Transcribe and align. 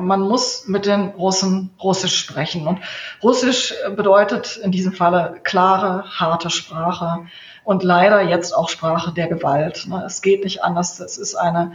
man 0.00 0.20
muss 0.20 0.66
mit 0.66 0.86
den 0.86 1.08
Russen 1.10 1.70
Russisch 1.82 2.16
sprechen. 2.16 2.66
Und 2.66 2.80
Russisch 3.22 3.74
bedeutet 3.94 4.56
in 4.56 4.72
diesem 4.72 4.92
Falle 4.92 5.40
klare, 5.42 6.04
harte 6.18 6.50
Sprache 6.50 7.26
und 7.64 7.82
leider 7.82 8.22
jetzt 8.22 8.52
auch 8.52 8.68
Sprache 8.68 9.12
der 9.12 9.28
Gewalt. 9.28 9.86
Ne? 9.88 10.02
Es 10.06 10.22
geht 10.22 10.44
nicht 10.44 10.64
anders. 10.64 11.00
Es 11.00 11.18
ist 11.18 11.34
eine 11.34 11.72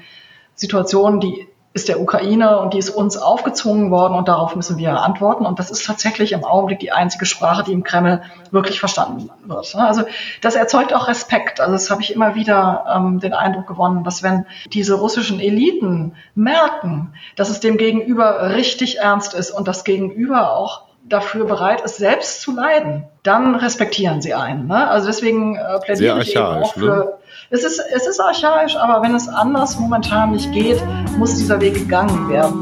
Situation, 0.55 1.19
die 1.19 1.47
ist 1.75 1.89
der 1.89 1.99
Ukraine 1.99 2.59
und 2.59 2.73
die 2.73 2.77
ist 2.77 2.89
uns 2.89 3.17
aufgezwungen 3.17 3.91
worden 3.91 4.13
und 4.15 4.29
darauf 4.29 4.55
müssen 4.55 4.77
wir 4.77 5.01
antworten. 5.01 5.45
Und 5.45 5.59
das 5.59 5.69
ist 5.69 5.85
tatsächlich 5.85 6.31
im 6.31 6.45
Augenblick 6.45 6.79
die 6.79 6.93
einzige 6.93 7.25
Sprache, 7.25 7.65
die 7.65 7.73
im 7.73 7.83
Kreml 7.83 8.21
wirklich 8.49 8.79
verstanden 8.79 9.29
wird. 9.43 9.75
Also 9.75 10.03
das 10.39 10.55
erzeugt 10.55 10.93
auch 10.93 11.09
Respekt. 11.09 11.59
Also 11.59 11.73
das 11.73 11.91
habe 11.91 12.01
ich 12.01 12.13
immer 12.13 12.33
wieder 12.33 12.85
ähm, 12.95 13.19
den 13.19 13.33
Eindruck 13.33 13.67
gewonnen, 13.67 14.05
dass 14.05 14.23
wenn 14.23 14.45
diese 14.71 14.93
russischen 14.93 15.41
Eliten 15.41 16.15
merken, 16.33 17.13
dass 17.35 17.49
es 17.49 17.59
dem 17.59 17.75
Gegenüber 17.75 18.55
richtig 18.55 18.99
ernst 18.99 19.33
ist 19.33 19.51
und 19.51 19.67
das 19.67 19.83
Gegenüber 19.83 20.53
auch 20.53 20.83
dafür 21.03 21.45
bereit 21.45 21.81
ist, 21.81 21.97
selbst 21.97 22.41
zu 22.41 22.55
leiden, 22.55 23.03
dann 23.21 23.55
respektieren 23.55 24.21
sie 24.21 24.33
einen. 24.33 24.67
Ne? 24.67 24.87
Also 24.87 25.07
deswegen 25.07 25.57
äh, 25.57 25.79
plädiere 25.79 26.21
ich 26.21 26.35
eben 26.35 26.45
auch 26.45 26.73
für, 26.73 26.85
ne? 26.85 27.13
Es 27.51 27.63
ist, 27.63 27.79
es 27.93 28.07
ist 28.07 28.19
archaisch, 28.19 28.75
aber 28.75 29.03
wenn 29.03 29.13
es 29.13 29.27
anders 29.27 29.77
momentan 29.77 30.31
nicht 30.31 30.51
geht, 30.51 30.81
muss 31.17 31.35
dieser 31.35 31.61
Weg 31.61 31.75
gegangen 31.75 32.27
werden. 32.27 32.59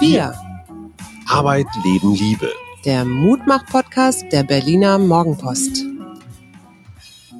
Wir. 0.00 0.34
Arbeit, 1.28 1.66
Leben, 1.84 2.14
Liebe. 2.14 2.50
Der 2.86 3.04
Mutmach-Podcast 3.04 4.24
der 4.32 4.42
Berliner 4.42 4.98
Morgenpost. 4.98 5.84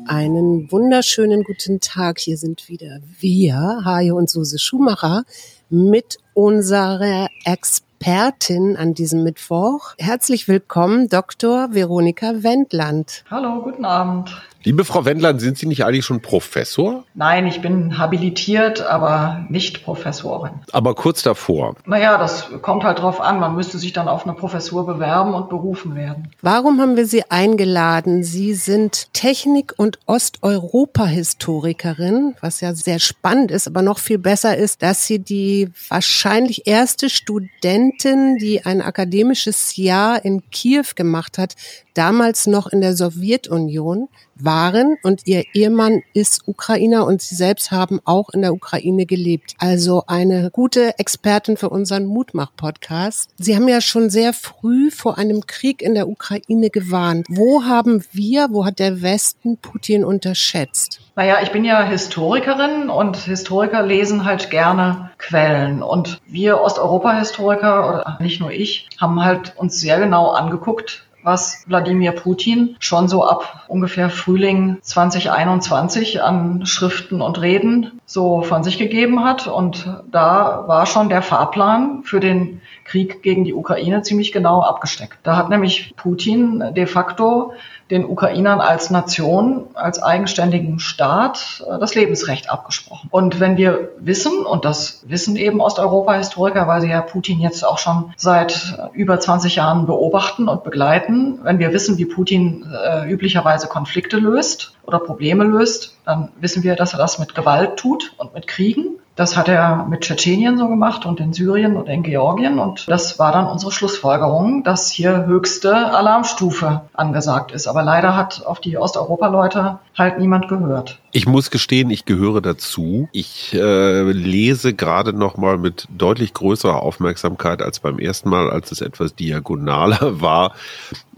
Einen 0.06 0.70
wunderschönen 0.70 1.44
guten 1.44 1.80
Tag. 1.80 2.18
Hier 2.18 2.36
sind 2.36 2.68
wieder 2.68 3.00
wir, 3.20 3.80
Hajo 3.86 4.16
und 4.16 4.28
Suse 4.28 4.58
Schumacher, 4.58 5.24
mit 5.70 6.18
unserer 6.34 7.28
Expertin 7.46 7.89
Expertin 8.00 8.78
an 8.78 8.94
diesem 8.94 9.24
Mittwoch. 9.24 9.92
Herzlich 9.98 10.48
willkommen, 10.48 11.08
Dr. 11.08 11.74
Veronika 11.74 12.42
Wendland. 12.42 13.24
Hallo, 13.30 13.60
guten 13.62 13.84
Abend. 13.84 14.40
Liebe 14.62 14.84
Frau 14.84 15.06
Wendland, 15.06 15.40
sind 15.40 15.56
Sie 15.56 15.64
nicht 15.64 15.86
eigentlich 15.86 16.04
schon 16.04 16.20
Professor? 16.20 17.04
Nein, 17.14 17.46
ich 17.46 17.62
bin 17.62 17.96
habilitiert, 17.96 18.82
aber 18.82 19.46
nicht 19.48 19.82
Professorin. 19.82 20.50
Aber 20.72 20.94
kurz 20.94 21.22
davor. 21.22 21.76
Naja, 21.86 22.18
das 22.18 22.50
kommt 22.60 22.84
halt 22.84 22.98
drauf 22.98 23.22
an. 23.22 23.40
Man 23.40 23.56
müsste 23.56 23.78
sich 23.78 23.94
dann 23.94 24.06
auf 24.06 24.26
eine 24.26 24.34
Professur 24.34 24.84
bewerben 24.84 25.32
und 25.32 25.48
berufen 25.48 25.94
werden. 25.94 26.28
Warum 26.42 26.78
haben 26.78 26.96
wir 26.96 27.06
Sie 27.06 27.30
eingeladen? 27.30 28.22
Sie 28.22 28.52
sind 28.52 29.08
Technik- 29.14 29.72
und 29.78 29.98
Osteuropa-Historikerin, 30.04 32.34
was 32.42 32.60
ja 32.60 32.74
sehr 32.74 32.98
spannend 32.98 33.50
ist, 33.50 33.66
aber 33.66 33.80
noch 33.80 33.98
viel 33.98 34.18
besser 34.18 34.58
ist, 34.58 34.82
dass 34.82 35.06
Sie 35.06 35.20
die 35.20 35.70
wahrscheinlich 35.88 36.66
erste 36.66 37.08
Studentin, 37.08 38.36
die 38.36 38.66
ein 38.66 38.82
akademisches 38.82 39.76
Jahr 39.76 40.22
in 40.22 40.42
Kiew 40.50 40.84
gemacht 40.96 41.38
hat, 41.38 41.54
damals 41.94 42.46
noch 42.46 42.66
in 42.66 42.82
der 42.82 42.94
Sowjetunion 42.94 44.08
waren 44.44 44.96
und 45.02 45.26
ihr 45.26 45.44
Ehemann 45.54 46.02
ist 46.12 46.46
Ukrainer 46.46 47.06
und 47.06 47.22
sie 47.22 47.34
selbst 47.34 47.70
haben 47.70 48.00
auch 48.04 48.30
in 48.30 48.42
der 48.42 48.52
Ukraine 48.52 49.06
gelebt. 49.06 49.54
Also 49.58 50.04
eine 50.06 50.50
gute 50.50 50.98
Expertin 50.98 51.56
für 51.56 51.70
unseren 51.70 52.06
Mutmach-Podcast. 52.06 53.30
Sie 53.38 53.54
haben 53.56 53.68
ja 53.68 53.80
schon 53.80 54.10
sehr 54.10 54.32
früh 54.32 54.90
vor 54.90 55.18
einem 55.18 55.46
Krieg 55.46 55.82
in 55.82 55.94
der 55.94 56.08
Ukraine 56.08 56.70
gewarnt. 56.70 57.26
Wo 57.28 57.64
haben 57.64 58.04
wir, 58.12 58.48
wo 58.50 58.64
hat 58.64 58.78
der 58.78 59.02
Westen 59.02 59.58
Putin 59.58 60.04
unterschätzt? 60.04 61.00
Naja, 61.16 61.38
ich 61.42 61.52
bin 61.52 61.64
ja 61.64 61.82
Historikerin 61.82 62.88
und 62.88 63.16
Historiker 63.16 63.82
lesen 63.82 64.24
halt 64.24 64.50
gerne 64.50 65.10
Quellen. 65.18 65.82
Und 65.82 66.20
wir 66.26 66.60
Osteuropa-Historiker, 66.60 67.88
oder 67.88 68.18
nicht 68.20 68.40
nur 68.40 68.50
ich, 68.50 68.88
haben 68.98 69.22
halt 69.22 69.54
uns 69.56 69.80
sehr 69.80 70.00
genau 70.00 70.30
angeguckt, 70.30 71.04
was 71.22 71.64
Wladimir 71.66 72.12
Putin 72.12 72.76
schon 72.80 73.08
so 73.08 73.26
ab 73.26 73.64
ungefähr 73.68 74.10
Frühling 74.10 74.78
2021 74.82 76.22
an 76.22 76.66
Schriften 76.66 77.20
und 77.20 77.40
Reden 77.40 78.00
so 78.06 78.42
von 78.42 78.64
sich 78.64 78.78
gegeben 78.78 79.24
hat. 79.24 79.46
Und 79.46 80.02
da 80.10 80.64
war 80.66 80.86
schon 80.86 81.08
der 81.08 81.22
Fahrplan 81.22 82.02
für 82.04 82.20
den 82.20 82.60
Krieg 82.84 83.22
gegen 83.22 83.44
die 83.44 83.54
Ukraine 83.54 84.02
ziemlich 84.02 84.32
genau 84.32 84.62
abgesteckt. 84.62 85.18
Da 85.22 85.36
hat 85.36 85.48
nämlich 85.48 85.94
Putin 85.96 86.64
de 86.74 86.86
facto 86.86 87.52
den 87.90 88.04
Ukrainern 88.04 88.60
als 88.60 88.90
Nation, 88.90 89.66
als 89.74 90.02
eigenständigen 90.02 90.78
Staat 90.78 91.64
äh, 91.66 91.78
das 91.78 91.94
Lebensrecht 91.94 92.50
abgesprochen. 92.50 93.08
Und 93.10 93.40
wenn 93.40 93.56
wir 93.56 93.90
wissen, 93.98 94.46
und 94.46 94.64
das 94.64 95.02
wissen 95.06 95.36
eben 95.36 95.60
Osteuropa-Historiker, 95.60 96.68
weil 96.68 96.80
sie 96.80 96.88
ja 96.88 97.00
Putin 97.00 97.40
jetzt 97.40 97.64
auch 97.64 97.78
schon 97.78 98.12
seit 98.16 98.78
äh, 98.78 98.96
über 98.96 99.18
20 99.18 99.56
Jahren 99.56 99.86
beobachten 99.86 100.48
und 100.48 100.62
begleiten, 100.62 101.40
wenn 101.42 101.58
wir 101.58 101.72
wissen, 101.72 101.98
wie 101.98 102.06
Putin 102.06 102.66
äh, 102.72 103.10
üblicherweise 103.10 103.66
Konflikte 103.66 104.18
löst 104.18 104.74
oder 104.84 104.98
Probleme 104.98 105.44
löst, 105.44 105.96
dann 106.04 106.30
wissen 106.40 106.62
wir, 106.62 106.76
dass 106.76 106.92
er 106.92 106.98
das 106.98 107.18
mit 107.18 107.34
Gewalt 107.34 107.76
tut 107.76 108.14
und 108.18 108.34
mit 108.34 108.46
Kriegen. 108.46 108.98
Das 109.20 109.36
hat 109.36 109.48
er 109.48 109.84
mit 109.84 110.00
Tschetschenien 110.00 110.56
so 110.56 110.66
gemacht 110.66 111.04
und 111.04 111.20
in 111.20 111.34
Syrien 111.34 111.76
und 111.76 111.90
in 111.90 112.02
Georgien. 112.02 112.58
Und 112.58 112.88
das 112.88 113.18
war 113.18 113.32
dann 113.32 113.46
unsere 113.46 113.70
Schlussfolgerung, 113.70 114.64
dass 114.64 114.90
hier 114.90 115.26
höchste 115.26 115.92
Alarmstufe 115.92 116.88
angesagt 116.94 117.52
ist. 117.52 117.66
Aber 117.66 117.82
leider 117.82 118.16
hat 118.16 118.46
auf 118.46 118.62
die 118.62 118.78
Osteuropa-Leute 118.78 119.78
halt 119.94 120.18
niemand 120.18 120.48
gehört. 120.48 121.00
Ich 121.12 121.26
muss 121.26 121.50
gestehen, 121.50 121.90
ich 121.90 122.06
gehöre 122.06 122.40
dazu. 122.40 123.10
Ich 123.12 123.52
äh, 123.52 124.10
lese 124.10 124.72
gerade 124.72 125.12
noch 125.12 125.36
mal 125.36 125.58
mit 125.58 125.86
deutlich 125.90 126.32
größerer 126.32 126.80
Aufmerksamkeit 126.80 127.60
als 127.60 127.80
beim 127.80 127.98
ersten 127.98 128.30
Mal, 128.30 128.48
als 128.48 128.72
es 128.72 128.80
etwas 128.80 129.14
diagonaler 129.14 129.98
war, 130.22 130.54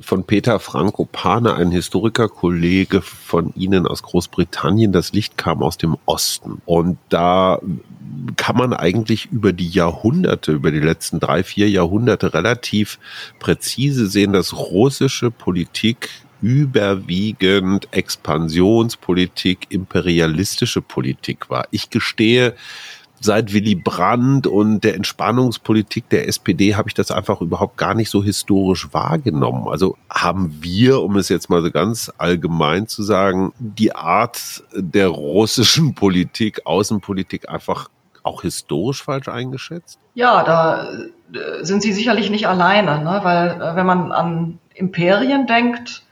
von 0.01 0.25
Peter 0.25 0.59
Franco 0.59 1.05
Pane, 1.05 1.55
ein 1.55 1.71
Historikerkollege 1.71 3.01
von 3.01 3.53
Ihnen 3.55 3.87
aus 3.87 4.03
Großbritannien. 4.03 4.91
Das 4.91 5.13
Licht 5.13 5.39
kam 5.39 5.63
aus 5.63 5.77
dem 5.79 5.97
Osten. 6.07 6.61
Und 6.65 6.99
da 7.09 7.61
kann 8.37 8.57
man 8.57 8.73
eigentlich 8.73 9.27
über 9.31 9.53
die 9.53 9.69
Jahrhunderte, 9.69 10.53
über 10.53 10.71
die 10.71 10.81
letzten 10.81 11.21
drei, 11.21 11.43
vier 11.43 11.69
Jahrhunderte 11.69 12.35
relativ 12.35 12.99
präzise 13.39 14.07
sehen, 14.07 14.33
dass 14.33 14.55
russische 14.55 15.31
Politik 15.31 16.09
überwiegend 16.41 17.89
Expansionspolitik, 17.93 19.67
imperialistische 19.71 20.83
Politik 20.83 21.49
war. 21.49 21.69
Ich 21.71 21.89
gestehe, 21.91 22.55
seit 23.21 23.53
Willy 23.53 23.77
Brandt 23.77 24.47
und 24.47 24.83
der 24.83 24.97
Entspannungspolitik 24.97 26.09
der 26.09 26.27
SPD 26.29 26.75
habe 26.75 26.89
ich 26.89 26.95
das 26.95 27.11
einfach 27.11 27.41
überhaupt 27.41 27.77
gar 27.77 27.95
nicht 27.95 28.11
so 28.11 28.23
historisch 28.23 28.93
wahrgenommen. 28.93 29.69
Also 29.69 29.97
haben 30.11 30.59
wir, 30.61 31.01
um 31.01 31.17
es 31.17 31.29
jetzt 31.29 31.49
mal 31.49 31.63
so 31.63 31.71
ganz 31.71 32.13
allgemein 32.19 32.89
zu 32.89 33.03
sagen, 33.03 33.53
die 33.59 33.95
Art 33.95 34.65
der 34.75 35.09
russischen 35.09 35.95
Politik, 35.95 36.67
Außenpolitik 36.67 37.49
einfach 37.49 37.89
auch 38.23 38.43
historisch 38.43 39.03
falsch 39.03 39.29
eingeschätzt? 39.29 39.99
Ja, 40.15 40.43
da 40.43 40.89
äh, 41.33 41.65
sind 41.65 41.83
Sie 41.83 41.93
sicherlich 41.93 42.31
nicht 42.31 42.47
alleine, 42.47 42.99
ne? 42.99 43.21
weil 43.23 43.61
äh, 43.61 43.77
wenn 43.77 43.87
man 43.87 44.13
an 44.13 44.59
Imperien 44.75 45.47
denkt 45.47 46.03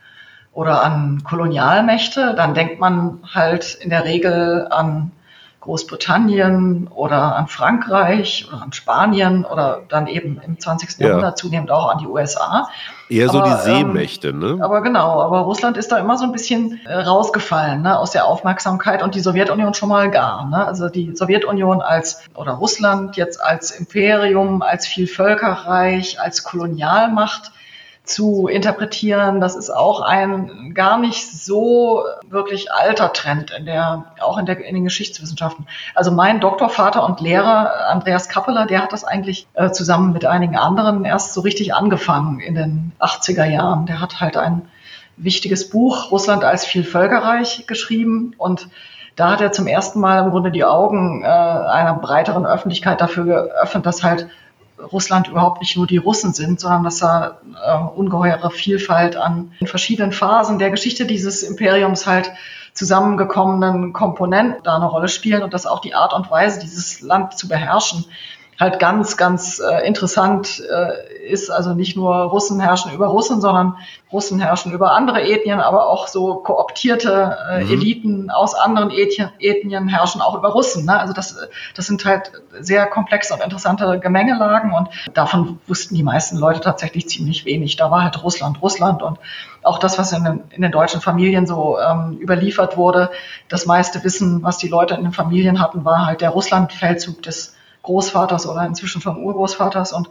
oder 0.52 0.82
an 0.82 1.22
Kolonialmächte, 1.24 2.34
dann 2.36 2.54
denkt 2.54 2.80
man 2.80 3.20
halt 3.34 3.74
in 3.74 3.90
der 3.90 4.04
Regel 4.04 4.66
an 4.70 5.12
Großbritannien 5.70 6.88
oder 6.88 7.36
an 7.36 7.46
Frankreich 7.46 8.48
oder 8.48 8.60
an 8.60 8.72
Spanien 8.72 9.44
oder 9.44 9.82
dann 9.88 10.08
eben 10.08 10.40
im 10.44 10.58
20. 10.58 10.98
Ja. 10.98 11.06
Jahrhundert 11.06 11.38
zunehmend 11.38 11.70
auch 11.70 11.92
an 11.92 11.98
die 11.98 12.08
USA. 12.08 12.68
Eher 13.08 13.28
aber, 13.30 13.46
so 13.46 13.54
die 13.54 13.62
Seemächte, 13.62 14.30
ähm, 14.30 14.38
ne? 14.40 14.58
Aber 14.62 14.82
genau, 14.82 15.22
aber 15.22 15.42
Russland 15.42 15.76
ist 15.76 15.92
da 15.92 15.98
immer 15.98 16.18
so 16.18 16.24
ein 16.24 16.32
bisschen 16.32 16.80
äh, 16.86 16.92
rausgefallen 16.92 17.82
ne, 17.82 17.96
aus 17.96 18.10
der 18.10 18.26
Aufmerksamkeit 18.26 19.00
und 19.00 19.14
die 19.14 19.20
Sowjetunion 19.20 19.72
schon 19.74 19.90
mal 19.90 20.10
gar. 20.10 20.44
Ne? 20.46 20.66
Also 20.66 20.88
die 20.88 21.14
Sowjetunion 21.14 21.80
als 21.82 22.20
oder 22.34 22.54
Russland 22.54 23.16
jetzt 23.16 23.40
als 23.40 23.70
Imperium, 23.70 24.62
als 24.62 24.88
Vielvölkerreich, 24.88 26.20
als 26.20 26.42
Kolonialmacht 26.42 27.52
zu 28.10 28.48
interpretieren. 28.48 29.40
Das 29.40 29.56
ist 29.56 29.70
auch 29.70 30.00
ein 30.00 30.74
gar 30.74 30.98
nicht 30.98 31.26
so 31.26 32.04
wirklich 32.28 32.72
alter 32.72 33.12
Trend 33.12 33.50
in 33.50 33.64
der, 33.64 34.06
auch 34.20 34.38
in, 34.38 34.46
der, 34.46 34.64
in 34.64 34.74
den 34.74 34.84
Geschichtswissenschaften. 34.84 35.66
Also 35.94 36.10
mein 36.10 36.40
Doktorvater 36.40 37.04
und 37.04 37.20
Lehrer 37.20 37.88
Andreas 37.88 38.28
Kappeler, 38.28 38.66
der 38.66 38.82
hat 38.82 38.92
das 38.92 39.04
eigentlich 39.04 39.46
äh, 39.54 39.70
zusammen 39.70 40.12
mit 40.12 40.24
einigen 40.24 40.56
anderen 40.56 41.04
erst 41.04 41.34
so 41.34 41.40
richtig 41.40 41.74
angefangen 41.74 42.40
in 42.40 42.54
den 42.54 42.92
80er 42.98 43.44
Jahren. 43.44 43.86
Der 43.86 44.00
hat 44.00 44.20
halt 44.20 44.36
ein 44.36 44.68
wichtiges 45.16 45.70
Buch 45.70 46.10
Russland 46.10 46.44
als 46.44 46.64
Vielvölkerreich 46.64 47.66
geschrieben 47.66 48.34
und 48.38 48.68
da 49.16 49.32
hat 49.32 49.40
er 49.40 49.52
zum 49.52 49.66
ersten 49.66 50.00
Mal 50.00 50.24
im 50.24 50.30
Grunde 50.30 50.50
die 50.50 50.64
Augen 50.64 51.22
äh, 51.22 51.26
einer 51.26 51.94
breiteren 51.94 52.46
Öffentlichkeit 52.46 53.00
dafür 53.00 53.24
geöffnet, 53.24 53.84
dass 53.84 54.02
halt 54.02 54.28
Russland 54.92 55.28
überhaupt 55.28 55.60
nicht 55.60 55.76
nur 55.76 55.86
die 55.86 55.98
Russen 55.98 56.32
sind, 56.32 56.60
sondern 56.60 56.84
dass 56.84 56.98
da 56.98 57.40
äh, 57.64 57.76
ungeheure 57.98 58.50
Vielfalt 58.50 59.16
an 59.16 59.52
in 59.60 59.66
verschiedenen 59.66 60.12
Phasen 60.12 60.58
der 60.58 60.70
Geschichte 60.70 61.06
dieses 61.06 61.42
Imperiums 61.42 62.06
halt 62.06 62.32
zusammengekommenen 62.72 63.92
Komponenten 63.92 64.62
da 64.62 64.76
eine 64.76 64.86
Rolle 64.86 65.08
spielen 65.08 65.42
und 65.42 65.52
dass 65.54 65.66
auch 65.66 65.80
die 65.80 65.94
Art 65.94 66.14
und 66.14 66.30
Weise, 66.30 66.60
dieses 66.60 67.00
Land 67.00 67.36
zu 67.36 67.48
beherrschen, 67.48 68.04
halt 68.60 68.78
ganz, 68.78 69.16
ganz 69.16 69.58
äh, 69.58 69.86
interessant 69.86 70.62
äh, 70.70 71.26
ist. 71.26 71.50
Also 71.50 71.72
nicht 71.72 71.96
nur 71.96 72.14
Russen 72.14 72.60
herrschen 72.60 72.92
über 72.92 73.06
Russen, 73.06 73.40
sondern 73.40 73.76
Russen 74.12 74.38
herrschen 74.38 74.72
über 74.72 74.92
andere 74.92 75.22
Ethnien, 75.22 75.60
aber 75.60 75.88
auch 75.88 76.08
so 76.08 76.34
kooptierte 76.34 77.38
äh, 77.50 77.64
mhm. 77.64 77.70
Eliten 77.70 78.30
aus 78.30 78.54
anderen 78.54 78.90
Ethnien, 78.90 79.30
Ethnien 79.38 79.88
herrschen 79.88 80.20
auch 80.20 80.36
über 80.36 80.50
Russen. 80.50 80.84
Ne? 80.84 81.00
Also 81.00 81.14
das, 81.14 81.38
das 81.74 81.86
sind 81.86 82.04
halt 82.04 82.32
sehr 82.60 82.84
komplexe 82.86 83.32
und 83.32 83.42
interessante 83.42 83.98
Gemengelagen 83.98 84.72
und 84.72 84.90
davon 85.14 85.58
wussten 85.66 85.94
die 85.94 86.02
meisten 86.02 86.36
Leute 86.36 86.60
tatsächlich 86.60 87.08
ziemlich 87.08 87.46
wenig. 87.46 87.76
Da 87.76 87.90
war 87.90 88.02
halt 88.02 88.22
Russland, 88.22 88.60
Russland 88.60 89.02
und 89.02 89.18
auch 89.62 89.78
das, 89.78 89.98
was 89.98 90.12
in 90.12 90.24
den, 90.24 90.44
in 90.50 90.60
den 90.60 90.72
deutschen 90.72 91.00
Familien 91.00 91.46
so 91.46 91.78
ähm, 91.78 92.18
überliefert 92.20 92.76
wurde, 92.76 93.10
das 93.48 93.64
meiste 93.64 94.04
Wissen, 94.04 94.42
was 94.42 94.58
die 94.58 94.68
Leute 94.68 94.94
in 94.94 95.02
den 95.02 95.12
Familien 95.12 95.60
hatten, 95.60 95.86
war 95.86 96.04
halt 96.06 96.20
der 96.20 96.30
Russlandfeldzug 96.30 97.22
des 97.22 97.54
Großvaters 97.82 98.46
oder 98.46 98.64
inzwischen 98.64 99.00
vom 99.00 99.18
Urgroßvaters. 99.18 99.92
Und 99.92 100.10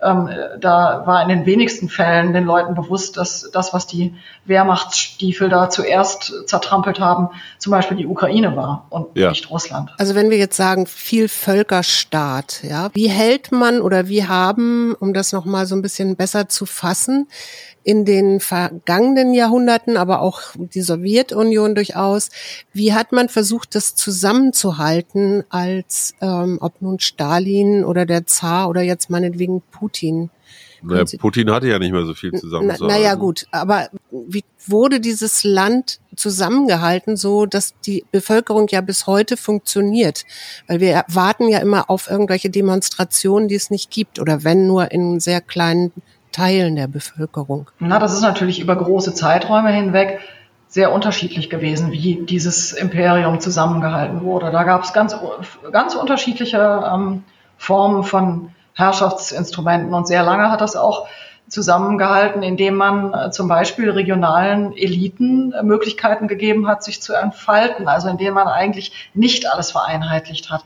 ähm, 0.00 0.28
da 0.60 1.02
war 1.06 1.22
in 1.22 1.28
den 1.28 1.46
wenigsten 1.46 1.88
Fällen 1.88 2.32
den 2.32 2.44
Leuten 2.44 2.74
bewusst, 2.74 3.16
dass 3.16 3.50
das, 3.52 3.72
was 3.72 3.86
die 3.86 4.14
Wehrmachtsstiefel 4.44 5.48
da 5.48 5.70
zuerst 5.70 6.32
zertrampelt 6.46 7.00
haben, 7.00 7.30
zum 7.58 7.72
Beispiel 7.72 7.96
die 7.96 8.06
Ukraine 8.06 8.54
war 8.54 8.86
und 8.90 9.16
ja. 9.16 9.30
nicht 9.30 9.50
Russland. 9.50 9.90
Also 9.98 10.14
wenn 10.14 10.30
wir 10.30 10.38
jetzt 10.38 10.56
sagen, 10.56 10.86
viel 10.86 11.28
Völkerstaat, 11.28 12.62
ja, 12.62 12.90
wie 12.94 13.08
hält 13.08 13.50
man 13.50 13.80
oder 13.80 14.08
wie 14.08 14.26
haben, 14.26 14.94
um 14.94 15.14
das 15.14 15.32
nochmal 15.32 15.66
so 15.66 15.74
ein 15.74 15.82
bisschen 15.82 16.14
besser 16.14 16.48
zu 16.48 16.64
fassen, 16.64 17.26
in 17.84 18.04
den 18.04 18.40
vergangenen 18.40 19.32
Jahrhunderten, 19.34 19.96
aber 19.96 20.20
auch 20.20 20.40
die 20.56 20.82
Sowjetunion 20.82 21.74
durchaus. 21.74 22.30
Wie 22.72 22.92
hat 22.92 23.12
man 23.12 23.28
versucht, 23.28 23.74
das 23.74 23.94
zusammenzuhalten, 23.94 25.44
als 25.48 26.14
ähm, 26.20 26.58
ob 26.60 26.82
nun 26.82 26.98
Stalin 26.98 27.84
oder 27.84 28.06
der 28.06 28.26
Zar 28.26 28.68
oder 28.68 28.82
jetzt 28.82 29.10
meinetwegen 29.10 29.62
Putin? 29.70 30.30
Naja, 30.82 31.04
Putin 31.18 31.50
hatte 31.50 31.68
ja 31.68 31.78
nicht 31.78 31.92
mehr 31.92 32.04
so 32.04 32.14
viel 32.14 32.32
zusammen. 32.32 32.72
Na, 32.78 32.86
naja, 32.86 33.14
gut, 33.14 33.46
aber 33.50 33.88
wie 34.10 34.44
wurde 34.66 35.00
dieses 35.00 35.44
Land 35.44 36.00
zusammengehalten, 36.14 37.16
so 37.16 37.46
dass 37.46 37.74
die 37.80 38.04
Bevölkerung 38.12 38.68
ja 38.68 38.80
bis 38.80 39.06
heute 39.06 39.36
funktioniert? 39.36 40.24
Weil 40.66 40.80
wir 40.80 41.04
warten 41.08 41.48
ja 41.48 41.58
immer 41.58 41.90
auf 41.90 42.08
irgendwelche 42.08 42.50
Demonstrationen, 42.50 43.48
die 43.48 43.56
es 43.56 43.70
nicht 43.70 43.90
gibt 43.90 44.18
oder 44.20 44.44
wenn 44.44 44.66
nur 44.66 44.90
in 44.92 45.20
sehr 45.20 45.40
kleinen 45.40 45.92
Teilen 46.38 46.76
der 46.76 46.86
Bevölkerung? 46.86 47.68
Na, 47.80 47.98
das 47.98 48.14
ist 48.14 48.20
natürlich 48.20 48.60
über 48.60 48.76
große 48.76 49.12
Zeiträume 49.12 49.70
hinweg 49.70 50.20
sehr 50.68 50.92
unterschiedlich 50.92 51.50
gewesen, 51.50 51.90
wie 51.90 52.24
dieses 52.26 52.72
Imperium 52.72 53.40
zusammengehalten 53.40 54.22
wurde. 54.22 54.52
Da 54.52 54.62
gab 54.62 54.84
es 54.84 54.92
ganz, 54.92 55.16
ganz 55.72 55.96
unterschiedliche 55.96 56.84
ähm, 56.94 57.24
Formen 57.56 58.04
von 58.04 58.50
Herrschaftsinstrumenten 58.74 59.92
und 59.92 60.06
sehr 60.06 60.22
lange 60.22 60.48
hat 60.48 60.60
das 60.60 60.76
auch 60.76 61.08
zusammengehalten, 61.48 62.44
indem 62.44 62.76
man 62.76 63.12
äh, 63.12 63.30
zum 63.32 63.48
Beispiel 63.48 63.90
regionalen 63.90 64.76
Eliten 64.76 65.52
äh, 65.52 65.64
Möglichkeiten 65.64 66.28
gegeben 66.28 66.68
hat, 66.68 66.84
sich 66.84 67.02
zu 67.02 67.14
entfalten, 67.14 67.88
also 67.88 68.08
indem 68.08 68.34
man 68.34 68.46
eigentlich 68.46 69.10
nicht 69.12 69.50
alles 69.50 69.72
vereinheitlicht 69.72 70.52
hat. 70.52 70.62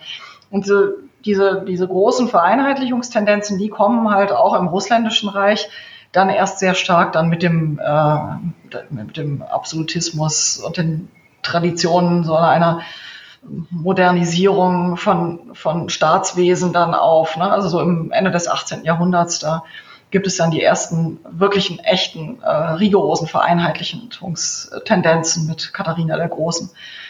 Und 0.51 0.67
so 0.67 0.91
diese, 1.25 1.65
diese 1.67 1.87
großen 1.87 2.29
Vereinheitlichungstendenzen, 2.29 3.59
die 3.59 3.69
kommen 3.69 4.11
halt 4.11 4.33
auch 4.33 4.59
im 4.59 4.67
russländischen 4.67 5.29
Reich 5.29 5.69
dann 6.13 6.29
erst 6.29 6.59
sehr 6.59 6.75
stark 6.75 7.13
dann 7.13 7.29
mit 7.29 7.43
dem, 7.43 7.81
äh, 7.83 8.17
mit 8.91 9.17
dem 9.17 9.43
Absolutismus 9.43 10.59
und 10.59 10.77
den 10.77 11.09
Traditionen 11.43 12.25
so 12.25 12.37
einer 12.37 12.83
Modernisierung 13.43 14.97
von, 14.97 15.55
von 15.55 15.89
Staatswesen 15.89 16.73
dann 16.73 16.95
auf. 16.95 17.37
Ne? 17.37 17.51
Also 17.51 17.69
so 17.69 17.81
im 17.81 18.13
Ende 18.13 18.31
des 18.31 18.47
18. 18.47 18.85
Jahrhunderts, 18.85 19.41
da 19.41 19.65
gibt 20.11 20.27
es 20.27 20.37
dann 20.37 20.51
die 20.51 20.63
ersten 20.63 21.19
wirklichen, 21.29 21.79
echten, 21.81 22.41
äh, 22.43 22.49
rigorosen 22.49 23.27
Vereinheitlichungstendenzen 23.27 25.47
mit 25.47 25.73
Katharina 25.73 26.19
der 26.19 26.29
Großen. 26.29 26.69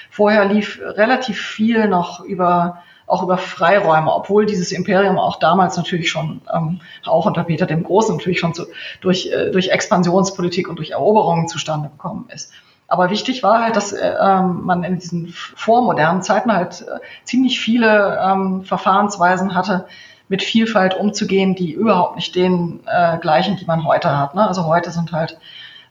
Vorher 0.09 0.44
lief 0.44 0.79
relativ 0.81 1.41
viel 1.41 1.88
noch 1.88 2.20
über 2.20 2.85
auch 3.12 3.23
über 3.23 3.37
Freiräume, 3.37 4.12
obwohl 4.12 4.47
dieses 4.47 4.73
Imperium 4.73 5.19
auch 5.19 5.38
damals 5.38 5.76
natürlich 5.76 6.11
schon, 6.11 6.41
ähm, 6.53 6.81
auch 7.05 7.26
unter 7.26 7.44
Peter 7.44 7.67
dem 7.67 7.85
Großen 7.85 8.17
natürlich 8.17 8.41
schon 8.41 8.55
zu, 8.55 8.64
durch, 9.03 9.31
äh, 9.31 9.50
durch 9.50 9.69
Expansionspolitik 9.69 10.67
und 10.69 10.76
durch 10.76 10.91
Eroberungen 10.91 11.47
zustande 11.47 11.91
gekommen 11.91 12.25
ist. 12.32 12.53
Aber 12.88 13.11
wichtig 13.11 13.43
war 13.43 13.62
halt, 13.62 13.76
dass 13.76 13.93
äh, 13.93 14.14
ähm, 14.19 14.62
man 14.64 14.82
in 14.82 14.99
diesen 14.99 15.29
vormodernen 15.29 16.23
Zeiten 16.23 16.53
halt 16.53 16.82
äh, 16.82 17.00
ziemlich 17.25 17.61
viele 17.61 18.19
ähm, 18.23 18.64
Verfahrensweisen 18.64 19.55
hatte, 19.55 19.87
mit 20.29 20.43
Vielfalt 20.43 20.94
umzugehen, 20.94 21.55
die 21.55 21.73
überhaupt 21.73 22.17
nicht 22.17 22.35
den 22.35 22.81
äh, 22.87 23.19
gleichen, 23.19 23.56
die 23.56 23.67
man 23.67 23.85
heute 23.85 24.19
hat. 24.19 24.35
Ne? 24.35 24.49
Also 24.49 24.64
heute 24.64 24.91
sind 24.91 25.12
halt 25.12 25.38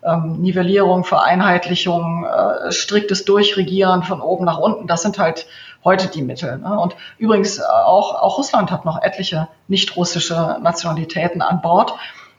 ähm, 0.04 0.42
Nivellierung, 0.42 1.04
Vereinheitlichung, 1.04 2.26
äh, 2.26 2.72
striktes 2.72 3.26
Durchregieren 3.26 4.02
von 4.02 4.22
oben 4.22 4.46
nach 4.46 4.58
unten. 4.58 4.88
Das 4.88 5.04
sind 5.04 5.20
halt 5.20 5.46
heute 5.84 6.08
die 6.08 6.22
Mittel. 6.22 6.58
Ne? 6.58 6.80
Und 6.80 6.96
übrigens 7.18 7.60
äh, 7.60 7.64
auch, 7.64 8.16
auch 8.16 8.38
Russland 8.38 8.72
hat 8.72 8.86
noch 8.86 9.02
etliche 9.02 9.48
nicht-russische 9.68 10.58
Nationalitäten 10.62 11.42
an 11.42 11.62
Bord. 11.62 11.94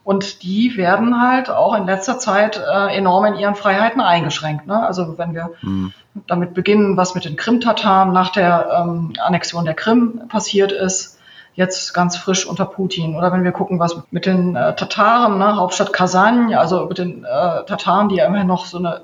Und 0.05 0.43
die 0.43 0.77
werden 0.77 1.23
halt 1.23 1.49
auch 1.49 1.75
in 1.75 1.87
letzter 1.87 2.19
Zeit 2.19 2.57
äh, 2.57 2.97
enorm 2.97 3.25
in 3.27 3.35
ihren 3.37 3.55
Freiheiten 3.55 4.01
eingeschränkt. 4.01 4.67
Ne? 4.67 4.85
Also 4.85 5.17
wenn 5.17 5.33
wir 5.33 5.51
mhm. 5.63 5.93
damit 6.27 6.55
beginnen, 6.55 6.97
was 6.97 7.15
mit 7.15 7.25
den 7.25 7.37
Krim-Tataren 7.37 8.13
nach 8.13 8.31
der 8.31 8.83
ähm, 8.83 9.13
Annexion 9.23 9.65
der 9.65 9.75
Krim 9.75 10.23
passiert 10.29 10.73
ist, 10.73 11.21
jetzt 11.55 11.93
ganz 11.93 12.17
frisch 12.17 12.47
unter 12.47 12.65
Putin. 12.65 13.15
Oder 13.15 13.33
wenn 13.33 13.45
wir 13.45 13.53
gucken, 13.53 13.79
was 13.79 14.03
mit 14.11 14.27
den 14.27 14.57
äh, 14.57 14.75
Tataren, 14.75 15.39
ne, 15.39 15.57
Hauptstadt 15.57 15.93
Kasan, 15.93 16.53
also 16.55 16.87
mit 16.87 16.99
den 16.99 17.25
äh, 17.25 17.65
Tataren, 17.65 18.09
die 18.09 18.17
ja 18.17 18.27
immerhin 18.27 18.47
noch 18.47 18.67
so 18.67 18.79
eine 18.79 19.03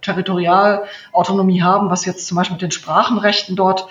Territorialautonomie 0.00 1.62
haben, 1.62 1.90
was 1.90 2.04
jetzt 2.04 2.26
zum 2.26 2.36
Beispiel 2.36 2.54
mit 2.54 2.62
den 2.62 2.70
Sprachenrechten 2.70 3.56
dort 3.56 3.88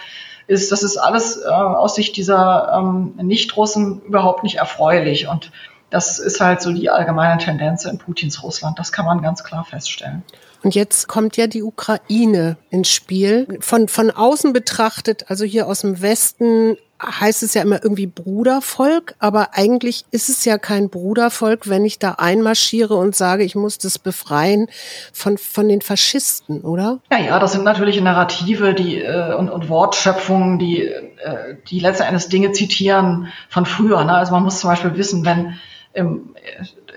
ist, 0.48 0.72
das 0.72 0.84
ist 0.84 0.98
alles 0.98 1.42
äh, 1.42 1.50
aus 1.50 1.96
Sicht 1.96 2.18
dieser 2.18 2.72
ähm, 2.76 3.14
Nicht-Russen 3.18 4.02
überhaupt 4.02 4.44
nicht 4.44 4.58
erfreulich. 4.58 5.28
Und 5.28 5.52
das 5.90 6.20
ist 6.20 6.42
halt 6.42 6.62
so 6.62 6.72
die 6.72 6.90
allgemeine 6.90 7.40
Tendenz 7.40 7.86
in 7.86 7.98
Putins 7.98 8.44
Russland. 8.44 8.78
Das 8.78 8.92
kann 8.92 9.06
man 9.06 9.22
ganz 9.22 9.44
klar 9.44 9.66
feststellen. 9.66 10.24
Und 10.64 10.74
jetzt 10.74 11.08
kommt 11.08 11.38
ja 11.38 11.48
die 11.48 11.64
Ukraine 11.64 12.58
ins 12.70 12.90
Spiel. 12.90 13.60
Von, 13.60 13.88
von 13.88 14.10
außen 14.10 14.52
betrachtet, 14.52 15.26
also 15.30 15.46
hier 15.46 15.68
aus 15.68 15.82
dem 15.82 16.02
Westen, 16.02 16.78
heißt 17.02 17.44
es 17.44 17.54
ja 17.54 17.62
immer 17.62 17.84
irgendwie 17.84 18.08
Brudervolk, 18.08 19.16
aber 19.20 19.50
eigentlich 19.54 20.06
ist 20.12 20.30
es 20.30 20.46
ja 20.46 20.58
kein 20.58 20.90
Brudervolk, 20.90 21.70
wenn 21.70 21.84
ich 21.84 22.00
da 22.00 22.12
einmarschiere 22.12 22.96
und 22.96 23.16
sage, 23.16 23.44
ich 23.44 23.56
muss 23.56 23.78
das 23.78 24.00
befreien 24.00 24.68
von, 25.12 25.38
von 25.38 25.68
den 25.68 25.82
Faschisten, 25.82 26.62
oder? 26.62 27.00
Ja, 27.12 27.20
ja, 27.20 27.40
das 27.40 27.52
sind 27.52 27.64
natürlich 27.64 28.00
Narrative 28.00 28.74
die, 28.74 29.00
äh, 29.02 29.34
und, 29.36 29.50
und 29.50 29.68
Wortschöpfungen, 29.68 30.58
die, 30.58 30.84
äh, 30.84 31.58
die 31.70 31.80
letzten 31.80 32.04
Endes 32.04 32.30
Dinge 32.30 32.54
zitieren 32.54 33.28
von 33.50 33.66
früher. 33.66 34.04
Ne? 34.06 34.14
Also 34.14 34.32
man 34.32 34.44
muss 34.44 34.60
zum 34.60 34.70
Beispiel 34.70 34.96
wissen, 34.96 35.26
wenn 35.26 35.60
im, 35.96 36.36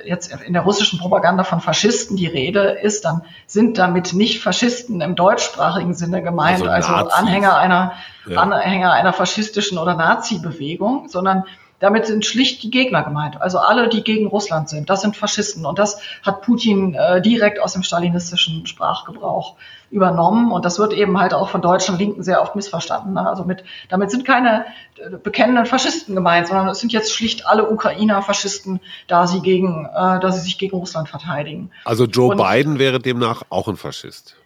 jetzt 0.05 0.33
in 0.43 0.53
der 0.53 0.63
russischen 0.63 0.99
Propaganda 0.99 1.45
von 1.45 1.61
Faschisten 1.61 2.17
die 2.17 2.27
Rede 2.27 2.79
ist, 2.83 3.05
dann 3.05 3.23
sind 3.47 3.79
damit 3.79 4.13
nicht 4.13 4.43
Faschisten 4.43 5.01
im 5.01 5.15
deutschsprachigen 5.15 5.95
Sinne 5.95 6.23
gemeint, 6.23 6.67
also, 6.67 6.91
also 6.93 7.11
Anhänger 7.11 7.57
einer, 7.57 7.93
ja. 8.27 8.41
Anhänger 8.41 8.93
einer 8.93 9.13
faschistischen 9.13 9.79
oder 9.79 9.95
Nazi-Bewegung, 9.95 11.09
sondern 11.09 11.45
damit 11.81 12.07
sind 12.07 12.27
schlicht 12.27 12.63
die 12.63 12.71
Gegner 12.71 13.03
gemeint. 13.03 13.41
Also 13.41 13.59
alle, 13.59 13.89
die 13.89 14.03
gegen 14.03 14.27
Russland 14.27 14.69
sind. 14.69 14.91
Das 14.91 15.01
sind 15.01 15.17
Faschisten. 15.17 15.65
Und 15.65 15.79
das 15.79 16.01
hat 16.23 16.43
Putin 16.43 16.95
äh, 16.95 17.23
direkt 17.23 17.61
aus 17.61 17.73
dem 17.73 17.83
stalinistischen 17.83 18.67
Sprachgebrauch 18.67 19.57
übernommen. 19.91 20.51
Und 20.53 20.65
das 20.65 20.79
wird 20.79 20.93
eben 20.93 21.19
halt 21.21 21.35
auch 21.35 21.49
von 21.49 21.63
deutschen 21.63 21.97
Linken 21.97 22.23
sehr 22.23 22.43
oft 22.43 22.57
missverstanden. 22.57 23.15
Ne? 23.15 23.29
Also 23.29 23.45
mit, 23.45 23.65
damit 23.89 24.11
sind 24.11 24.25
keine 24.25 24.67
äh, 24.97 25.17
bekennenden 25.23 25.67
Faschisten 25.67 26.15
gemeint, 26.15 26.49
sondern 26.49 26.69
es 26.69 26.81
sind 26.81 26.93
jetzt 26.93 27.15
schlicht 27.15 27.47
alle 27.47 27.71
Ukrainer 27.71 28.23
Faschisten, 28.23 28.81
da 29.07 29.27
sie 29.27 29.41
gegen, 29.41 29.87
äh, 29.87 30.21
da 30.21 30.33
sie 30.33 30.41
sich 30.41 30.59
gegen 30.59 30.77
Russland 30.77 31.09
verteidigen. 31.09 31.71
Also 31.85 32.05
Joe 32.07 32.33
Und, 32.33 32.39
Biden 32.39 32.79
wäre 32.79 32.99
demnach 32.99 33.43
auch 33.51 33.69
ein 33.69 33.77
Faschist. 33.77 34.37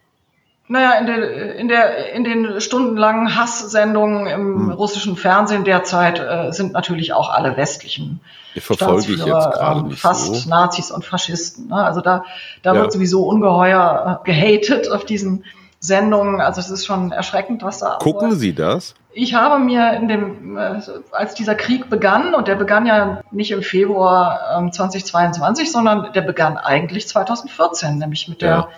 Naja, 0.67 0.93
in, 0.93 1.05
der, 1.05 1.55
in, 1.55 1.67
der, 1.67 2.13
in 2.13 2.23
den 2.23 2.61
stundenlangen 2.61 3.35
Hasssendungen 3.35 4.27
im 4.27 4.55
hm. 4.55 4.71
russischen 4.71 5.17
Fernsehen 5.17 5.65
derzeit 5.65 6.19
äh, 6.19 6.51
sind 6.51 6.73
natürlich 6.73 7.13
auch 7.13 7.29
alle 7.29 7.57
westlichen 7.57 8.21
ich 8.55 8.63
verfolge 8.63 9.13
ich 9.13 9.25
jetzt 9.25 9.25
gerade 9.25 9.79
ähm, 9.79 9.87
nicht 9.87 9.99
fast 9.99 10.33
so. 10.33 10.49
Nazis 10.49 10.91
und 10.91 11.03
Faschisten. 11.03 11.67
Ne? 11.67 11.75
Also 11.75 12.01
da, 12.01 12.23
da 12.61 12.73
ja. 12.73 12.81
wird 12.81 12.91
sowieso 12.91 13.23
ungeheuer 13.23 14.21
äh, 14.21 14.31
gehatet 14.31 14.89
auf 14.91 15.05
diesen 15.05 15.43
Sendungen. 15.79 16.39
Also 16.39 16.61
es 16.61 16.69
ist 16.69 16.85
schon 16.85 17.11
erschreckend, 17.11 17.63
was 17.63 17.79
da 17.79 17.97
Gucken 17.99 18.25
abläuft. 18.25 18.39
Sie 18.39 18.53
das? 18.53 18.95
Ich 19.11 19.33
habe 19.33 19.63
mir 19.63 19.93
in 19.93 20.07
dem, 20.07 20.57
äh, 20.57 20.79
als 21.11 21.33
dieser 21.35 21.55
Krieg 21.55 21.89
begann, 21.89 22.33
und 22.35 22.47
der 22.47 22.55
begann 22.55 22.85
ja 22.85 23.21
nicht 23.31 23.51
im 23.51 23.63
Februar 23.63 24.69
2022, 24.71 25.65
ähm, 25.65 25.71
sondern 25.71 26.13
der 26.13 26.21
begann 26.21 26.57
eigentlich 26.57 27.07
2014, 27.07 27.97
nämlich 27.97 28.27
mit 28.27 28.41
der 28.41 28.49
ja. 28.49 28.69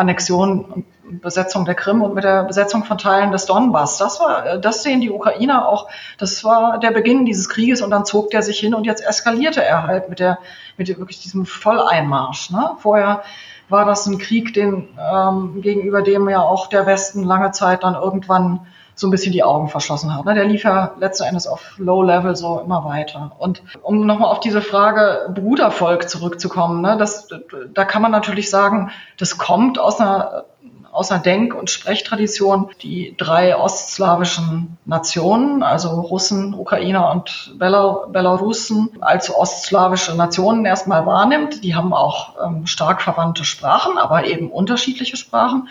Annexion 0.00 0.64
und 0.64 0.84
Besetzung 1.20 1.64
der 1.64 1.74
Krim 1.74 2.02
und 2.02 2.14
mit 2.14 2.24
der 2.24 2.44
Besetzung 2.44 2.84
von 2.84 2.98
Teilen 2.98 3.32
des 3.32 3.46
Donbass. 3.46 3.98
Das 3.98 4.20
war, 4.20 4.46
äh, 4.46 4.60
das 4.60 4.82
sehen 4.82 5.00
die 5.00 5.10
Ukrainer 5.10 5.68
auch. 5.68 5.88
Das 6.18 6.44
war 6.44 6.78
der 6.78 6.90
Beginn 6.90 7.24
dieses 7.24 7.48
Krieges 7.48 7.82
und 7.82 7.90
dann 7.90 8.04
zog 8.04 8.30
der 8.30 8.42
sich 8.42 8.58
hin 8.58 8.74
und 8.74 8.84
jetzt 8.84 9.04
eskalierte 9.04 9.62
er 9.62 9.86
halt 9.86 10.08
mit 10.08 10.20
der, 10.20 10.38
mit 10.76 10.88
wirklich 10.88 11.20
diesem 11.20 11.46
Volleinmarsch. 11.46 12.50
Ne? 12.50 12.72
Vorher 12.78 13.22
war 13.68 13.84
das 13.84 14.06
ein 14.06 14.18
Krieg, 14.18 14.52
den 14.54 14.88
ähm, 14.98 15.60
gegenüber 15.62 16.02
dem 16.02 16.28
ja 16.28 16.42
auch 16.42 16.66
der 16.66 16.86
Westen 16.86 17.22
lange 17.22 17.52
Zeit 17.52 17.84
dann 17.84 17.94
irgendwann 17.94 18.66
so 19.00 19.06
ein 19.06 19.10
bisschen 19.10 19.32
die 19.32 19.42
Augen 19.42 19.68
verschlossen 19.68 20.14
hat. 20.14 20.26
Ne? 20.26 20.34
Der 20.34 20.44
lief 20.44 20.62
ja 20.62 20.92
letzten 20.98 21.24
Endes 21.24 21.46
auf 21.46 21.72
Low 21.78 22.02
Level 22.02 22.36
so 22.36 22.60
immer 22.60 22.84
weiter. 22.84 23.32
Und 23.38 23.62
um 23.82 24.04
nochmal 24.04 24.30
auf 24.30 24.40
diese 24.40 24.60
Frage 24.60 25.32
Brudervolk 25.34 26.08
zurückzukommen, 26.08 26.82
ne, 26.82 26.98
das, 26.98 27.28
da 27.72 27.84
kann 27.86 28.02
man 28.02 28.10
natürlich 28.10 28.50
sagen, 28.50 28.90
das 29.16 29.38
kommt 29.38 29.78
aus 29.78 30.00
einer 30.00 30.44
aus 30.92 31.12
einer 31.12 31.22
Denk- 31.22 31.54
und 31.54 31.70
Sprechtradition 31.70 32.70
die 32.82 33.14
drei 33.16 33.56
ostslawischen 33.56 34.76
Nationen, 34.84 35.62
also 35.62 35.88
Russen, 36.00 36.52
Ukrainer 36.52 37.12
und 37.12 37.54
Belarusen, 37.58 38.90
als 39.00 39.32
ostslawische 39.32 40.16
Nationen 40.16 40.64
erstmal 40.64 41.06
wahrnimmt. 41.06 41.62
Die 41.62 41.76
haben 41.76 41.92
auch 41.92 42.34
ähm, 42.44 42.66
stark 42.66 43.02
verwandte 43.02 43.44
Sprachen, 43.44 43.98
aber 43.98 44.24
eben 44.24 44.50
unterschiedliche 44.50 45.16
Sprachen. 45.16 45.68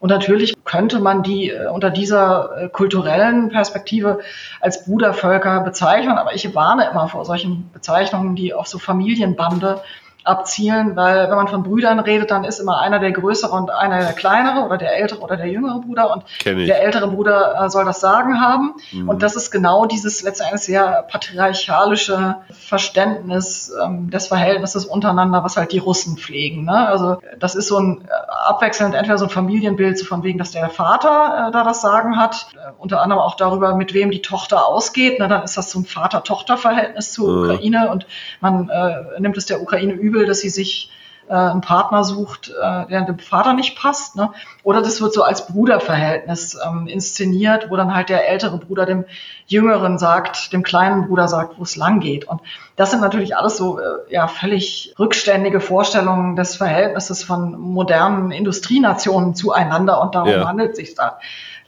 Und 0.00 0.08
natürlich 0.08 0.54
könnte 0.64 0.98
man 0.98 1.22
die 1.22 1.50
äh, 1.50 1.68
unter 1.68 1.90
dieser 1.90 2.56
äh, 2.56 2.68
kulturellen 2.70 3.50
Perspektive 3.50 4.20
als 4.58 4.84
Brudervölker 4.84 5.60
bezeichnen, 5.60 6.16
aber 6.16 6.34
ich 6.34 6.54
warne 6.54 6.88
immer 6.90 7.06
vor 7.08 7.26
solchen 7.26 7.70
Bezeichnungen, 7.70 8.34
die 8.34 8.54
auf 8.54 8.66
so 8.66 8.78
Familienbande 8.78 9.82
abzielen, 10.24 10.96
weil 10.96 11.28
wenn 11.28 11.36
man 11.36 11.48
von 11.48 11.62
Brüdern 11.62 11.98
redet, 11.98 12.30
dann 12.30 12.44
ist 12.44 12.58
immer 12.58 12.80
einer 12.80 12.98
der 12.98 13.12
größere 13.12 13.52
und 13.52 13.70
einer 13.70 14.00
der 14.00 14.12
kleinere 14.12 14.64
oder 14.64 14.76
der 14.76 14.96
ältere 14.96 15.20
oder 15.20 15.36
der 15.36 15.46
jüngere 15.46 15.80
Bruder 15.80 16.12
und 16.12 16.24
der 16.44 16.82
ältere 16.82 17.08
Bruder 17.08 17.64
äh, 17.64 17.70
soll 17.70 17.84
das 17.84 18.00
Sagen 18.00 18.40
haben. 18.40 18.74
Mhm. 18.92 19.08
Und 19.08 19.22
das 19.22 19.36
ist 19.36 19.50
genau 19.50 19.86
dieses 19.86 20.22
letztendlich 20.22 20.62
sehr 20.62 21.04
patriarchalische 21.10 22.36
Verständnis 22.50 23.72
ähm, 23.82 24.10
des 24.10 24.26
Verhältnisses 24.26 24.84
untereinander, 24.84 25.42
was 25.42 25.56
halt 25.56 25.72
die 25.72 25.78
Russen 25.78 26.16
pflegen. 26.16 26.64
Ne? 26.64 26.88
Also 26.88 27.18
das 27.38 27.54
ist 27.54 27.68
so 27.68 27.78
ein 27.78 28.02
äh, 28.04 28.10
abwechselnd 28.48 28.94
entweder 28.94 29.18
so 29.18 29.24
ein 29.24 29.30
Familienbild, 29.30 29.98
so 29.98 30.04
von 30.04 30.22
wegen, 30.22 30.38
dass 30.38 30.50
der 30.50 30.68
Vater 30.68 31.48
äh, 31.48 31.50
da 31.50 31.64
das 31.64 31.80
Sagen 31.80 32.16
hat, 32.18 32.48
äh, 32.54 32.72
unter 32.78 33.00
anderem 33.00 33.22
auch 33.22 33.36
darüber, 33.36 33.74
mit 33.74 33.94
wem 33.94 34.10
die 34.10 34.22
Tochter 34.22 34.66
ausgeht. 34.66 35.18
Ne? 35.18 35.28
Dann 35.28 35.42
ist 35.42 35.56
das 35.56 35.70
so 35.70 35.80
ein 35.80 35.84
Vater-Tochter-Verhältnis 35.84 37.12
zur 37.12 37.30
mhm. 37.30 37.42
Ukraine 37.42 37.90
und 37.90 38.06
man 38.40 38.68
äh, 38.68 39.20
nimmt 39.20 39.36
es 39.36 39.46
der 39.46 39.62
Ukraine 39.62 39.94
über 39.94 40.09
übel, 40.10 40.26
dass 40.26 40.40
sie 40.40 40.50
sich 40.50 40.90
äh, 41.30 41.34
einen 41.34 41.60
Partner 41.60 42.02
sucht, 42.02 42.48
äh, 42.50 42.86
der 42.86 43.02
dem 43.02 43.20
Vater 43.20 43.52
nicht 43.52 43.78
passt. 43.78 44.16
Ne? 44.16 44.30
Oder 44.64 44.82
das 44.82 45.00
wird 45.00 45.14
so 45.14 45.22
als 45.22 45.46
Bruderverhältnis 45.46 46.58
ähm, 46.66 46.88
inszeniert, 46.88 47.70
wo 47.70 47.76
dann 47.76 47.94
halt 47.94 48.08
der 48.08 48.28
ältere 48.28 48.58
Bruder 48.58 48.84
dem 48.84 49.04
Jüngeren 49.46 49.98
sagt, 49.98 50.52
dem 50.52 50.64
kleinen 50.64 51.06
Bruder 51.06 51.28
sagt, 51.28 51.58
wo 51.58 51.62
es 51.62 51.76
lang 51.76 52.00
geht. 52.00 52.26
Und 52.26 52.40
das 52.74 52.90
sind 52.90 53.00
natürlich 53.00 53.36
alles 53.36 53.56
so 53.56 53.78
äh, 53.78 53.82
ja 54.08 54.26
völlig 54.26 54.94
rückständige 54.98 55.60
Vorstellungen 55.60 56.34
des 56.34 56.56
Verhältnisses 56.56 57.22
von 57.22 57.58
modernen 57.58 58.32
Industrienationen 58.32 59.36
zueinander 59.36 60.00
und 60.00 60.16
darum 60.16 60.30
ja. 60.30 60.48
handelt 60.48 60.72
es 60.72 60.76
sich 60.78 60.94
da 60.96 61.20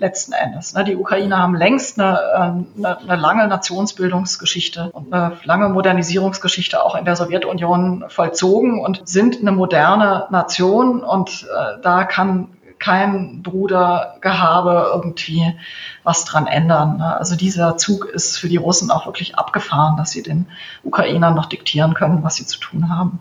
letzten 0.02 0.32
Endes. 0.32 0.74
Ne? 0.74 0.84
Die 0.84 0.96
Ukrainer 0.96 1.38
haben 1.38 1.54
längst 1.54 1.98
eine, 1.98 2.20
ähm, 2.36 2.66
eine, 2.76 2.98
eine 2.98 3.16
lange 3.16 3.48
Nationsbildungsgeschichte 3.48 4.90
und 4.92 5.12
eine 5.12 5.38
lange 5.44 5.70
Modernisierungsgeschichte 5.70 6.84
auch 6.84 6.94
in 6.94 7.06
der 7.06 7.16
Sowjetunion 7.16 8.04
vollzogen 8.08 8.80
und 8.80 9.08
sind 9.08 9.40
eine 9.40 9.52
moderne 9.52 10.26
Nation 10.30 11.02
und 11.02 11.44
äh, 11.44 11.80
da 11.80 12.04
kann 12.04 12.48
kein 12.78 13.42
Brudergehabe 13.42 14.90
irgendwie 14.92 15.54
was 16.02 16.24
dran 16.24 16.48
ändern. 16.48 16.98
Ne? 16.98 17.16
Also 17.16 17.36
dieser 17.36 17.76
Zug 17.76 18.06
ist 18.06 18.36
für 18.36 18.48
die 18.48 18.56
Russen 18.56 18.90
auch 18.90 19.06
wirklich 19.06 19.36
abgefahren, 19.36 19.96
dass 19.96 20.10
sie 20.10 20.22
den 20.22 20.46
Ukrainern 20.82 21.34
noch 21.34 21.46
diktieren 21.46 21.94
können, 21.94 22.24
was 22.24 22.34
sie 22.34 22.46
zu 22.46 22.58
tun 22.58 22.88
haben. 22.88 23.20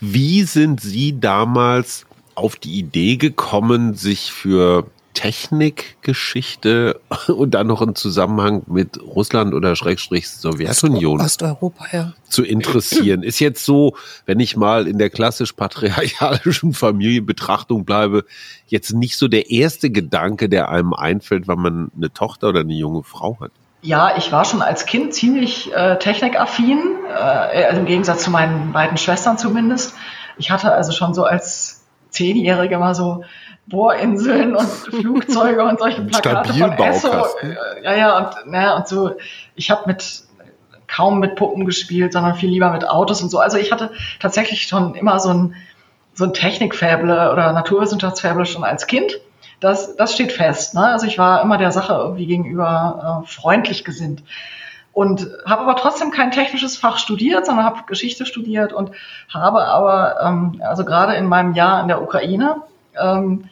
Wie 0.00 0.42
sind 0.42 0.80
Sie 0.80 1.20
damals 1.20 2.06
auf 2.34 2.56
die 2.56 2.78
Idee 2.78 3.16
gekommen, 3.16 3.94
sich 3.94 4.32
für 4.32 4.86
Technikgeschichte 5.14 7.00
und 7.28 7.52
dann 7.52 7.66
noch 7.66 7.80
im 7.80 7.94
Zusammenhang 7.94 8.62
mit 8.66 9.00
Russland 9.00 9.54
oder 9.54 9.74
Schrägstrich 9.76 10.28
Sowjetunion 10.28 11.20
Osteuropa, 11.20 11.86
ja. 11.92 12.12
zu 12.28 12.44
interessieren. 12.44 13.22
Ist 13.22 13.38
jetzt 13.38 13.64
so, 13.64 13.96
wenn 14.26 14.40
ich 14.40 14.56
mal 14.56 14.86
in 14.86 14.98
der 14.98 15.08
klassisch 15.10 15.52
patriarchalischen 15.52 16.74
Familienbetrachtung 16.74 17.84
bleibe, 17.84 18.24
jetzt 18.66 18.92
nicht 18.92 19.16
so 19.16 19.28
der 19.28 19.50
erste 19.50 19.90
Gedanke, 19.90 20.48
der 20.48 20.68
einem 20.68 20.92
einfällt, 20.92 21.48
wenn 21.48 21.58
man 21.58 21.90
eine 21.96 22.12
Tochter 22.12 22.48
oder 22.48 22.60
eine 22.60 22.74
junge 22.74 23.02
Frau 23.02 23.38
hat. 23.40 23.52
Ja, 23.82 24.16
ich 24.16 24.32
war 24.32 24.44
schon 24.44 24.62
als 24.62 24.86
Kind 24.86 25.12
ziemlich 25.14 25.72
äh, 25.74 25.98
technikaffin, 25.98 26.80
äh, 27.06 27.64
also 27.64 27.80
im 27.80 27.86
Gegensatz 27.86 28.24
zu 28.24 28.30
meinen 28.30 28.72
beiden 28.72 28.96
Schwestern 28.96 29.36
zumindest. 29.36 29.94
Ich 30.38 30.50
hatte 30.50 30.72
also 30.72 30.92
schon 30.92 31.14
so 31.14 31.24
als 31.24 31.73
Zehnjährige 32.14 32.78
mal 32.78 32.94
so 32.94 33.24
Bohrinseln 33.66 34.56
und 34.56 34.66
Flugzeuge 34.66 35.64
und 35.64 35.78
solche 35.78 36.02
Plakate 36.02 36.52
von 36.52 36.72
Esso. 36.72 37.08
Ja, 37.82 37.94
ja, 37.94 38.18
und, 38.18 38.50
naja, 38.50 38.76
und 38.76 38.88
so, 38.88 39.12
ich 39.54 39.70
habe 39.70 39.82
mit 39.86 40.24
kaum 40.86 41.18
mit 41.18 41.36
Puppen 41.36 41.64
gespielt, 41.64 42.12
sondern 42.12 42.34
viel 42.34 42.50
lieber 42.50 42.70
mit 42.70 42.88
Autos 42.88 43.22
und 43.22 43.30
so. 43.30 43.38
Also 43.38 43.56
ich 43.56 43.72
hatte 43.72 43.90
tatsächlich 44.20 44.62
schon 44.62 44.94
immer 44.94 45.18
so 45.18 45.30
ein, 45.30 45.54
so 46.12 46.24
ein 46.24 46.32
Technikfäble 46.32 47.32
oder 47.32 47.52
Naturwissenschaftsfäble 47.52 48.46
schon 48.46 48.64
als 48.64 48.86
Kind. 48.86 49.18
Das, 49.60 49.96
das 49.96 50.12
steht 50.12 50.30
fest. 50.30 50.74
Ne? 50.74 50.86
Also 50.86 51.06
ich 51.06 51.18
war 51.18 51.42
immer 51.42 51.58
der 51.58 51.72
Sache 51.72 51.94
irgendwie 51.94 52.26
gegenüber 52.26 53.22
äh, 53.24 53.26
freundlich 53.26 53.84
gesinnt. 53.84 54.22
Und 54.94 55.28
habe 55.44 55.62
aber 55.62 55.74
trotzdem 55.74 56.12
kein 56.12 56.30
technisches 56.30 56.76
Fach 56.76 56.98
studiert, 56.98 57.46
sondern 57.46 57.64
habe 57.64 57.80
Geschichte 57.86 58.26
studiert 58.26 58.72
und 58.72 58.92
habe 59.28 59.64
aber, 59.64 60.20
ähm, 60.22 60.62
also 60.64 60.84
gerade 60.84 61.14
in 61.14 61.26
meinem 61.26 61.54
Jahr 61.54 61.82
in 61.82 61.88
der 61.88 62.00
Ukraine, 62.00 62.62
ähm, 62.96 63.48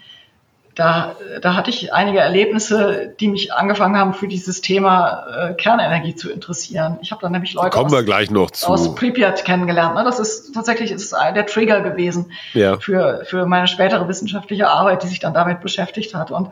da, 0.75 1.17
da 1.43 1.55
hatte 1.55 1.69
ich 1.69 1.93
einige 1.93 2.21
Erlebnisse, 2.21 3.15
die 3.21 3.29
mich 3.29 3.53
angefangen 3.53 3.97
haben, 3.99 4.15
für 4.15 4.27
dieses 4.27 4.63
Thema 4.63 5.27
äh, 5.51 5.55
Kernenergie 5.55 6.15
zu 6.15 6.31
interessieren. 6.31 6.99
Ich 7.03 7.11
habe 7.11 7.21
dann 7.21 7.33
nämlich 7.33 7.53
Leute 7.53 7.71
Kommen 7.71 7.95
aus, 7.95 8.05
gleich 8.05 8.31
noch 8.31 8.51
zu. 8.53 8.69
aus 8.69 8.95
Pripyat 8.95 9.45
kennengelernt. 9.45 9.97
Ne? 9.97 10.05
Das 10.05 10.19
ist 10.19 10.55
tatsächlich 10.55 10.91
ist 10.91 11.13
der 11.13 11.47
Trigger 11.47 11.83
gewesen 11.83 12.33
ja. 12.55 12.79
für, 12.79 13.23
für 13.27 13.45
meine 13.45 13.67
spätere 13.67 14.09
wissenschaftliche 14.09 14.69
Arbeit, 14.69 15.03
die 15.03 15.09
sich 15.09 15.21
dann 15.21 15.35
damit 15.35 15.61
beschäftigt 15.61 16.15
hat. 16.15 16.31
Und 16.31 16.51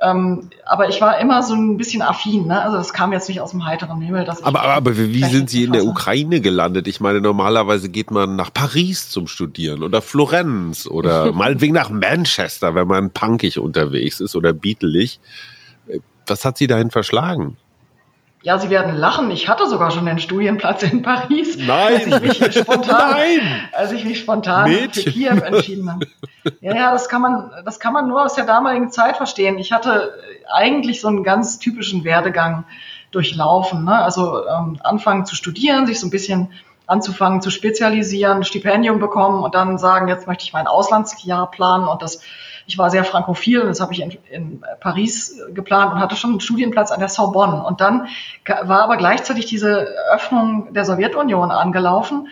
ähm, 0.00 0.50
aber 0.64 0.88
ich 0.88 1.00
war 1.00 1.18
immer 1.18 1.42
so 1.42 1.54
ein 1.54 1.76
bisschen 1.76 2.02
affin, 2.02 2.46
ne? 2.46 2.62
Also 2.62 2.76
das 2.76 2.92
kam 2.92 3.12
jetzt 3.12 3.28
nicht 3.28 3.40
aus 3.40 3.50
dem 3.50 3.64
heiteren 3.64 4.00
Himmel. 4.00 4.24
Dass 4.24 4.44
aber, 4.44 4.62
aber, 4.62 4.74
aber 4.74 4.96
wie 4.96 5.24
sind 5.24 5.50
Sie 5.50 5.64
in 5.64 5.72
der 5.72 5.84
Ukraine 5.84 6.40
gelandet? 6.40 6.86
Ich 6.86 7.00
meine, 7.00 7.20
normalerweise 7.20 7.88
geht 7.88 8.12
man 8.12 8.36
nach 8.36 8.52
Paris 8.52 9.10
zum 9.10 9.26
Studieren 9.26 9.82
oder 9.82 10.00
Florenz 10.00 10.86
oder 10.86 11.32
meinetwegen 11.34 11.74
nach 11.74 11.90
Manchester, 11.90 12.76
wenn 12.76 12.86
man 12.86 13.10
punkig 13.10 13.58
unterwegs 13.58 14.20
ist 14.20 14.36
oder 14.36 14.52
beatelig. 14.52 15.18
Was 16.26 16.44
hat 16.44 16.58
Sie 16.58 16.68
dahin 16.68 16.90
verschlagen? 16.90 17.56
Ja, 18.48 18.58
Sie 18.58 18.70
werden 18.70 18.96
lachen. 18.96 19.30
Ich 19.30 19.46
hatte 19.46 19.68
sogar 19.68 19.90
schon 19.90 20.06
den 20.06 20.18
Studienplatz 20.18 20.82
in 20.82 21.02
Paris. 21.02 21.58
Nein! 21.58 22.10
Als 22.10 22.24
ich 22.24 22.40
mich 22.40 22.58
spontan, 22.58 23.10
Nein. 23.10 23.68
Als 23.72 23.92
ich 23.92 24.04
mich 24.06 24.20
spontan 24.20 24.70
Mädchen. 24.70 25.02
für 25.02 25.10
Kiew 25.10 25.38
entschieden 25.44 25.92
habe. 25.92 26.06
Ja, 26.62 26.74
ja, 26.74 26.92
das 26.92 27.10
kann 27.10 27.20
man, 27.20 27.50
das 27.66 27.78
kann 27.78 27.92
man 27.92 28.08
nur 28.08 28.24
aus 28.24 28.36
der 28.36 28.46
damaligen 28.46 28.90
Zeit 28.90 29.18
verstehen. 29.18 29.58
Ich 29.58 29.70
hatte 29.70 30.14
eigentlich 30.50 31.02
so 31.02 31.08
einen 31.08 31.24
ganz 31.24 31.58
typischen 31.58 32.04
Werdegang 32.04 32.64
durchlaufen. 33.10 33.84
Ne? 33.84 33.92
Also 34.02 34.48
ähm, 34.48 34.80
anfangen 34.82 35.26
zu 35.26 35.34
studieren, 35.34 35.86
sich 35.86 36.00
so 36.00 36.06
ein 36.06 36.10
bisschen 36.10 36.50
anzufangen 36.86 37.42
zu 37.42 37.50
spezialisieren, 37.50 38.44
Stipendium 38.44 38.98
bekommen 38.98 39.44
und 39.44 39.54
dann 39.54 39.76
sagen, 39.76 40.08
jetzt 40.08 40.26
möchte 40.26 40.44
ich 40.44 40.54
mein 40.54 40.66
Auslandsjahr 40.66 41.50
planen 41.50 41.86
und 41.86 42.00
das 42.00 42.22
ich 42.68 42.76
war 42.76 42.90
sehr 42.90 43.02
frankophil 43.02 43.62
das 43.62 43.80
habe 43.80 43.94
ich 43.94 44.02
in, 44.02 44.10
in, 44.30 44.64
Paris 44.78 45.40
geplant 45.54 45.94
und 45.94 46.00
hatte 46.00 46.16
schon 46.16 46.32
einen 46.32 46.40
Studienplatz 46.40 46.92
an 46.92 47.00
der 47.00 47.08
Sorbonne. 47.08 47.64
Und 47.64 47.80
dann 47.80 48.08
war 48.44 48.82
aber 48.82 48.98
gleichzeitig 48.98 49.46
diese 49.46 49.88
Öffnung 50.12 50.72
der 50.74 50.84
Sowjetunion 50.84 51.50
angelaufen. 51.50 52.28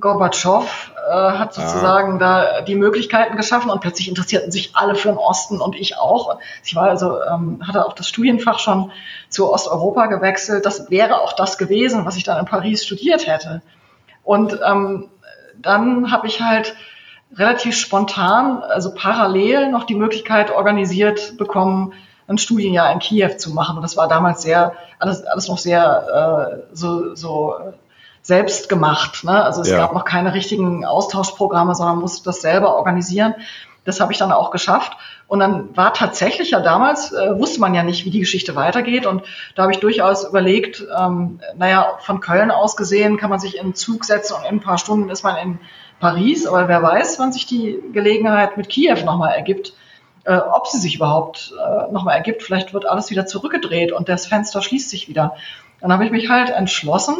Gorbatschow 0.00 0.90
äh, 1.08 1.12
hat 1.12 1.54
sozusagen 1.54 2.14
ah. 2.14 2.18
da 2.18 2.60
die 2.62 2.74
Möglichkeiten 2.74 3.36
geschaffen 3.36 3.70
und 3.70 3.80
plötzlich 3.80 4.08
interessierten 4.08 4.50
sich 4.50 4.74
alle 4.74 4.94
für 4.94 5.08
den 5.08 5.18
Osten 5.18 5.60
und 5.60 5.76
ich 5.76 5.98
auch. 5.98 6.38
Ich 6.64 6.74
war 6.74 6.88
also, 6.88 7.22
ähm, 7.22 7.62
hatte 7.64 7.86
auch 7.86 7.92
das 7.92 8.08
Studienfach 8.08 8.58
schon 8.58 8.90
zu 9.28 9.52
Osteuropa 9.52 10.06
gewechselt. 10.06 10.64
Das 10.64 10.90
wäre 10.90 11.20
auch 11.20 11.34
das 11.34 11.58
gewesen, 11.58 12.06
was 12.06 12.16
ich 12.16 12.24
dann 12.24 12.38
in 12.38 12.46
Paris 12.46 12.84
studiert 12.84 13.26
hätte. 13.26 13.62
Und 14.24 14.58
ähm, 14.66 15.10
dann 15.60 16.10
habe 16.10 16.26
ich 16.26 16.40
halt 16.40 16.74
relativ 17.36 17.76
spontan, 17.76 18.62
also 18.62 18.94
parallel 18.94 19.70
noch 19.70 19.84
die 19.84 19.94
Möglichkeit 19.94 20.50
organisiert 20.50 21.36
bekommen, 21.36 21.92
ein 22.26 22.38
Studienjahr 22.38 22.92
in 22.92 23.00
Kiew 23.00 23.36
zu 23.36 23.50
machen. 23.50 23.76
Und 23.76 23.82
das 23.82 23.96
war 23.96 24.08
damals 24.08 24.42
sehr, 24.42 24.72
alles, 24.98 25.24
alles 25.24 25.48
noch 25.48 25.58
sehr 25.58 26.62
äh, 26.72 26.74
so, 26.74 27.14
so 27.14 27.54
selbst 28.22 28.68
gemacht. 28.68 29.24
Ne? 29.24 29.44
Also 29.44 29.60
es 29.60 29.68
ja. 29.68 29.78
gab 29.78 29.92
noch 29.92 30.04
keine 30.04 30.32
richtigen 30.32 30.84
Austauschprogramme, 30.84 31.74
sondern 31.74 31.98
musste 31.98 32.24
das 32.24 32.40
selber 32.40 32.76
organisieren. 32.76 33.34
Das 33.84 34.00
habe 34.00 34.12
ich 34.12 34.18
dann 34.18 34.32
auch 34.32 34.50
geschafft. 34.50 34.96
Und 35.26 35.40
dann 35.40 35.76
war 35.76 35.92
tatsächlich 35.92 36.52
ja 36.52 36.60
damals, 36.60 37.12
äh, 37.12 37.38
wusste 37.38 37.60
man 37.60 37.74
ja 37.74 37.82
nicht, 37.82 38.06
wie 38.06 38.10
die 38.10 38.20
Geschichte 38.20 38.56
weitergeht. 38.56 39.04
Und 39.04 39.22
da 39.54 39.62
habe 39.62 39.72
ich 39.72 39.80
durchaus 39.80 40.24
überlegt, 40.24 40.84
ähm, 40.98 41.40
naja, 41.56 41.98
von 42.00 42.20
Köln 42.20 42.50
aus 42.50 42.76
gesehen 42.76 43.18
kann 43.18 43.28
man 43.28 43.40
sich 43.40 43.58
in 43.58 43.68
den 43.68 43.74
Zug 43.74 44.06
setzen 44.06 44.34
und 44.34 44.44
in 44.44 44.56
ein 44.56 44.60
paar 44.60 44.78
Stunden 44.78 45.10
ist 45.10 45.22
man 45.22 45.36
in 45.36 45.58
Paris. 46.00 46.46
Aber 46.46 46.68
wer 46.68 46.82
weiß, 46.82 47.18
wann 47.18 47.32
sich 47.32 47.46
die 47.46 47.78
Gelegenheit 47.92 48.56
mit 48.56 48.68
Kiew 48.68 49.04
nochmal 49.04 49.34
ergibt, 49.34 49.74
äh, 50.24 50.36
ob 50.36 50.66
sie 50.66 50.78
sich 50.78 50.96
überhaupt 50.96 51.52
äh, 51.58 51.92
nochmal 51.92 52.16
ergibt. 52.16 52.42
Vielleicht 52.42 52.72
wird 52.72 52.86
alles 52.86 53.10
wieder 53.10 53.26
zurückgedreht 53.26 53.92
und 53.92 54.08
das 54.08 54.26
Fenster 54.26 54.62
schließt 54.62 54.90
sich 54.90 55.08
wieder. 55.08 55.36
Dann 55.80 55.92
habe 55.92 56.04
ich 56.04 56.10
mich 56.10 56.30
halt 56.30 56.50
entschlossen, 56.50 57.16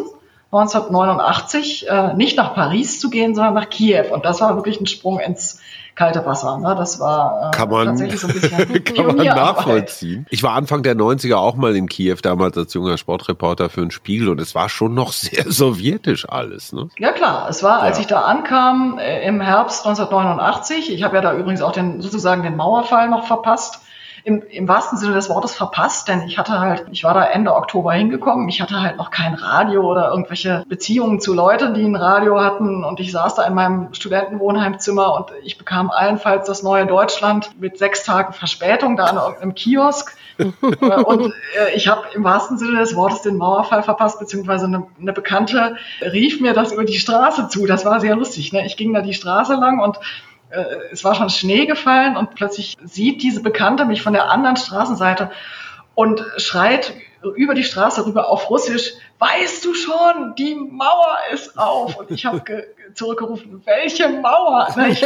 1989 0.52 1.88
äh, 1.88 2.14
nicht 2.14 2.36
nach 2.36 2.54
Paris 2.54 3.00
zu 3.00 3.10
gehen, 3.10 3.34
sondern 3.34 3.54
nach 3.54 3.68
Kiew. 3.68 4.12
Und 4.12 4.24
das 4.24 4.40
war 4.40 4.54
wirklich 4.54 4.80
ein 4.80 4.86
Sprung 4.86 5.18
ins 5.18 5.60
kalte 5.94 6.24
Wasser. 6.26 6.58
Ne? 6.58 6.74
Das 6.76 7.00
war 7.00 7.50
äh, 7.52 7.56
kann 7.56 7.70
man, 7.70 7.86
tatsächlich 7.86 8.20
so 8.20 8.28
ein 8.28 8.34
bisschen 8.34 8.84
kann 8.84 9.06
man 9.06 9.26
nachvollziehen. 9.26 10.26
Ich 10.30 10.42
war 10.42 10.54
Anfang 10.54 10.82
der 10.82 10.96
90er 10.96 11.36
auch 11.36 11.56
mal 11.56 11.76
in 11.76 11.88
Kiew, 11.88 12.16
damals 12.22 12.56
als 12.58 12.74
junger 12.74 12.98
Sportreporter 12.98 13.70
für 13.70 13.82
ein 13.82 13.90
Spiegel 13.90 14.28
und 14.28 14.40
es 14.40 14.54
war 14.54 14.68
schon 14.68 14.94
noch 14.94 15.12
sehr 15.12 15.50
sowjetisch 15.50 16.28
alles. 16.28 16.72
Ne? 16.72 16.88
Ja 16.98 17.12
klar, 17.12 17.48
es 17.48 17.62
war, 17.62 17.78
ja. 17.78 17.84
als 17.84 17.98
ich 17.98 18.06
da 18.06 18.22
ankam 18.22 18.98
äh, 18.98 19.26
im 19.26 19.40
Herbst 19.40 19.86
1989, 19.86 20.92
ich 20.92 21.02
habe 21.02 21.16
ja 21.16 21.22
da 21.22 21.34
übrigens 21.34 21.62
auch 21.62 21.72
den 21.72 22.00
sozusagen 22.00 22.42
den 22.42 22.56
Mauerfall 22.56 23.08
noch 23.08 23.26
verpasst, 23.26 23.80
im, 24.24 24.42
im 24.48 24.66
wahrsten 24.66 24.96
Sinne 24.96 25.14
des 25.14 25.28
Wortes 25.28 25.54
verpasst, 25.54 26.08
denn 26.08 26.22
ich 26.22 26.38
hatte 26.38 26.58
halt, 26.58 26.86
ich 26.90 27.04
war 27.04 27.12
da 27.12 27.24
Ende 27.24 27.54
Oktober 27.54 27.92
hingekommen, 27.92 28.48
ich 28.48 28.62
hatte 28.62 28.80
halt 28.80 28.96
noch 28.96 29.10
kein 29.10 29.34
Radio 29.34 29.82
oder 29.82 30.08
irgendwelche 30.08 30.64
Beziehungen 30.66 31.20
zu 31.20 31.34
Leuten, 31.34 31.74
die 31.74 31.84
ein 31.84 31.94
Radio 31.94 32.40
hatten 32.40 32.84
und 32.84 33.00
ich 33.00 33.12
saß 33.12 33.34
da 33.34 33.42
in 33.44 33.52
meinem 33.52 33.92
Studentenwohnheimzimmer 33.92 35.14
und 35.14 35.26
ich 35.44 35.58
bekam 35.58 35.90
allenfalls 35.90 36.46
das 36.46 36.62
neue 36.62 36.86
Deutschland 36.86 37.60
mit 37.60 37.76
sechs 37.76 38.02
Tagen 38.02 38.32
Verspätung 38.32 38.96
da 38.96 39.04
an 39.04 39.16
irgendeinem 39.16 39.54
Kiosk. 39.54 40.16
und 40.38 41.32
äh, 41.56 41.76
ich 41.76 41.86
habe 41.86 42.02
im 42.14 42.24
wahrsten 42.24 42.58
Sinne 42.58 42.78
des 42.80 42.96
Wortes 42.96 43.22
den 43.22 43.36
Mauerfall 43.36 43.84
verpasst, 43.84 44.18
beziehungsweise 44.18 44.66
eine, 44.66 44.86
eine 45.00 45.12
Bekannte 45.12 45.76
rief 46.00 46.40
mir 46.40 46.54
das 46.54 46.72
über 46.72 46.84
die 46.84 46.98
Straße 46.98 47.48
zu. 47.48 47.66
Das 47.66 47.84
war 47.84 48.00
sehr 48.00 48.16
lustig. 48.16 48.52
Ne? 48.52 48.66
Ich 48.66 48.76
ging 48.76 48.92
da 48.94 49.00
die 49.00 49.14
Straße 49.14 49.54
lang 49.54 49.78
und 49.78 50.00
äh, 50.54 50.92
es 50.92 51.04
war 51.04 51.14
schon 51.14 51.30
Schnee 51.30 51.66
gefallen 51.66 52.16
und 52.16 52.34
plötzlich 52.34 52.76
sieht 52.82 53.22
diese 53.22 53.42
Bekannte 53.42 53.84
mich 53.84 54.02
von 54.02 54.12
der 54.12 54.30
anderen 54.30 54.56
Straßenseite 54.56 55.30
und 55.94 56.24
schreit 56.36 56.94
über 57.36 57.54
die 57.54 57.64
Straße 57.64 58.04
rüber 58.04 58.28
auf 58.28 58.50
Russisch, 58.50 58.92
weißt 59.18 59.64
du 59.64 59.74
schon, 59.74 60.34
die 60.36 60.54
Mauer 60.54 61.16
ist 61.32 61.56
auf. 61.58 61.96
Und 61.96 62.10
ich 62.10 62.26
habe 62.26 62.42
zurückgerufen, 62.94 63.62
welche 63.64 64.08
Mauer? 64.08 64.68
Ich 64.86 65.04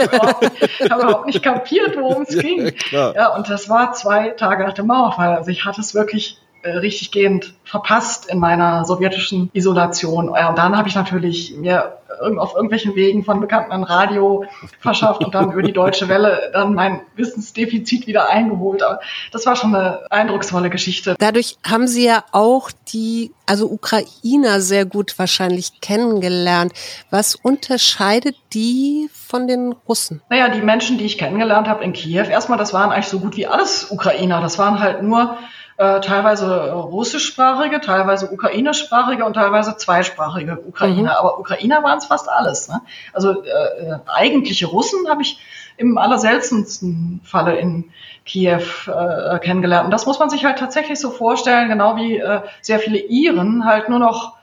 habe 0.91 1.03
überhaupt 1.03 1.27
nicht 1.27 1.43
kapiert, 1.43 1.97
worum 1.97 2.23
es 2.23 2.37
ging. 2.39 2.73
Ja, 2.91 3.13
ja, 3.13 3.35
und 3.35 3.49
das 3.49 3.69
war 3.69 3.93
zwei 3.93 4.31
Tage 4.31 4.65
nach 4.65 4.75
dem 4.75 4.87
Mauerfall. 4.87 5.37
Also 5.37 5.51
ich 5.51 5.65
hatte 5.65 5.81
es 5.81 5.95
wirklich 5.95 6.41
richtig 6.69 7.11
gehend 7.11 7.55
verpasst 7.65 8.31
in 8.31 8.39
meiner 8.39 8.85
sowjetischen 8.85 9.51
Isolation. 9.53 10.33
Ja, 10.35 10.49
und 10.49 10.59
dann 10.59 10.77
habe 10.77 10.89
ich 10.89 10.95
natürlich 10.95 11.55
mir 11.57 11.99
auf 12.39 12.55
irgendwelchen 12.55 12.95
Wegen 12.95 13.25
von 13.25 13.41
Bekannten 13.41 13.73
ein 13.73 13.85
Radio 13.85 14.45
verschafft 14.81 15.25
und 15.25 15.35
dann 15.35 15.53
über 15.53 15.63
die 15.63 15.73
Deutsche 15.73 16.09
Welle 16.09 16.51
dann 16.53 16.75
mein 16.75 17.01
Wissensdefizit 17.17 18.07
wieder 18.07 18.31
eingeholt. 18.31 18.83
Aber 18.83 19.01
das 19.31 19.47
war 19.47 19.57
schon 19.57 19.75
eine 19.75 20.11
eindrucksvolle 20.11 20.71
Geschichte. 20.71 21.15
Dadurch 21.19 21.57
haben 21.65 21.87
Sie 21.87 22.05
ja 22.05 22.25
auch 22.33 22.71
die, 22.89 23.33
also 23.47 23.71
Ukrainer 23.71 24.61
sehr 24.61 24.85
gut 24.85 25.19
wahrscheinlich 25.19 25.81
kennengelernt. 25.81 26.73
Was 27.11 27.35
unterscheidet 27.35 28.37
die 28.53 29.09
von 29.13 29.47
den 29.47 29.75
Russen? 29.89 30.23
Naja, 30.31 30.49
die 30.49 30.63
Menschen, 30.63 30.99
die 30.99 31.05
ich 31.05 31.19
kennengelernt 31.19 31.69
habe 31.69 31.85
in 31.85 31.93
Kiew, 31.93 32.25
erstmal, 32.25 32.59
das 32.59 32.73
waren 32.73 32.91
eigentlich 32.91 33.09
so 33.09 33.21
gut 33.21 33.37
wie 33.37 33.47
alles 33.47 33.91
Ukrainer. 33.91 34.41
Das 34.41 34.59
waren 34.59 34.81
halt 34.81 35.03
nur 35.03 35.37
äh, 35.79 36.01
teilweise 36.01 36.73
russischsprachige, 36.73 37.81
teilweise 37.81 38.31
ukrainischsprachige 38.31 39.25
und 39.25 39.35
teilweise 39.35 39.77
zweisprachige 39.77 40.59
Ukrainer. 40.67 41.13
Mhm. 41.13 41.17
Aber 41.17 41.39
Ukrainer 41.39 41.85
waren 41.85 41.99
es 41.99 42.07
fast 42.07 42.29
alles. 42.29 42.69
Ne? 42.69 42.81
Also 43.13 43.43
äh, 43.45 43.49
äh, 43.49 43.99
eigentliche 44.07 44.67
Russen 44.67 45.09
habe 45.09 45.23
ich 45.23 45.39
im 45.77 45.97
allerseltensten 45.97 47.21
Falle 47.23 47.57
in 47.57 47.93
Kiew 48.27 48.61
äh, 48.89 49.39
kennengelernt. 49.39 49.85
Und 49.85 49.93
das 49.93 50.05
muss 50.05 50.19
man 50.19 50.31
sich 50.31 50.45
halt 50.45 50.59
tatsächlich 50.59 50.99
so 50.99 51.11
vorstellen, 51.11 51.69
genau 51.69 51.95
wie 51.95 52.19
äh, 52.19 52.41
sehr 52.61 52.81
viele 52.81 52.99
Iren 52.99 53.65
halt 53.65 53.89
nur 53.89 54.01
noch 54.01 54.38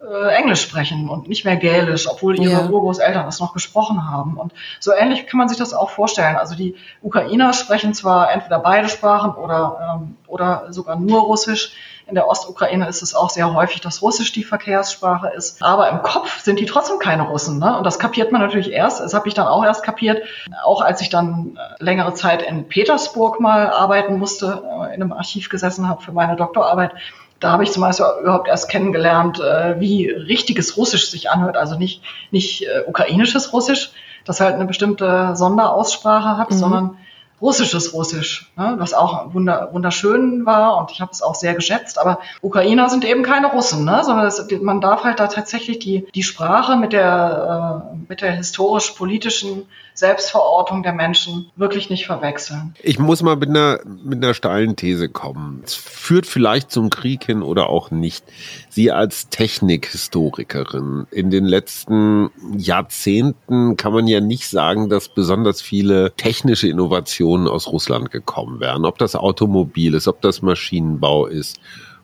äh, 0.00 0.34
Englisch 0.34 0.62
sprechen 0.62 1.08
und 1.08 1.28
nicht 1.28 1.44
mehr 1.44 1.56
Gälisch, 1.56 2.08
obwohl 2.08 2.38
ihre 2.40 2.52
ja. 2.52 2.68
Urgroßeltern 2.68 3.26
das 3.26 3.38
noch 3.38 3.52
gesprochen 3.52 4.10
haben. 4.10 4.38
Und 4.38 4.52
so 4.78 4.92
ähnlich 4.92 5.26
kann 5.26 5.38
man 5.38 5.48
sich 5.48 5.58
das 5.58 5.74
auch 5.74 5.90
vorstellen. 5.90 6.36
Also 6.36 6.54
die 6.54 6.74
Ukrainer 7.02 7.52
sprechen 7.52 7.92
zwar 7.92 8.32
entweder 8.32 8.58
beide 8.60 8.88
Sprachen 8.88 9.34
oder, 9.34 10.00
ähm, 10.00 10.16
oder 10.26 10.66
sogar 10.70 10.96
nur 10.96 11.20
Russisch. 11.20 11.72
In 12.06 12.14
der 12.14 12.28
Ostukraine 12.28 12.88
ist 12.88 13.02
es 13.02 13.14
auch 13.14 13.30
sehr 13.30 13.54
häufig, 13.54 13.82
dass 13.82 14.02
Russisch 14.02 14.32
die 14.32 14.42
Verkehrssprache 14.42 15.28
ist. 15.28 15.62
Aber 15.62 15.90
im 15.90 16.02
Kopf 16.02 16.40
sind 16.40 16.58
die 16.58 16.66
trotzdem 16.66 16.98
keine 16.98 17.22
Russen. 17.24 17.58
Ne? 17.58 17.76
Und 17.76 17.84
das 17.84 17.98
kapiert 17.98 18.32
man 18.32 18.40
natürlich 18.40 18.72
erst. 18.72 19.00
Das 19.00 19.14
habe 19.14 19.28
ich 19.28 19.34
dann 19.34 19.46
auch 19.46 19.64
erst 19.64 19.84
kapiert, 19.84 20.22
auch 20.64 20.80
als 20.80 21.02
ich 21.02 21.10
dann 21.10 21.56
äh, 21.56 21.84
längere 21.84 22.14
Zeit 22.14 22.42
in 22.42 22.66
Petersburg 22.66 23.38
mal 23.38 23.68
arbeiten 23.70 24.18
musste, 24.18 24.62
äh, 24.64 24.94
in 24.94 25.02
einem 25.02 25.12
Archiv 25.12 25.50
gesessen 25.50 25.88
habe 25.88 26.02
für 26.02 26.12
meine 26.12 26.36
Doktorarbeit 26.36 26.92
da 27.40 27.52
habe 27.52 27.64
ich 27.64 27.72
zum 27.72 27.80
Beispiel 27.80 28.06
überhaupt 28.22 28.48
erst 28.48 28.68
kennengelernt, 28.68 29.40
äh, 29.40 29.80
wie 29.80 30.08
richtiges 30.08 30.76
Russisch 30.76 31.10
sich 31.10 31.30
anhört. 31.30 31.56
Also 31.56 31.76
nicht, 31.76 32.02
nicht 32.30 32.62
äh, 32.62 32.82
ukrainisches 32.86 33.52
Russisch, 33.52 33.92
das 34.24 34.40
halt 34.40 34.54
eine 34.54 34.66
bestimmte 34.66 35.34
Sonderaussprache 35.34 36.36
hat, 36.36 36.50
mhm. 36.50 36.56
sondern 36.56 36.96
russisches 37.40 37.94
Russisch, 37.94 38.52
ne, 38.56 38.74
was 38.78 38.92
auch 38.92 39.32
wunder, 39.32 39.70
wunderschön 39.72 40.44
war 40.44 40.76
und 40.76 40.90
ich 40.90 41.00
habe 41.00 41.10
es 41.10 41.22
auch 41.22 41.34
sehr 41.34 41.54
geschätzt. 41.54 41.98
Aber 41.98 42.20
Ukrainer 42.42 42.90
sind 42.90 43.04
eben 43.04 43.22
keine 43.22 43.46
Russen, 43.46 43.84
ne, 43.84 44.02
sondern 44.04 44.26
das, 44.26 44.46
man 44.60 44.80
darf 44.80 45.04
halt 45.04 45.20
da 45.20 45.26
tatsächlich 45.26 45.78
die, 45.78 46.06
die 46.14 46.22
Sprache 46.22 46.76
mit 46.76 46.92
der, 46.92 47.82
äh, 47.94 47.96
mit 48.08 48.20
der 48.20 48.32
historisch-politischen 48.32 49.66
Selbstverortung 50.00 50.82
der 50.82 50.94
Menschen 50.94 51.50
wirklich 51.56 51.90
nicht 51.90 52.06
verwechseln. 52.06 52.74
Ich 52.82 52.98
muss 52.98 53.22
mal 53.22 53.36
mit 53.36 53.50
einer, 53.50 53.80
mit 54.02 54.24
einer 54.24 54.34
steilen 54.34 54.74
These 54.74 55.10
kommen. 55.10 55.62
Es 55.64 55.74
führt 55.74 56.26
vielleicht 56.26 56.70
zum 56.70 56.90
Krieg 56.90 57.24
hin 57.24 57.42
oder 57.42 57.68
auch 57.68 57.90
nicht. 57.90 58.24
Sie 58.70 58.90
als 58.90 59.28
Technikhistorikerin 59.28 61.06
in 61.10 61.30
den 61.30 61.44
letzten 61.44 62.30
Jahrzehnten 62.56 63.76
kann 63.76 63.92
man 63.92 64.06
ja 64.08 64.20
nicht 64.20 64.48
sagen, 64.48 64.88
dass 64.88 65.08
besonders 65.08 65.60
viele 65.60 66.12
technische 66.16 66.68
Innovationen 66.68 67.46
aus 67.46 67.68
Russland 67.68 68.10
gekommen 68.10 68.58
wären. 68.58 68.86
Ob 68.86 68.96
das 68.98 69.14
Automobil 69.14 69.94
ist, 69.94 70.08
ob 70.08 70.22
das 70.22 70.40
Maschinenbau 70.40 71.26
ist. 71.26 71.60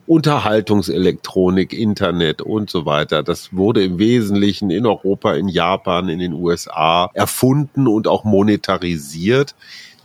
Unterhaltungselektronik, 0.07 1.73
Internet 1.73 2.41
und 2.41 2.69
so 2.69 2.85
weiter. 2.85 3.23
Das 3.23 3.53
wurde 3.53 3.83
im 3.83 3.99
Wesentlichen 3.99 4.71
in 4.71 4.85
Europa, 4.85 5.33
in 5.33 5.49
Japan, 5.49 6.07
in 6.09 6.19
den 6.19 6.33
USA 6.33 7.11
erfunden 7.13 7.87
und 7.87 8.07
auch 8.07 8.23
monetarisiert. 8.23 9.53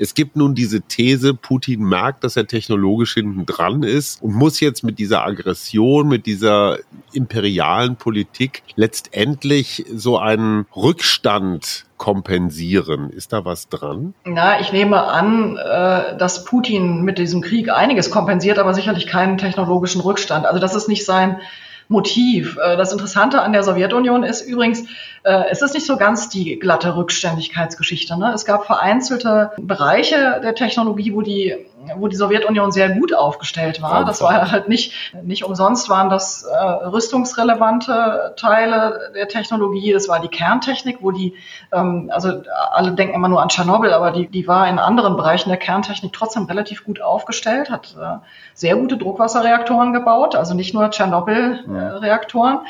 Es 0.03 0.15
gibt 0.15 0.35
nun 0.35 0.57
diese 0.57 0.81
These, 0.81 1.33
Putin 1.33 1.85
merkt, 1.85 2.25
dass 2.25 2.37
er 2.37 2.49
technologisch 2.49 3.15
hinten 3.15 3.47
dran 3.47 3.85
ist 3.85 4.21
und 4.21 4.35
muss 4.35 4.59
jetzt 4.59 4.83
mit 4.83 4.99
dieser 4.99 5.25
Aggression, 5.25 6.09
mit 6.09 6.27
dieser 6.27 6.79
imperialen 7.12 7.95
Politik 7.95 8.65
letztendlich 8.75 9.85
so 9.95 10.19
einen 10.19 10.67
Rückstand 10.75 11.85
kompensieren. 11.99 13.11
Ist 13.11 13.33
da 13.33 13.45
was 13.45 13.69
dran? 13.69 14.15
Na, 14.25 14.61
ich 14.61 14.73
nehme 14.73 15.05
an, 15.05 15.57
äh, 15.57 16.17
dass 16.19 16.47
Putin 16.47 17.03
mit 17.03 17.19
diesem 17.19 17.41
Krieg 17.41 17.71
einiges 17.71 18.11
kompensiert, 18.11 18.59
aber 18.59 18.75
sicherlich 18.75 19.07
keinen 19.07 19.38
technologischen 19.38 20.01
Rückstand. 20.01 20.47
Also 20.47 20.59
das 20.59 20.75
ist 20.75 20.88
nicht 20.88 21.05
sein 21.05 21.38
Motiv. 21.87 22.59
Äh, 22.61 22.77
das 22.77 22.91
Interessante 22.91 23.41
an 23.41 23.53
der 23.53 23.62
Sowjetunion 23.62 24.25
ist 24.25 24.43
übrigens, 24.43 24.83
äh, 25.25 25.45
es 25.51 25.63
ist 25.63 25.75
nicht 25.75 25.87
so 25.87 25.97
ganz 25.97 26.29
die 26.29 26.59
glatte 26.59 26.97
Rückständigkeitsgeschichte. 26.97 28.19
Ne? 28.19 28.33
Es 28.35 28.45
gab 28.45 28.67
vereinzelte 28.67 29.53
Bereiche 29.59 30.41
der 30.43 30.55
Technologie, 30.55 31.15
wo 31.15 31.23
die 31.23 31.67
wo 31.97 32.09
die 32.09 32.17
Sowjetunion 32.17 32.73
sehr 32.73 32.91
gut 32.91 33.15
aufgestellt 33.15 33.83
war. 33.83 34.05
Das 34.05 34.21
war 34.21 34.51
halt 34.51 34.69
nicht, 34.69 34.93
nicht 35.23 35.45
umsonst 35.45 35.89
waren 35.89 36.11
das 36.11 36.45
äh, 36.45 36.55
rüstungsrelevante 36.57 38.35
Teile 38.37 39.13
der 39.15 39.29
Technologie. 39.29 39.93
Das 39.93 40.09
war 40.09 40.21
die 40.21 40.29
Kerntechnik, 40.29 40.99
wo 41.01 41.11
die, 41.11 41.35
ähm, 41.73 42.11
also 42.13 42.43
alle 42.73 42.93
denken 42.93 43.15
immer 43.15 43.29
nur 43.29 43.43
an 43.43 43.49
Tschernobyl, 43.49 43.93
aber 43.93 44.13
die, 44.13 44.29
die 44.29 44.47
war 44.47 44.69
in 44.69 44.79
anderen 44.79 45.17
Bereichen 45.17 45.49
der 45.49 45.59
Kerntechnik 45.59 46.13
trotzdem 46.13 46.45
relativ 46.45 46.85
gut 46.85 47.01
aufgestellt, 47.01 47.71
hat 47.71 47.97
äh, 48.01 48.19
sehr 48.55 48.77
gute 48.77 48.97
Druckwasserreaktoren 48.97 49.93
gebaut, 49.93 50.37
also 50.37 50.55
nicht 50.55 50.75
nur 50.75 50.91
Tschernobyl-Reaktoren. 50.91 52.61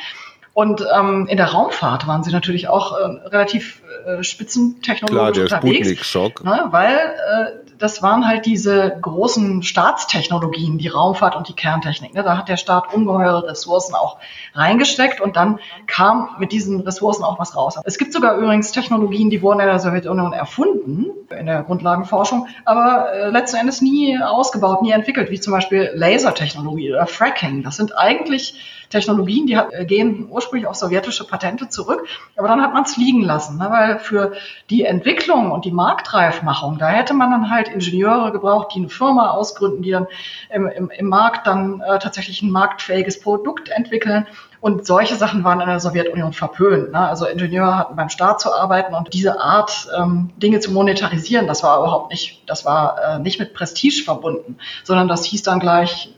Und 0.55 0.85
ähm, 0.95 1.27
in 1.29 1.39
der 1.39 1.47
Raumfahrt 1.47 2.07
waren 2.07 2.23
sie 2.25 2.31
natürlich 2.31 2.69
auch 2.69 2.99
äh, 2.99 3.05
relativ 3.29 3.83
äh, 4.07 4.23
spitzentechnologisch 4.23 5.33
Klar, 5.33 5.33
der 5.33 5.43
unterwegs. 5.45 5.79
Sputnik-Schock. 5.79 6.45
Ne, 6.45 6.67
weil 6.71 6.95
äh, 6.95 7.73
das 7.79 8.01
waren 8.01 8.27
halt 8.29 8.47
diese 8.47 8.97
großen 9.01 9.63
Staatstechnologien, 9.63 10.79
die 10.79 10.89
Raumfahrt 10.89 11.35
und 11.35 11.49
die 11.49 11.55
Kerntechnik. 11.55 12.15
Ne? 12.15 12.23
Da 12.23 12.37
hat 12.37 12.49
der 12.49 12.57
Staat 12.57 12.95
ungeheure 12.95 13.49
Ressourcen 13.49 13.95
auch 13.95 14.19
reingesteckt 14.55 15.21
und 15.21 15.37
dann 15.37 15.59
kam 15.87 16.37
mit 16.39 16.53
diesen 16.53 16.81
Ressourcen 16.81 17.25
auch 17.25 17.41
was 17.41 17.57
raus. 17.57 17.81
Es 17.85 17.99
gibt 17.99 18.13
sogar 18.13 18.37
übrigens 18.37 18.71
Technologien, 18.71 19.31
die 19.31 19.43
wurden 19.43 19.59
in 19.59 19.67
der 19.67 19.81
Sowjetunion 19.81 20.33
erfunden, 20.33 21.07
in 21.37 21.47
der 21.47 21.63
Grundlagenforschung, 21.65 22.47
aber 22.65 23.13
äh, 23.13 23.31
letzten 23.31 23.57
Endes 23.57 23.81
nie 23.81 24.17
ausgebaut, 24.23 24.83
nie 24.83 24.93
entwickelt, 24.93 25.31
wie 25.31 25.41
zum 25.41 25.53
Beispiel 25.53 25.91
Lasertechnologie 25.95 26.93
oder 26.93 27.07
Fracking. 27.07 27.65
Das 27.65 27.77
sind 27.77 27.99
eigentlich 27.99 28.82
Technologien, 28.93 29.47
die 29.47 29.55
äh, 29.55 29.85
gehen 29.85 30.29
ursprünglich 30.31 30.69
auf 30.69 30.77
sowjetische 30.77 31.27
Patente 31.27 31.69
zurück, 31.69 32.07
aber 32.37 32.49
dann 32.49 32.63
hat 32.63 32.73
man 32.73 32.85
es 32.85 32.97
liegen 32.97 33.23
lassen, 33.23 33.59
ne? 33.59 33.69
weil 33.71 33.99
für 33.99 34.33
die 34.71 34.85
Entwicklung 34.85 35.51
und 35.51 35.65
die 35.65 35.73
Marktreifmachung, 35.73 36.79
da 36.79 36.89
hätte 36.89 37.15
man 37.15 37.31
dann 37.31 37.51
halt 37.51 37.69
Ingenieure 37.69 38.31
gebraucht, 38.31 38.75
die 38.75 38.81
eine 38.81 38.89
Firma 38.89 39.31
ausgründen, 39.31 39.83
die 39.83 39.91
dann 39.91 40.07
im, 40.51 40.69
im, 40.69 40.91
im 40.91 41.07
Markt 41.07 41.47
dann 41.47 41.81
äh, 41.81 41.99
tatsächlich 41.99 42.43
ein 42.43 42.51
marktfähiges 42.51 43.21
Produkt 43.21 43.71
entwickeln. 43.71 44.27
Und 44.61 44.87
solche 44.87 45.17
Sachen 45.17 45.43
waren 45.43 45.61
in 45.61 45.67
der 45.67 45.81
Sowjetunion 45.81 46.33
verpönt. 46.33 46.93
Ne? 46.93 46.99
Also 46.99 47.27
Ingenieure 47.27 47.77
hatten 47.77 47.97
beim 47.97 48.11
Staat 48.11 48.41
zu 48.41 48.55
arbeiten 48.55 48.95
und 48.95 49.13
diese 49.13 49.41
Art, 49.41 49.89
ähm, 49.99 50.31
Dinge 50.37 50.61
zu 50.61 50.71
monetarisieren, 50.71 51.49
das 51.49 51.65
war 51.65 51.81
überhaupt 51.81 52.13
nicht, 52.13 52.49
das 52.49 52.65
war 52.65 52.97
äh, 53.03 53.19
nicht 53.19 53.41
mit 53.41 53.55
Prestige 53.55 54.05
verbunden, 54.05 54.59
sondern 54.85 55.09
das 55.09 55.25
hieß 55.25 55.43
dann 55.43 55.59
gleich 55.59 56.15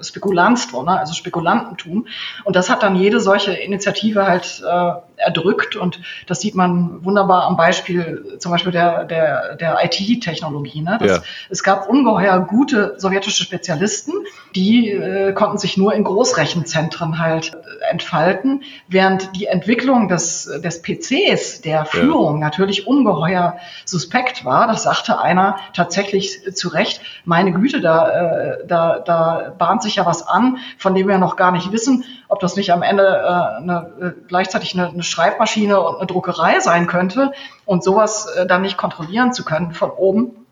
Spekulanztum, 0.00 0.84
ne? 0.84 0.98
also 0.98 1.14
Spekulantentum. 1.14 2.06
Und 2.44 2.56
das 2.56 2.70
hat 2.70 2.82
dann 2.82 2.96
jede 2.96 3.20
solche 3.20 3.52
Initiative 3.52 4.26
halt 4.26 4.62
äh, 4.66 4.92
erdrückt 5.16 5.76
und 5.76 6.00
das 6.26 6.40
sieht 6.40 6.54
man 6.54 7.04
wunderbar 7.04 7.44
am 7.44 7.56
Beispiel 7.56 8.36
zum 8.38 8.52
Beispiel 8.52 8.72
der, 8.72 9.04
der, 9.04 9.56
der 9.56 9.78
IT-Technologie. 9.82 10.82
Ne? 10.82 10.98
Das, 11.00 11.10
ja. 11.10 11.22
Es 11.48 11.62
gab 11.62 11.88
ungeheuer 11.88 12.40
gute 12.40 12.94
sowjetische 12.98 13.42
Spezialisten, 13.42 14.12
die 14.54 14.90
äh, 14.90 15.32
konnten 15.32 15.58
sich 15.58 15.76
nur 15.76 15.94
in 15.94 16.04
Großrechenzentren 16.04 17.18
halt 17.18 17.54
äh, 17.54 17.90
entfalten, 17.90 18.62
während 18.88 19.36
die 19.36 19.46
Entwicklung 19.46 20.08
des, 20.08 20.44
des 20.62 20.82
PCs, 20.82 21.60
der 21.62 21.84
Führung 21.84 22.34
ja. 22.34 22.46
natürlich 22.46 22.86
ungeheuer 22.86 23.58
suspekt 23.84 24.44
war. 24.44 24.66
Das 24.66 24.82
sagte 24.82 25.20
einer 25.20 25.56
tatsächlich 25.72 26.54
zu 26.54 26.68
Recht, 26.68 27.00
meine 27.24 27.52
Güte, 27.52 27.80
da, 27.80 28.08
äh, 28.08 28.66
da, 28.66 28.98
da 28.98 29.54
bahnt 29.56 29.82
sich 29.82 29.96
ja 29.96 30.06
was 30.06 30.26
an, 30.26 30.58
von 30.78 30.94
dem 30.94 31.08
wir 31.08 31.18
noch 31.18 31.36
gar 31.36 31.52
nicht 31.52 31.72
wissen, 31.72 32.04
ob 32.28 32.40
das 32.40 32.56
nicht 32.56 32.72
am 32.72 32.82
Ende 32.82 33.04
äh, 33.04 33.56
eine, 33.62 33.92
äh, 34.00 34.26
gleichzeitig 34.26 34.74
eine, 34.74 34.88
eine 34.88 35.02
Schreibmaschine 35.02 35.80
und 35.80 35.96
eine 35.96 36.06
Druckerei 36.06 36.60
sein 36.60 36.86
könnte 36.86 37.32
und 37.64 37.84
sowas 37.84 38.26
äh, 38.26 38.46
dann 38.46 38.62
nicht 38.62 38.76
kontrollieren 38.76 39.32
zu 39.32 39.44
können 39.44 39.72
von 39.72 39.90
oben. 39.90 40.45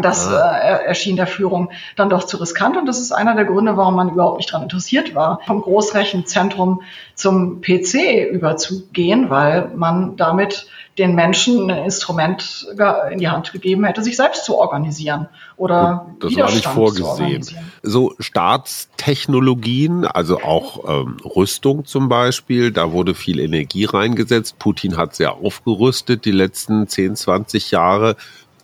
Das 0.00 0.28
äh, 0.28 0.34
erschien 0.34 1.16
der 1.16 1.26
Führung 1.26 1.70
dann 1.96 2.08
doch 2.08 2.24
zu 2.24 2.36
riskant 2.36 2.76
und 2.76 2.86
das 2.86 3.00
ist 3.00 3.12
einer 3.12 3.34
der 3.34 3.44
Gründe, 3.44 3.76
warum 3.76 3.96
man 3.96 4.10
überhaupt 4.10 4.38
nicht 4.38 4.50
daran 4.50 4.62
interessiert 4.62 5.14
war, 5.14 5.40
vom 5.46 5.60
Großrechenzentrum 5.60 6.82
zum 7.14 7.60
PC 7.60 8.28
überzugehen, 8.30 9.30
weil 9.30 9.70
man 9.74 10.16
damit 10.16 10.68
den 10.98 11.14
Menschen 11.14 11.70
ein 11.70 11.84
Instrument 11.84 12.66
in 13.10 13.18
die 13.18 13.28
Hand 13.28 13.52
gegeben 13.52 13.84
hätte, 13.84 14.02
sich 14.02 14.16
selbst 14.16 14.44
zu 14.44 14.58
organisieren 14.58 15.28
oder 15.56 16.06
das 16.20 16.36
war 16.36 16.50
nicht 16.50 16.66
vorgesehen. 16.66 17.46
So 17.82 18.14
Staatstechnologien, 18.18 20.04
also 20.04 20.40
auch 20.42 20.88
ähm, 20.88 21.16
Rüstung 21.24 21.84
zum 21.84 22.08
Beispiel, 22.08 22.72
da 22.72 22.92
wurde 22.92 23.14
viel 23.14 23.38
Energie 23.38 23.84
reingesetzt. 23.84 24.58
Putin 24.58 24.96
hat 24.96 25.14
sehr 25.14 25.34
aufgerüstet 25.34 26.24
die 26.24 26.32
letzten 26.32 26.88
10, 26.88 27.16
20 27.16 27.70
Jahre. 27.70 28.16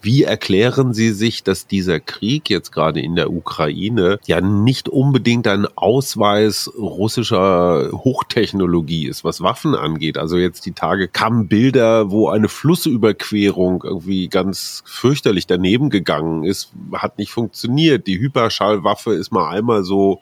Wie 0.05 0.23
erklären 0.23 0.93
Sie 0.93 1.13
sich, 1.13 1.45
dass 1.45 1.67
dieser 1.67 1.99
Krieg 1.99 2.51
jetzt 2.51 2.73
gerade 2.73 3.01
in 3.01 3.17
der 3.17 3.33
Ukraine 3.33 4.19
ja 4.27 4.43
nicht 4.43 4.91
unbedingt 4.91 5.47
ein 5.49 5.67
Ausweis 5.77 6.71
russischer 6.77 7.91
Hochtechnologie 7.91 9.07
ist, 9.07 9.25
was 9.25 9.41
Waffen 9.41 9.75
angeht? 9.75 10.19
Also 10.19 10.37
jetzt 10.37 10.67
die 10.67 10.73
Tage 10.73 11.09
kamen 11.09 11.49
Bilder, 11.49 12.11
wo 12.11 12.29
eine 12.29 12.51
Flussüberquerung 12.51 13.83
irgendwie 13.83 14.29
ganz 14.29 14.83
fürchterlich 14.85 15.47
daneben 15.47 15.89
gegangen 15.89 16.45
ist, 16.45 16.75
hat 16.93 17.17
nicht 17.17 17.33
funktioniert. 17.33 18.07
Die 18.07 18.19
Hyperschallwaffe 18.19 19.15
ist 19.15 19.33
mal 19.33 19.49
einmal 19.49 19.85
so 19.85 20.21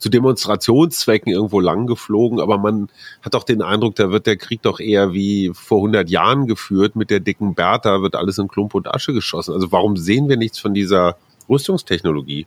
zu 0.00 0.08
Demonstrationszwecken 0.08 1.30
irgendwo 1.30 1.60
lang 1.60 1.86
geflogen, 1.86 2.40
aber 2.40 2.58
man 2.58 2.88
hat 3.22 3.34
doch 3.34 3.44
den 3.44 3.62
Eindruck, 3.62 3.94
da 3.94 4.10
wird 4.10 4.26
der 4.26 4.36
Krieg 4.36 4.62
doch 4.62 4.80
eher 4.80 5.12
wie 5.12 5.52
vor 5.54 5.78
100 5.78 6.10
Jahren 6.10 6.46
geführt, 6.46 6.96
mit 6.96 7.10
der 7.10 7.20
dicken 7.20 7.54
Bertha 7.54 8.02
wird 8.02 8.16
alles 8.16 8.38
in 8.38 8.48
Klump 8.48 8.74
und 8.74 8.92
Asche 8.92 9.12
geschossen. 9.12 9.52
Also 9.52 9.70
warum 9.70 9.96
sehen 9.96 10.28
wir 10.28 10.38
nichts 10.38 10.58
von 10.58 10.74
dieser 10.74 11.16
Rüstungstechnologie? 11.48 12.46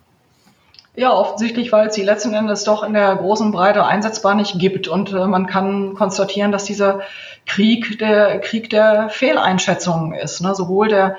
Ja, 0.96 1.12
offensichtlich, 1.12 1.72
weil 1.72 1.88
es 1.88 1.96
sie 1.96 2.04
letzten 2.04 2.34
Endes 2.34 2.66
doch 2.66 2.84
in 2.84 2.94
der 2.94 3.16
großen 3.16 3.52
Breite 3.52 3.84
einsetzbar 3.84 4.36
nicht 4.36 4.60
gibt. 4.60 4.88
Und 4.88 5.12
äh, 5.12 5.26
man 5.26 5.48
kann 5.48 5.96
konstatieren, 5.96 6.52
dass 6.52 6.66
dieser 6.66 7.02
Krieg 7.48 7.98
der 7.98 8.40
Krieg 8.40 8.70
der 8.70 9.10
Fehleinschätzungen 9.10 10.14
ist. 10.14 10.42
Ne? 10.42 10.54
Sowohl 10.54 10.90
der 10.90 11.18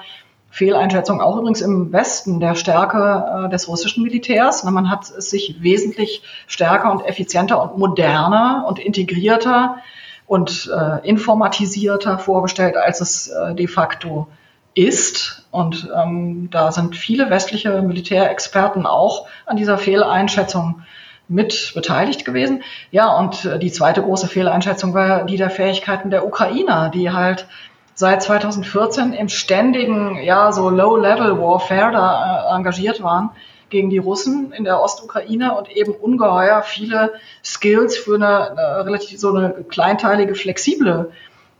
Fehleinschätzung 0.55 1.21
auch 1.21 1.37
übrigens 1.37 1.63
im 1.63 1.93
Westen 1.93 2.39
der 2.39 2.55
Stärke 2.55 3.47
äh, 3.47 3.51
des 3.51 3.67
russischen 3.67 4.05
Militärs. 4.05 4.63
Man 4.63 4.89
hat 4.89 5.11
es 5.11 5.31
sich 5.31 5.57
wesentlich 5.61 6.23
stärker 6.47 6.93
und 6.93 7.05
effizienter 7.05 7.61
und 7.61 7.77
moderner 7.77 8.65
und 8.69 8.79
integrierter 8.79 9.79
und 10.27 10.71
äh, 10.73 11.05
informatisierter 11.09 12.21
vorgestellt, 12.21 12.77
als 12.77 13.01
es 13.01 13.27
äh, 13.27 13.57
de 13.57 13.67
facto 13.67 14.29
ist. 14.75 15.45
Und 15.51 15.91
ähm, 15.93 16.51
da 16.53 16.71
sind 16.71 16.95
viele 16.95 17.31
westliche 17.31 17.83
Militärexperten 17.83 18.87
auch 18.87 19.27
an 19.47 19.57
dieser 19.57 19.77
Fehleinschätzung 19.77 20.83
mit 21.27 21.73
beteiligt 21.75 22.25
gewesen. 22.25 22.63
Ja, 22.93 23.13
und 23.19 23.45
äh, 23.45 23.59
die 23.59 23.73
zweite 23.73 24.03
große 24.03 24.29
Fehleinschätzung 24.29 24.95
war 24.95 25.25
die 25.25 25.37
der 25.37 25.51
Fähigkeiten 25.51 26.11
der 26.11 26.25
Ukrainer, 26.25 26.91
die 26.91 27.11
halt 27.11 27.49
seit 27.95 28.23
2014 28.23 29.13
im 29.13 29.29
ständigen, 29.29 30.17
ja, 30.23 30.53
so 30.53 30.69
Low-Level-Warfare 30.71 31.93
da 31.93 32.51
äh, 32.51 32.57
engagiert 32.57 33.03
waren 33.03 33.31
gegen 33.71 33.91
die 33.91 33.99
Russen 33.99 34.53
in 34.53 34.65
der 34.65 34.81
Ostukraine 34.81 35.57
und 35.57 35.71
eben 35.71 35.93
ungeheuer 35.93 36.63
viele 36.63 37.15
Skills 37.43 37.97
für 37.97 38.17
eine, 38.17 38.51
eine 38.51 38.87
relativ 38.87 39.19
so 39.19 39.35
eine 39.35 39.51
kleinteilige, 39.69 40.35
flexible 40.35 41.11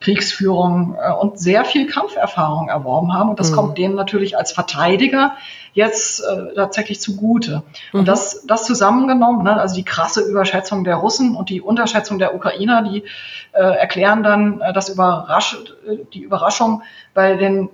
Kriegsführung 0.05 0.97
äh, 1.01 1.13
und 1.13 1.39
sehr 1.39 1.65
viel 1.65 1.87
Kampferfahrung 1.87 2.69
erworben 2.69 3.15
haben. 3.15 3.31
Und 3.31 3.41
das 3.41 3.51
mhm. 3.51 3.55
kommt 3.55 3.79
denen 3.79 3.95
natürlich 3.95 4.37
als 4.37 4.53
Verteidiger 4.53 5.37
jetzt 5.73 6.21
äh, 6.21 6.55
tatsächlich 6.55 7.01
zugute. 7.01 7.63
Mhm. 7.93 8.01
Und 8.01 8.09
das, 8.09 8.45
das 8.47 8.65
zusammengenommen, 8.65 9.43
ne, 9.43 9.59
also 9.59 9.75
die 9.75 9.85
krasse 9.85 10.21
Überschätzung 10.21 10.85
der 10.85 10.97
Russen 10.97 11.35
und 11.35 11.49
die 11.49 11.61
Unterschätzung 11.61 12.19
der 12.19 12.35
Ukrainer, 12.35 12.83
die 12.83 13.05
äh, 13.53 13.63
erklären 13.63 14.23
dann 14.23 14.61
äh, 14.61 14.73
das 14.73 14.89
Überrasch 14.89 15.57
die 16.13 16.23
Überraschung 16.23 16.83
bei, 17.13 17.37
den 17.37 17.69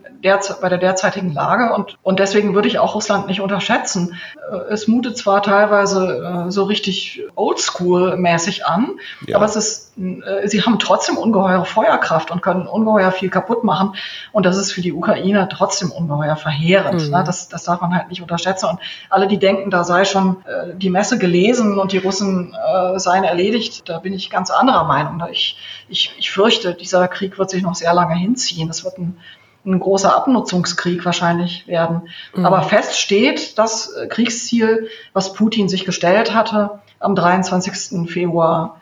bei 0.60 0.68
der 0.68 0.78
derzeitigen 0.78 1.32
Lage. 1.32 1.72
Und, 1.72 1.96
und 2.02 2.18
deswegen 2.18 2.54
würde 2.54 2.68
ich 2.68 2.78
auch 2.78 2.94
Russland 2.94 3.26
nicht 3.26 3.40
unterschätzen. 3.40 4.16
Äh, 4.50 4.72
es 4.72 4.86
mutet 4.88 5.16
zwar 5.16 5.42
teilweise 5.42 6.46
äh, 6.46 6.50
so 6.50 6.64
richtig 6.64 7.22
oldschool-mäßig 7.36 8.66
an, 8.66 8.98
ja. 9.26 9.36
aber 9.36 9.46
es 9.46 9.56
ist, 9.56 9.98
äh, 9.98 10.46
sie 10.46 10.62
haben 10.62 10.78
trotzdem 10.78 11.16
ungeheure 11.16 11.64
Feuerkraft 11.64 12.19
und 12.30 12.42
können 12.42 12.66
ungeheuer 12.66 13.12
viel 13.12 13.30
kaputt 13.30 13.64
machen. 13.64 13.94
Und 14.32 14.44
das 14.46 14.56
ist 14.56 14.72
für 14.72 14.80
die 14.80 14.92
Ukraine 14.92 15.48
trotzdem 15.50 15.90
ungeheuer 15.90 16.36
verheerend. 16.36 17.04
Mhm. 17.04 17.10
Ne? 17.10 17.24
Das, 17.24 17.48
das 17.48 17.64
darf 17.64 17.80
man 17.80 17.94
halt 17.94 18.08
nicht 18.08 18.20
unterschätzen. 18.20 18.66
Und 18.66 18.80
alle, 19.08 19.28
die 19.28 19.38
denken, 19.38 19.70
da 19.70 19.84
sei 19.84 20.04
schon 20.04 20.36
äh, 20.44 20.74
die 20.74 20.90
Messe 20.90 21.18
gelesen 21.18 21.78
und 21.78 21.92
die 21.92 21.98
Russen 21.98 22.54
äh, 22.54 22.98
seien 22.98 23.24
erledigt, 23.24 23.88
da 23.88 23.98
bin 23.98 24.12
ich 24.12 24.30
ganz 24.30 24.50
anderer 24.50 24.84
Meinung. 24.84 25.22
Ich, 25.30 25.56
ich, 25.88 26.14
ich 26.18 26.30
fürchte, 26.30 26.74
dieser 26.74 27.06
Krieg 27.08 27.38
wird 27.38 27.50
sich 27.50 27.62
noch 27.62 27.74
sehr 27.74 27.94
lange 27.94 28.14
hinziehen. 28.14 28.68
Das 28.68 28.84
wird 28.84 28.98
ein, 28.98 29.18
ein 29.64 29.78
großer 29.78 30.14
Abnutzungskrieg 30.14 31.04
wahrscheinlich 31.04 31.66
werden. 31.66 32.08
Mhm. 32.34 32.46
Aber 32.46 32.62
fest 32.62 32.98
steht, 32.98 33.58
das 33.58 33.94
Kriegsziel, 34.08 34.88
was 35.12 35.32
Putin 35.32 35.68
sich 35.68 35.84
gestellt 35.84 36.34
hatte 36.34 36.80
am 36.98 37.14
23. 37.14 38.10
Februar, 38.10 38.79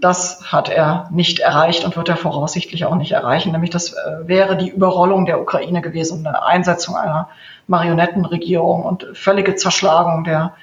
das 0.00 0.52
hat 0.52 0.68
er 0.68 1.08
nicht 1.10 1.40
erreicht 1.40 1.84
und 1.84 1.96
wird 1.96 2.08
er 2.08 2.16
voraussichtlich 2.16 2.84
auch 2.84 2.94
nicht 2.96 3.12
erreichen. 3.12 3.52
Nämlich 3.52 3.70
das 3.70 3.92
äh, 3.92 3.96
wäre 4.26 4.56
die 4.56 4.68
Überrollung 4.68 5.26
der 5.26 5.40
Ukraine 5.40 5.80
gewesen, 5.80 6.26
eine 6.26 6.44
Einsetzung 6.44 6.96
einer 6.96 7.28
Marionettenregierung 7.66 8.84
und 8.84 9.06
völlige 9.14 9.54
Zerschlagung 9.54 10.24
der 10.24 10.54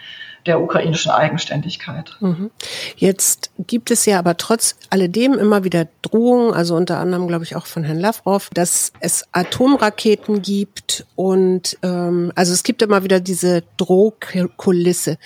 der 0.46 0.62
ukrainischen 0.62 1.12
Eigenständigkeit. 1.12 2.18
Mhm. 2.20 2.52
Jetzt 2.96 3.52
gibt 3.60 3.92
es 3.92 4.06
ja 4.06 4.20
aber 4.20 4.38
trotz 4.38 4.76
alledem 4.90 5.34
immer 5.34 5.64
wieder 5.64 5.88
Drohungen, 6.02 6.54
also 6.54 6.76
unter 6.76 7.00
anderem 7.00 7.28
glaube 7.28 7.44
ich 7.44 7.56
auch 7.56 7.66
von 7.66 7.84
Herrn 7.84 8.00
Lavrov, 8.00 8.50
dass 8.54 8.92
es 9.00 9.26
Atomraketen 9.32 10.42
gibt 10.42 11.06
und 11.16 11.78
ähm, 11.84 12.32
also 12.36 12.54
es 12.54 12.64
gibt 12.64 12.82
immer 12.82 13.04
wieder 13.04 13.20
diese 13.20 13.64
Drohkulisse. 13.78 15.18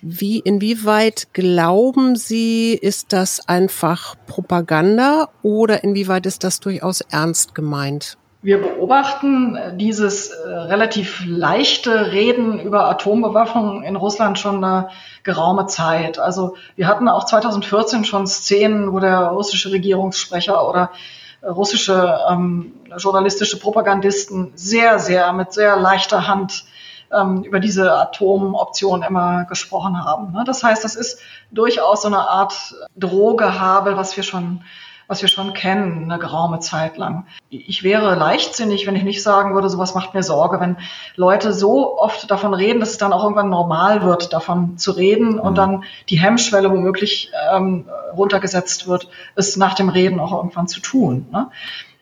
Wie, 0.00 0.38
inwieweit 0.38 1.28
glauben 1.32 2.14
Sie, 2.16 2.74
ist 2.74 3.12
das 3.12 3.48
einfach 3.48 4.14
Propaganda 4.26 5.28
oder 5.42 5.82
inwieweit 5.82 6.26
ist 6.26 6.44
das 6.44 6.60
durchaus 6.60 7.00
ernst 7.00 7.54
gemeint? 7.54 8.16
Wir 8.40 8.62
beobachten 8.62 9.58
dieses 9.78 10.30
äh, 10.30 10.48
relativ 10.48 11.24
leichte 11.26 12.12
Reden 12.12 12.60
über 12.60 12.88
Atombewaffnung 12.88 13.82
in 13.82 13.96
Russland 13.96 14.38
schon 14.38 14.62
eine 14.62 14.90
geraume 15.24 15.66
Zeit. 15.66 16.20
Also 16.20 16.56
wir 16.76 16.86
hatten 16.86 17.08
auch 17.08 17.24
2014 17.24 18.04
schon 18.04 18.28
Szenen, 18.28 18.92
wo 18.92 19.00
der 19.00 19.18
russische 19.28 19.72
Regierungssprecher 19.72 20.68
oder 20.68 20.92
äh, 21.40 21.48
russische 21.48 22.16
ähm, 22.30 22.74
journalistische 22.96 23.58
Propagandisten 23.58 24.52
sehr, 24.54 25.00
sehr 25.00 25.32
mit 25.32 25.52
sehr 25.52 25.76
leichter 25.76 26.28
Hand 26.28 26.64
ähm, 27.10 27.42
über 27.42 27.58
diese 27.58 27.92
Atomoption 27.92 29.02
immer 29.02 29.46
gesprochen 29.46 30.04
haben. 30.04 30.32
Ne? 30.32 30.44
Das 30.46 30.62
heißt, 30.62 30.84
das 30.84 30.94
ist 30.94 31.18
durchaus 31.50 32.02
so 32.02 32.08
eine 32.08 32.28
Art 32.28 32.76
Drohgehabe, 32.96 33.96
was 33.96 34.16
wir 34.16 34.22
schon 34.22 34.62
was 35.08 35.22
wir 35.22 35.28
schon 35.28 35.54
kennen, 35.54 36.04
eine 36.04 36.20
geraume 36.20 36.60
Zeit 36.60 36.98
lang. 36.98 37.26
Ich 37.48 37.82
wäre 37.82 38.14
leichtsinnig, 38.14 38.86
wenn 38.86 38.94
ich 38.94 39.04
nicht 39.04 39.22
sagen 39.22 39.54
würde, 39.54 39.70
sowas 39.70 39.94
macht 39.94 40.12
mir 40.12 40.22
Sorge, 40.22 40.60
wenn 40.60 40.76
Leute 41.16 41.54
so 41.54 41.98
oft 41.98 42.30
davon 42.30 42.52
reden, 42.52 42.78
dass 42.78 42.90
es 42.90 42.98
dann 42.98 43.14
auch 43.14 43.22
irgendwann 43.22 43.48
normal 43.48 44.02
wird, 44.02 44.34
davon 44.34 44.76
zu 44.76 44.92
reden 44.92 45.40
und 45.40 45.52
mhm. 45.52 45.56
dann 45.56 45.84
die 46.10 46.20
Hemmschwelle 46.20 46.70
womöglich 46.70 47.32
ähm, 47.52 47.88
runtergesetzt 48.14 48.86
wird, 48.86 49.08
es 49.34 49.56
nach 49.56 49.74
dem 49.74 49.88
Reden 49.88 50.20
auch 50.20 50.32
irgendwann 50.32 50.68
zu 50.68 50.80
tun. 50.80 51.26
Ne? 51.32 51.48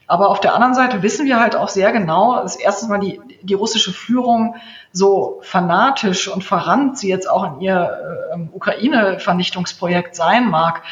Aber 0.09 0.29
auf 0.29 0.41
der 0.41 0.55
anderen 0.55 0.75
Seite 0.75 1.03
wissen 1.03 1.27
wir 1.27 1.39
halt 1.39 1.55
auch 1.55 1.69
sehr 1.69 1.93
genau, 1.93 2.43
dass 2.43 2.57
erstens 2.57 2.89
mal 2.89 2.99
die, 2.99 3.21
die 3.43 3.55
russische 3.55 3.93
Führung 3.93 4.57
so 4.93 5.39
fanatisch 5.43 6.27
und 6.27 6.43
verrannt 6.43 6.99
sie 6.99 7.09
jetzt 7.09 7.31
auch 7.31 7.55
in 7.55 7.61
ihr 7.61 8.31
äh, 8.35 8.39
Ukraine-Vernichtungsprojekt 8.53 10.17
sein 10.17 10.51
mag. 10.51 10.83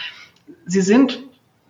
Sie 0.67 0.81
sind 0.81 1.19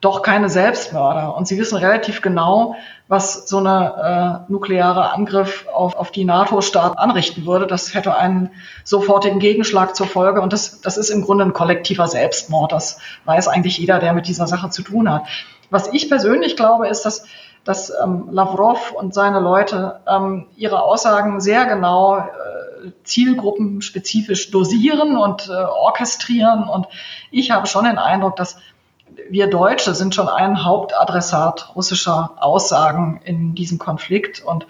doch 0.05 0.23
keine 0.23 0.51
Selbstmörder. 0.51 1.35
Und 1.37 1.49
sie 1.49 1.59
wissen 1.59 1.79
relativ 1.79 2.21
genau, 2.21 2.77
was 3.09 3.49
so 3.49 3.59
eine 3.59 4.45
äh, 4.47 4.53
nukleare 4.53 5.12
Angriff 5.12 5.67
auf, 5.73 5.97
auf 5.97 6.11
die 6.11 6.25
NATO-Staaten 6.25 6.99
anrichten 6.99 7.47
würde. 7.47 7.67
Das 7.67 7.95
hätte 7.95 8.17
einen 8.17 8.51
sofortigen 8.85 9.38
Gegenschlag 9.38 9.97
zur 9.97 10.07
Folge. 10.07 10.40
Und 10.40 10.53
das, 10.53 10.81
das 10.83 10.97
ist 10.99 11.11
im 11.11 11.23
Grunde 11.23 11.45
ein 11.45 11.53
kollektiver 11.53 12.07
Selbstmord. 12.07 12.73
Das 12.73 12.99
weiß 13.25 13.49
eigentlich 13.49 13.79
jeder, 13.79 13.99
der 13.99 14.12
mit 14.12 14.29
dieser 14.29 14.47
Sache 14.47 14.71
zu 14.71 14.83
tun 14.83 15.11
hat. 15.11 15.25
Was 15.71 15.93
ich 15.93 16.09
persönlich 16.09 16.57
glaube, 16.57 16.88
ist, 16.88 17.03
dass, 17.03 17.25
dass 17.64 17.90
ähm, 18.03 18.29
Lavrov 18.31 18.93
und 18.93 19.14
seine 19.14 19.40
Leute 19.40 20.01
ähm, 20.07 20.47
ihre 20.57 20.83
Aussagen 20.83 21.40
sehr 21.40 21.64
genau 21.64 22.19
äh, 22.19 22.93
zielgruppenspezifisch 23.05 24.51
dosieren 24.51 25.17
und 25.17 25.49
äh, 25.49 25.53
orchestrieren. 25.53 26.69
Und 26.69 26.87
ich 27.31 27.51
habe 27.51 27.67
schon 27.67 27.85
den 27.85 27.99
Eindruck, 27.99 28.37
dass 28.37 28.59
wir 29.31 29.49
Deutsche 29.49 29.95
sind 29.95 30.14
schon 30.14 30.29
ein 30.29 30.64
Hauptadressat 30.64 31.75
russischer 31.75 32.33
Aussagen 32.37 33.21
in 33.25 33.55
diesem 33.55 33.79
Konflikt 33.79 34.43
und 34.45 34.67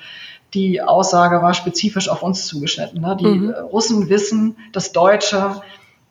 die 0.55 0.81
Aussage 0.81 1.43
war 1.43 1.55
spezifisch 1.55 2.09
auf 2.09 2.23
uns 2.23 2.47
zugeschnitten. 2.47 3.01
Ne? 3.01 3.17
Die 3.19 3.27
mhm. 3.27 3.51
Russen 3.51 4.09
wissen, 4.09 4.57
dass 4.73 4.93
Deutsche 4.93 5.61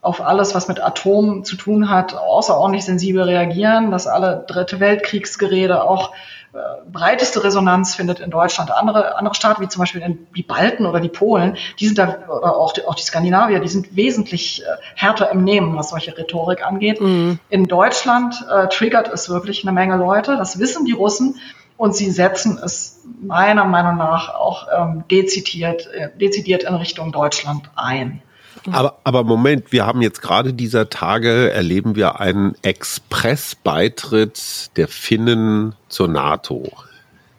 auf 0.03 0.21
alles, 0.21 0.53
was 0.53 0.67
mit 0.67 0.83
Atom 0.83 1.43
zu 1.43 1.55
tun 1.55 1.89
hat, 1.89 2.13
außerordentlich 2.13 2.85
sensibel 2.85 3.23
reagieren, 3.23 3.89
dass 3.89 4.05
alle 4.05 4.43
Dritte 4.47 4.79
Weltkriegsgerede 4.79 5.83
auch 5.83 6.11
äh, 6.53 6.57
breiteste 6.91 7.43
Resonanz 7.43 7.95
findet 7.95 8.19
in 8.19 8.29
Deutschland. 8.29 8.69
Andere, 8.69 9.15
andere 9.17 9.33
Staaten, 9.33 9.63
wie 9.63 9.69
zum 9.69 9.79
Beispiel 9.79 10.19
die 10.35 10.43
Balten 10.43 10.85
oder 10.85 10.99
die 10.99 11.09
Polen, 11.09 11.57
die 11.79 11.87
sind 11.87 11.97
da, 11.97 12.17
oder 12.27 12.57
auch 12.57 12.73
die, 12.73 12.85
auch 12.85 12.95
die 12.95 13.03
Skandinavier, 13.03 13.61
die 13.61 13.69
sind 13.69 13.95
wesentlich 13.95 14.61
äh, 14.61 14.65
härter 14.95 15.31
im 15.31 15.45
Nehmen, 15.45 15.75
was 15.77 15.89
solche 15.89 16.15
Rhetorik 16.17 16.63
angeht. 16.63 16.99
Mhm. 16.99 17.39
In 17.49 17.63
Deutschland 17.63 18.45
äh, 18.51 18.67
triggert 18.67 19.07
es 19.07 19.29
wirklich 19.29 19.63
eine 19.63 19.71
Menge 19.71 19.95
Leute. 19.95 20.35
Das 20.35 20.59
wissen 20.59 20.85
die 20.85 20.91
Russen. 20.91 21.39
Und 21.75 21.95
sie 21.95 22.11
setzen 22.11 22.59
es 22.63 23.03
meiner 23.19 23.65
Meinung 23.65 23.97
nach 23.97 24.35
auch 24.35 24.67
ähm, 24.71 25.05
dezidiert, 25.09 25.87
äh, 25.87 26.09
dezidiert 26.15 26.63
in 26.63 26.75
Richtung 26.75 27.11
Deutschland 27.11 27.71
ein. 27.75 28.21
Aber, 28.71 28.99
aber 29.03 29.23
Moment, 29.23 29.71
wir 29.71 29.85
haben 29.85 30.01
jetzt 30.01 30.21
gerade 30.21 30.53
dieser 30.53 30.89
Tage 30.89 31.51
erleben 31.51 31.95
wir 31.95 32.19
einen 32.19 32.55
Expressbeitritt 32.61 34.75
der 34.77 34.87
Finnen 34.87 35.75
zur 35.89 36.07
NATO. 36.07 36.71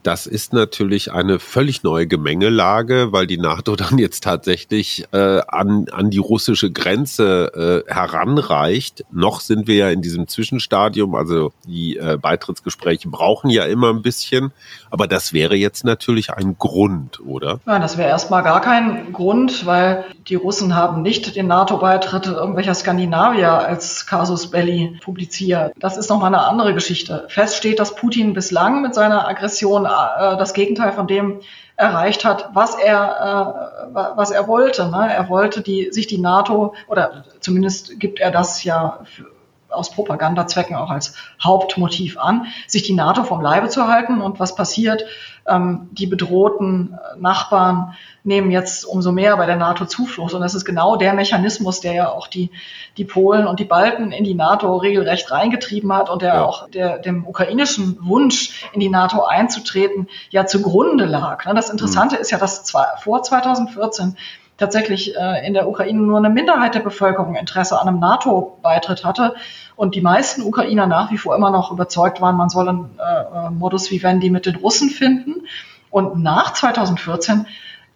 Das 0.05 0.27
ist 0.27 0.53
natürlich 0.53 1.13
eine 1.13 1.39
völlig 1.39 1.83
neue 1.83 2.07
Gemengelage, 2.07 3.09
weil 3.11 3.27
die 3.27 3.39
NATO 3.39 3.75
dann 3.77 3.97
jetzt 3.97 4.23
tatsächlich 4.23 5.07
äh, 5.13 5.41
an, 5.49 5.87
an 5.91 6.11
die 6.11 6.19
russische 6.19 6.71
Grenze 6.71 7.85
äh, 7.89 7.93
heranreicht. 7.93 9.05
Noch 9.11 9.41
sind 9.41 9.67
wir 9.67 9.77
ja 9.77 9.89
in 9.89 10.03
diesem 10.03 10.29
Zwischenstadium, 10.29 11.15
also 11.15 11.53
die 11.67 11.97
äh, 11.97 12.19
Beitrittsgespräche 12.21 13.09
brauchen 13.09 13.49
ja 13.49 13.65
immer 13.65 13.89
ein 13.89 14.03
bisschen, 14.03 14.53
aber 14.91 15.07
das 15.07 15.33
wäre 15.33 15.57
jetzt 15.57 15.85
natürlich 15.85 16.31
ein 16.35 16.59
Grund, 16.59 17.21
oder? 17.27 17.61
Nein, 17.65 17.81
das 17.81 17.97
wäre 17.97 18.11
erstmal 18.11 18.43
gar 18.43 18.61
kein 18.61 19.11
Grund, 19.15 19.65
weil 19.65 20.05
die 20.29 20.35
Russen 20.35 20.75
haben 20.77 21.01
nicht 21.01 21.35
den 21.35 21.47
NATO-Beitritt 21.47 22.27
irgendwelcher 22.27 22.75
Skandinavier 22.75 23.53
als 23.53 24.07
Casus 24.07 24.51
Belli 24.51 24.99
publiziert. 25.03 25.73
Das 25.79 25.97
ist 25.97 26.11
nochmal 26.11 26.35
eine 26.35 26.45
andere 26.45 26.75
Geschichte. 26.75 27.25
Fest 27.29 27.57
steht, 27.57 27.79
dass 27.79 27.95
Putin 27.95 28.35
bislang 28.35 28.83
mit 28.83 28.95
seiner 28.95 29.27
Aggression 29.27 29.87
äh, 29.95 30.37
das 30.37 30.55
Gegenteil 30.55 30.93
von 30.93 31.07
dem 31.07 31.41
erreicht 31.77 32.25
hat, 32.25 32.51
was 32.55 32.77
er, 32.77 33.87
äh, 33.93 33.95
was 33.95 34.31
er 34.31 34.47
wollte. 34.47 34.89
Ne? 34.91 35.13
Er 35.13 35.29
wollte 35.29 35.61
die, 35.61 35.91
sich 35.93 36.07
die 36.07 36.19
NATO, 36.19 36.75
oder 36.87 37.25
zumindest 37.41 37.99
gibt 37.99 38.21
er 38.21 38.31
das 38.31 38.63
ja 38.65 39.01
für, 39.05 39.27
aus 39.71 39.91
Propagandazwecken 39.91 40.77
auch 40.77 40.91
als 40.91 41.17
Hauptmotiv 41.43 42.17
an, 42.17 42.47
sich 42.69 42.85
die 42.85 42.95
NATO 42.95 43.25
vom 43.25 43.41
Leibe 43.41 43.69
zu 43.69 43.89
halten. 43.89 44.21
Und 44.21 44.39
was 44.39 44.55
passiert? 44.55 45.05
Ähm, 45.47 45.91
die 45.93 46.07
bedrohten 46.07 46.99
Nachbarn 47.19 47.95
nehmen 48.23 48.51
jetzt 48.51 48.87
umso 48.87 49.13
mehr 49.13 49.37
bei 49.37 49.45
der 49.45 49.57
NATO 49.57 49.85
Zuflucht. 49.85 50.33
Und 50.33 50.41
das 50.41 50.55
ist 50.55 50.65
genau 50.65 50.97
der 50.97 51.13
Mechanismus, 51.13 51.81
der 51.81 51.93
ja 51.93 52.09
auch 52.11 52.27
die, 52.27 52.51
die 52.97 53.05
Polen 53.05 53.47
und 53.47 53.61
die 53.61 53.67
Balten 53.67 54.13
in 54.13 54.25
die 54.25 54.35
NATO 54.35 54.77
regelrecht 54.77 55.31
reingetrieben 55.31 55.93
hat 55.93 56.09
und 56.09 56.23
der 56.23 56.35
ja. 56.35 56.45
auch 56.45 56.71
der, 56.71 56.99
dem 56.99 57.27
ukrainischen 57.27 57.99
Wunsch, 58.01 58.65
in 58.73 58.81
die 58.81 58.89
NATO 58.89 59.23
einzutreten, 59.25 60.09
ja 60.31 60.47
zugrunde 60.47 61.05
lag. 61.05 61.45
Das 61.45 61.69
Interessante 61.69 62.17
mhm. 62.17 62.23
ist 62.23 62.31
ja, 62.31 62.39
dass 62.39 62.73
vor 63.03 63.23
2014 63.23 64.17
tatsächlich 64.57 65.17
äh, 65.17 65.47
in 65.47 65.55
der 65.55 65.69
Ukraine 65.69 66.01
nur 66.01 66.19
eine 66.19 66.31
Minderheit 66.31 66.75
der 66.75 66.81
Bevölkerung 66.81 67.35
Interesse 67.35 67.81
an 67.81 67.89
einem 67.89 67.99
NATO-Beitritt 67.99 69.05
hatte 69.05 69.35
und 69.77 69.95
die 69.95 70.01
meisten 70.01 70.43
Ukrainer 70.43 70.87
nach 70.87 71.11
wie 71.11 71.19
vor 71.19 71.35
immer 71.35 71.51
noch 71.51 71.73
überzeugt 71.73 72.21
waren, 72.21 72.37
man 72.37 72.49
soll 72.49 72.69
einen 72.69 72.99
äh, 72.99 73.51
Modus 73.51 73.91
vivendi 73.91 74.31
mit 74.31 74.47
den 74.47 74.57
Russen 74.57 74.91
finden. 74.91 75.47
Und 75.91 76.23
nach 76.23 76.53
2014 76.53 77.47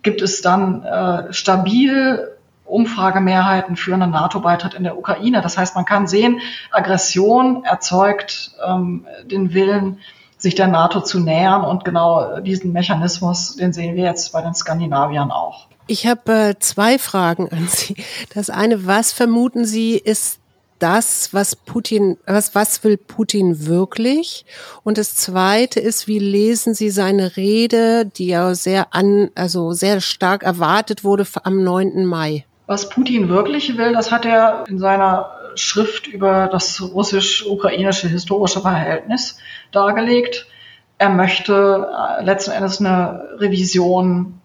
gibt 0.02 0.22
es 0.22 0.42
dann 0.42 0.82
äh, 0.82 1.32
stabil 1.32 2.32
Umfragemehrheiten 2.64 3.76
für 3.76 3.94
einen 3.94 4.10
NATO-Beitritt 4.10 4.74
in 4.74 4.84
der 4.84 4.98
Ukraine. 4.98 5.40
Das 5.40 5.56
heißt, 5.56 5.74
man 5.74 5.84
kann 5.84 6.06
sehen, 6.06 6.40
Aggression 6.70 7.64
erzeugt 7.64 8.52
ähm, 8.64 9.06
den 9.24 9.54
Willen, 9.54 10.00
sich 10.36 10.54
der 10.54 10.68
NATO 10.68 11.00
zu 11.00 11.18
nähern. 11.18 11.64
Und 11.64 11.84
genau 11.84 12.40
diesen 12.40 12.72
Mechanismus, 12.72 13.56
den 13.56 13.72
sehen 13.72 13.96
wir 13.96 14.04
jetzt 14.04 14.32
bei 14.32 14.42
den 14.42 14.54
Skandinaviern 14.54 15.30
auch. 15.30 15.68
Ich 15.90 16.06
habe 16.06 16.32
äh, 16.32 16.54
zwei 16.58 16.98
Fragen 16.98 17.48
an 17.50 17.66
Sie. 17.66 17.96
Das 18.34 18.50
eine, 18.50 18.86
was 18.86 19.12
vermuten 19.12 19.64
Sie, 19.64 19.96
ist 19.96 20.38
das, 20.78 21.32
was 21.32 21.56
Putin, 21.56 22.18
was, 22.26 22.54
was 22.54 22.84
will 22.84 22.98
Putin 22.98 23.66
wirklich? 23.66 24.44
Und 24.84 24.98
das 24.98 25.14
zweite 25.14 25.80
ist, 25.80 26.06
wie 26.06 26.18
lesen 26.18 26.74
Sie 26.74 26.90
seine 26.90 27.36
Rede, 27.38 28.04
die 28.04 28.28
ja 28.28 28.54
sehr 28.54 28.94
an, 28.94 29.30
also 29.34 29.72
sehr 29.72 30.02
stark 30.02 30.42
erwartet 30.42 31.04
wurde 31.04 31.26
am 31.42 31.64
9. 31.64 32.04
Mai? 32.04 32.44
Was 32.66 32.90
Putin 32.90 33.30
wirklich 33.30 33.78
will, 33.78 33.94
das 33.94 34.12
hat 34.12 34.26
er 34.26 34.64
in 34.68 34.78
seiner 34.78 35.30
Schrift 35.54 36.06
über 36.06 36.48
das 36.52 36.82
russisch-ukrainische 36.82 38.08
historische 38.08 38.60
Verhältnis 38.60 39.38
dargelegt. 39.72 40.46
Er 40.98 41.08
möchte 41.08 41.88
äh, 42.20 42.24
letzten 42.24 42.50
Endes 42.50 42.78
eine 42.78 43.36
Revision 43.38 44.37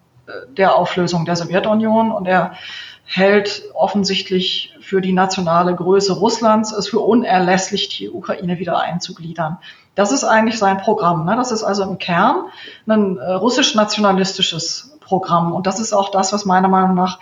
der 0.47 0.75
Auflösung 0.75 1.25
der 1.25 1.35
Sowjetunion 1.35 2.11
und 2.11 2.25
er 2.25 2.53
hält 3.05 3.63
offensichtlich 3.73 4.73
für 4.81 5.01
die 5.01 5.11
nationale 5.11 5.75
Größe 5.75 6.13
Russlands 6.13 6.71
es 6.71 6.87
für 6.87 6.99
unerlässlich, 6.99 7.89
die 7.89 8.09
Ukraine 8.09 8.59
wieder 8.59 8.79
einzugliedern. 8.79 9.57
Das 9.95 10.11
ist 10.11 10.23
eigentlich 10.23 10.57
sein 10.57 10.77
Programm. 10.77 11.25
Ne? 11.25 11.35
Das 11.35 11.51
ist 11.51 11.63
also 11.63 11.83
im 11.83 11.97
Kern 11.97 12.45
ein 12.87 13.17
äh, 13.17 13.31
russisch-nationalistisches 13.33 14.97
Programm. 15.01 15.53
Und 15.53 15.67
das 15.67 15.79
ist 15.79 15.93
auch 15.93 16.09
das, 16.09 16.33
was 16.33 16.45
meiner 16.45 16.69
Meinung 16.69 16.95
nach 16.95 17.19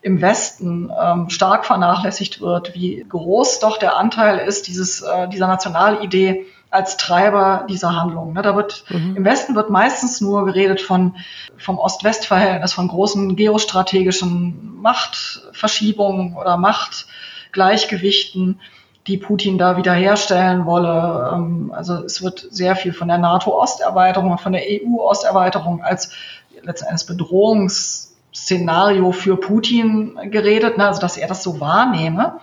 im 0.00 0.22
Westen 0.22 0.90
ähm, 0.98 1.28
stark 1.30 1.66
vernachlässigt 1.66 2.40
wird, 2.40 2.74
wie 2.74 3.04
groß 3.08 3.58
doch 3.58 3.76
der 3.76 3.96
Anteil 3.96 4.38
ist 4.38 4.68
dieses, 4.68 5.02
äh, 5.02 5.28
dieser 5.28 5.48
Nationalidee 5.48 6.46
als 6.70 6.96
Treiber 6.96 7.66
dieser 7.68 7.96
Handlung. 7.96 8.32
Ne, 8.32 8.42
da 8.42 8.56
wird, 8.56 8.84
mhm. 8.88 9.16
im 9.16 9.24
Westen 9.24 9.54
wird 9.54 9.70
meistens 9.70 10.20
nur 10.20 10.44
geredet 10.44 10.80
von, 10.80 11.14
vom 11.56 11.78
Ost-West-Verhältnis, 11.78 12.72
von 12.72 12.88
großen 12.88 13.36
geostrategischen 13.36 14.80
Machtverschiebungen 14.80 16.36
oder 16.36 16.56
Machtgleichgewichten 16.56 18.60
die 19.06 19.18
Putin 19.18 19.58
da 19.58 19.76
wiederherstellen 19.76 20.64
wolle. 20.66 21.30
Ähm, 21.32 21.72
also 21.74 22.02
es 22.02 22.22
wird 22.22 22.46
sehr 22.50 22.76
viel 22.76 22.92
von 22.92 23.08
der 23.08 23.18
NATO-Osterweiterung, 23.18 24.38
von 24.38 24.52
der 24.52 24.62
EU-Osterweiterung 24.66 25.82
als 25.82 26.12
letztendlich 26.62 27.06
Bedrohungsszenario 27.06 29.12
für 29.12 29.36
Putin 29.36 30.18
geredet, 30.30 30.78
ne? 30.78 30.88
also 30.88 31.00
dass 31.00 31.16
er 31.16 31.28
das 31.28 31.42
so 31.42 31.60
wahrnehme. 31.60 32.40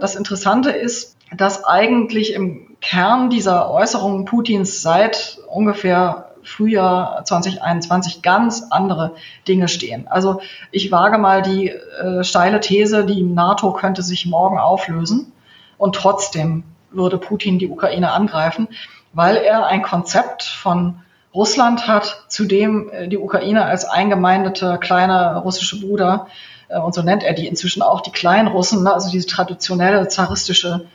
Das 0.00 0.16
Interessante 0.16 0.70
ist, 0.70 1.16
dass 1.36 1.64
eigentlich 1.64 2.34
im 2.34 2.69
Kern 2.80 3.30
dieser 3.30 3.70
Äußerungen 3.70 4.24
Putins 4.24 4.82
seit 4.82 5.38
ungefähr 5.48 6.30
Frühjahr 6.42 7.24
2021 7.24 8.22
ganz 8.22 8.68
andere 8.70 9.14
Dinge 9.46 9.68
stehen. 9.68 10.08
Also 10.08 10.40
ich 10.70 10.90
wage 10.90 11.18
mal 11.18 11.42
die 11.42 11.68
äh, 11.68 12.24
steile 12.24 12.60
These, 12.60 13.04
die 13.04 13.22
NATO 13.22 13.72
könnte 13.72 14.02
sich 14.02 14.26
morgen 14.26 14.58
auflösen 14.58 15.32
und 15.76 15.94
trotzdem 15.94 16.64
würde 16.90 17.18
Putin 17.18 17.58
die 17.58 17.68
Ukraine 17.68 18.12
angreifen, 18.12 18.68
weil 19.12 19.36
er 19.36 19.66
ein 19.66 19.82
Konzept 19.82 20.42
von 20.42 21.00
Russland 21.34 21.86
hat, 21.86 22.24
zu 22.28 22.46
dem 22.46 22.90
äh, 22.90 23.08
die 23.08 23.18
Ukraine 23.18 23.64
als 23.64 23.84
eingemeindete 23.84 24.78
kleine 24.80 25.36
russische 25.38 25.80
Bruder, 25.80 26.26
äh, 26.68 26.78
und 26.78 26.94
so 26.94 27.02
nennt 27.02 27.22
er 27.22 27.34
die 27.34 27.46
inzwischen 27.46 27.82
auch 27.82 28.00
die 28.00 28.12
Kleinrussen, 28.12 28.82
ne, 28.82 28.92
also 28.92 29.10
diese 29.10 29.26
traditionelle 29.26 30.08
zaristische 30.08 30.86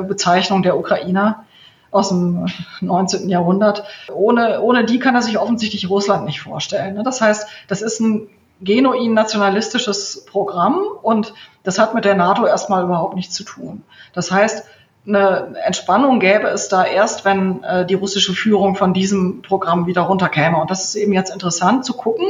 Bezeichnung 0.00 0.62
der 0.62 0.78
Ukrainer 0.78 1.44
aus 1.90 2.08
dem 2.08 2.46
19. 2.80 3.28
Jahrhundert. 3.28 3.84
Ohne, 4.12 4.60
ohne 4.62 4.84
die 4.84 4.98
kann 4.98 5.14
er 5.14 5.22
sich 5.22 5.38
offensichtlich 5.38 5.88
Russland 5.88 6.24
nicht 6.24 6.40
vorstellen. 6.40 6.94
Ne. 6.94 7.02
Das 7.02 7.20
heißt, 7.20 7.46
das 7.68 7.82
ist 7.82 8.00
ein 8.00 8.28
genuin 8.60 9.12
nationalistisches 9.12 10.24
Programm 10.24 10.82
und 11.02 11.34
das 11.64 11.78
hat 11.78 11.94
mit 11.94 12.04
der 12.04 12.14
NATO 12.14 12.46
erstmal 12.46 12.84
überhaupt 12.84 13.14
nichts 13.14 13.34
zu 13.34 13.44
tun. 13.44 13.82
Das 14.12 14.30
heißt, 14.30 14.64
eine 15.04 15.56
Entspannung 15.64 16.20
gäbe 16.20 16.46
es 16.46 16.68
da 16.68 16.84
erst, 16.84 17.24
wenn 17.24 17.64
äh, 17.64 17.84
die 17.84 17.94
russische 17.94 18.34
Führung 18.34 18.76
von 18.76 18.94
diesem 18.94 19.42
Programm 19.42 19.86
wieder 19.86 20.02
runterkäme. 20.02 20.58
Und 20.58 20.70
das 20.70 20.84
ist 20.84 20.94
eben 20.94 21.12
jetzt 21.12 21.32
interessant 21.32 21.84
zu 21.84 21.94
gucken. 21.94 22.26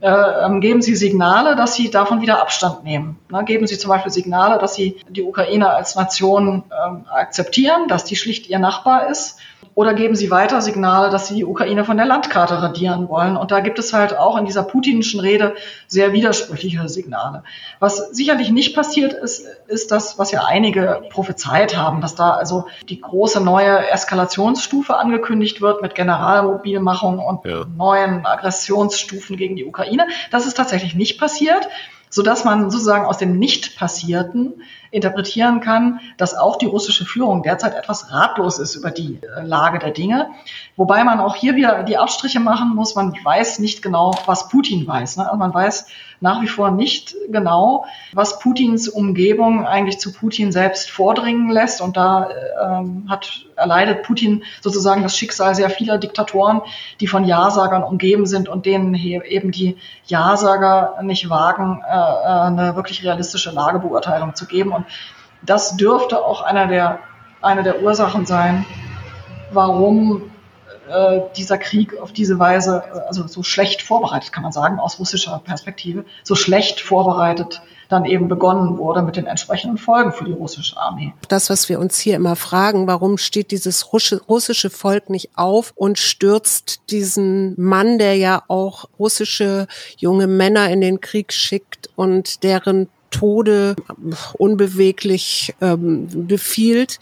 Äh, 0.00 0.10
ähm, 0.10 0.60
geben 0.60 0.82
Sie 0.82 0.94
Signale, 0.94 1.56
dass 1.56 1.74
Sie 1.74 1.90
davon 1.90 2.20
wieder 2.20 2.40
Abstand 2.40 2.84
nehmen. 2.84 3.18
Ne, 3.30 3.44
geben 3.44 3.66
Sie 3.66 3.78
zum 3.78 3.88
Beispiel 3.88 4.12
Signale, 4.12 4.58
dass 4.58 4.74
Sie 4.74 5.00
die 5.08 5.22
Ukraine 5.22 5.70
als 5.70 5.94
Nation 5.94 6.64
äh, 6.70 7.10
akzeptieren, 7.10 7.88
dass 7.88 8.04
die 8.04 8.16
schlicht 8.16 8.48
Ihr 8.48 8.58
Nachbar 8.58 9.08
ist 9.08 9.38
oder 9.74 9.94
geben 9.94 10.14
sie 10.14 10.30
weiter 10.30 10.60
Signale, 10.60 11.10
dass 11.10 11.28
sie 11.28 11.34
die 11.34 11.44
Ukraine 11.44 11.84
von 11.84 11.96
der 11.96 12.06
Landkarte 12.06 12.62
radieren 12.62 13.08
wollen? 13.08 13.36
Und 13.36 13.50
da 13.50 13.60
gibt 13.60 13.78
es 13.78 13.92
halt 13.92 14.16
auch 14.16 14.36
in 14.36 14.44
dieser 14.44 14.62
putinischen 14.62 15.20
Rede 15.20 15.54
sehr 15.86 16.12
widersprüchliche 16.12 16.88
Signale. 16.88 17.42
Was 17.80 18.10
sicherlich 18.10 18.50
nicht 18.50 18.74
passiert 18.74 19.12
ist, 19.12 19.46
ist 19.66 19.90
das, 19.90 20.18
was 20.18 20.30
ja 20.30 20.44
einige 20.44 21.02
prophezeit 21.10 21.76
haben, 21.76 22.00
dass 22.00 22.14
da 22.14 22.30
also 22.32 22.66
die 22.88 23.00
große 23.00 23.42
neue 23.42 23.90
Eskalationsstufe 23.90 24.96
angekündigt 24.96 25.60
wird 25.60 25.82
mit 25.82 25.94
Generalmobilmachung 25.94 27.18
und 27.18 27.44
ja. 27.44 27.64
neuen 27.76 28.24
Aggressionsstufen 28.24 29.36
gegen 29.36 29.56
die 29.56 29.64
Ukraine. 29.64 30.06
Das 30.30 30.46
ist 30.46 30.56
tatsächlich 30.56 30.94
nicht 30.94 31.18
passiert 31.18 31.68
so 32.08 32.22
dass 32.22 32.44
man 32.44 32.70
sozusagen 32.70 33.04
aus 33.04 33.18
dem 33.18 33.38
Nicht-Passierten 33.38 34.62
interpretieren 34.96 35.60
kann, 35.60 36.00
dass 36.16 36.34
auch 36.34 36.56
die 36.56 36.66
russische 36.66 37.04
Führung 37.04 37.42
derzeit 37.42 37.74
etwas 37.74 38.10
ratlos 38.10 38.58
ist 38.58 38.74
über 38.74 38.90
die 38.90 39.20
äh, 39.22 39.42
Lage 39.42 39.78
der 39.78 39.90
Dinge. 39.90 40.30
Wobei 40.74 41.04
man 41.04 41.20
auch 41.20 41.36
hier 41.36 41.54
wieder 41.54 41.82
die 41.82 41.98
Abstriche 41.98 42.40
machen 42.40 42.74
muss. 42.74 42.94
Man 42.94 43.14
weiß 43.22 43.58
nicht 43.58 43.82
genau, 43.82 44.12
was 44.26 44.48
Putin 44.48 44.86
weiß. 44.86 45.18
Ne? 45.18 45.26
Also 45.26 45.36
man 45.36 45.52
weiß 45.52 45.86
nach 46.20 46.40
wie 46.40 46.48
vor 46.48 46.70
nicht 46.70 47.14
genau, 47.28 47.84
was 48.12 48.38
Putins 48.38 48.88
Umgebung 48.88 49.66
eigentlich 49.66 49.98
zu 49.98 50.12
Putin 50.12 50.50
selbst 50.50 50.90
vordringen 50.90 51.50
lässt. 51.50 51.80
Und 51.80 51.96
da 51.96 52.28
ähm, 52.62 53.04
hat 53.08 53.46
erleidet 53.56 54.02
Putin 54.02 54.44
sozusagen 54.60 55.02
das 55.02 55.16
Schicksal 55.16 55.54
sehr 55.54 55.70
vieler 55.70 55.98
Diktatoren, 55.98 56.60
die 57.00 57.06
von 57.06 57.24
Ja-Sagern 57.24 57.82
umgeben 57.82 58.26
sind 58.26 58.48
und 58.48 58.66
denen 58.66 58.94
eben 58.94 59.50
die 59.50 59.76
Ja-Sager 60.06 60.98
nicht 61.02 61.28
wagen, 61.30 61.82
äh, 61.86 61.92
äh 61.92 62.46
eine 62.46 62.76
wirklich 62.76 63.02
realistische 63.02 63.50
Lagebeurteilung 63.50 64.34
zu 64.34 64.46
geben. 64.46 64.72
Und 64.72 64.85
das 65.42 65.76
dürfte 65.76 66.24
auch 66.24 66.42
einer 66.42 66.66
der, 66.66 67.00
eine 67.42 67.62
der 67.62 67.82
Ursachen 67.82 68.26
sein, 68.26 68.66
warum 69.52 70.30
äh, 70.88 71.20
dieser 71.36 71.58
Krieg 71.58 71.98
auf 71.98 72.12
diese 72.12 72.38
Weise, 72.38 72.84
also 73.06 73.26
so 73.26 73.42
schlecht 73.42 73.82
vorbereitet, 73.82 74.32
kann 74.32 74.42
man 74.42 74.52
sagen, 74.52 74.78
aus 74.78 74.98
russischer 74.98 75.40
Perspektive, 75.44 76.04
so 76.22 76.34
schlecht 76.34 76.80
vorbereitet 76.80 77.62
dann 77.88 78.04
eben 78.04 78.28
begonnen 78.28 78.78
wurde 78.78 79.02
mit 79.02 79.16
den 79.16 79.26
entsprechenden 79.26 79.78
Folgen 79.78 80.12
für 80.12 80.24
die 80.24 80.32
russische 80.32 80.76
Armee. 80.76 81.14
Das, 81.28 81.50
was 81.50 81.68
wir 81.68 81.78
uns 81.78 81.98
hier 81.98 82.16
immer 82.16 82.36
fragen, 82.36 82.86
warum 82.86 83.18
steht 83.18 83.50
dieses 83.50 83.92
russische 83.92 84.70
Volk 84.70 85.10
nicht 85.10 85.30
auf 85.36 85.72
und 85.76 85.98
stürzt 85.98 86.90
diesen 86.90 87.54
Mann, 87.56 87.98
der 87.98 88.16
ja 88.16 88.42
auch 88.48 88.86
russische 88.98 89.66
junge 89.96 90.26
Männer 90.26 90.68
in 90.70 90.80
den 90.80 91.00
Krieg 91.00 91.32
schickt 91.32 91.90
und 91.96 92.42
deren 92.42 92.88
Tode 93.18 93.76
unbeweglich 94.34 95.54
ähm, 95.60 96.26
befiehlt. 96.26 96.98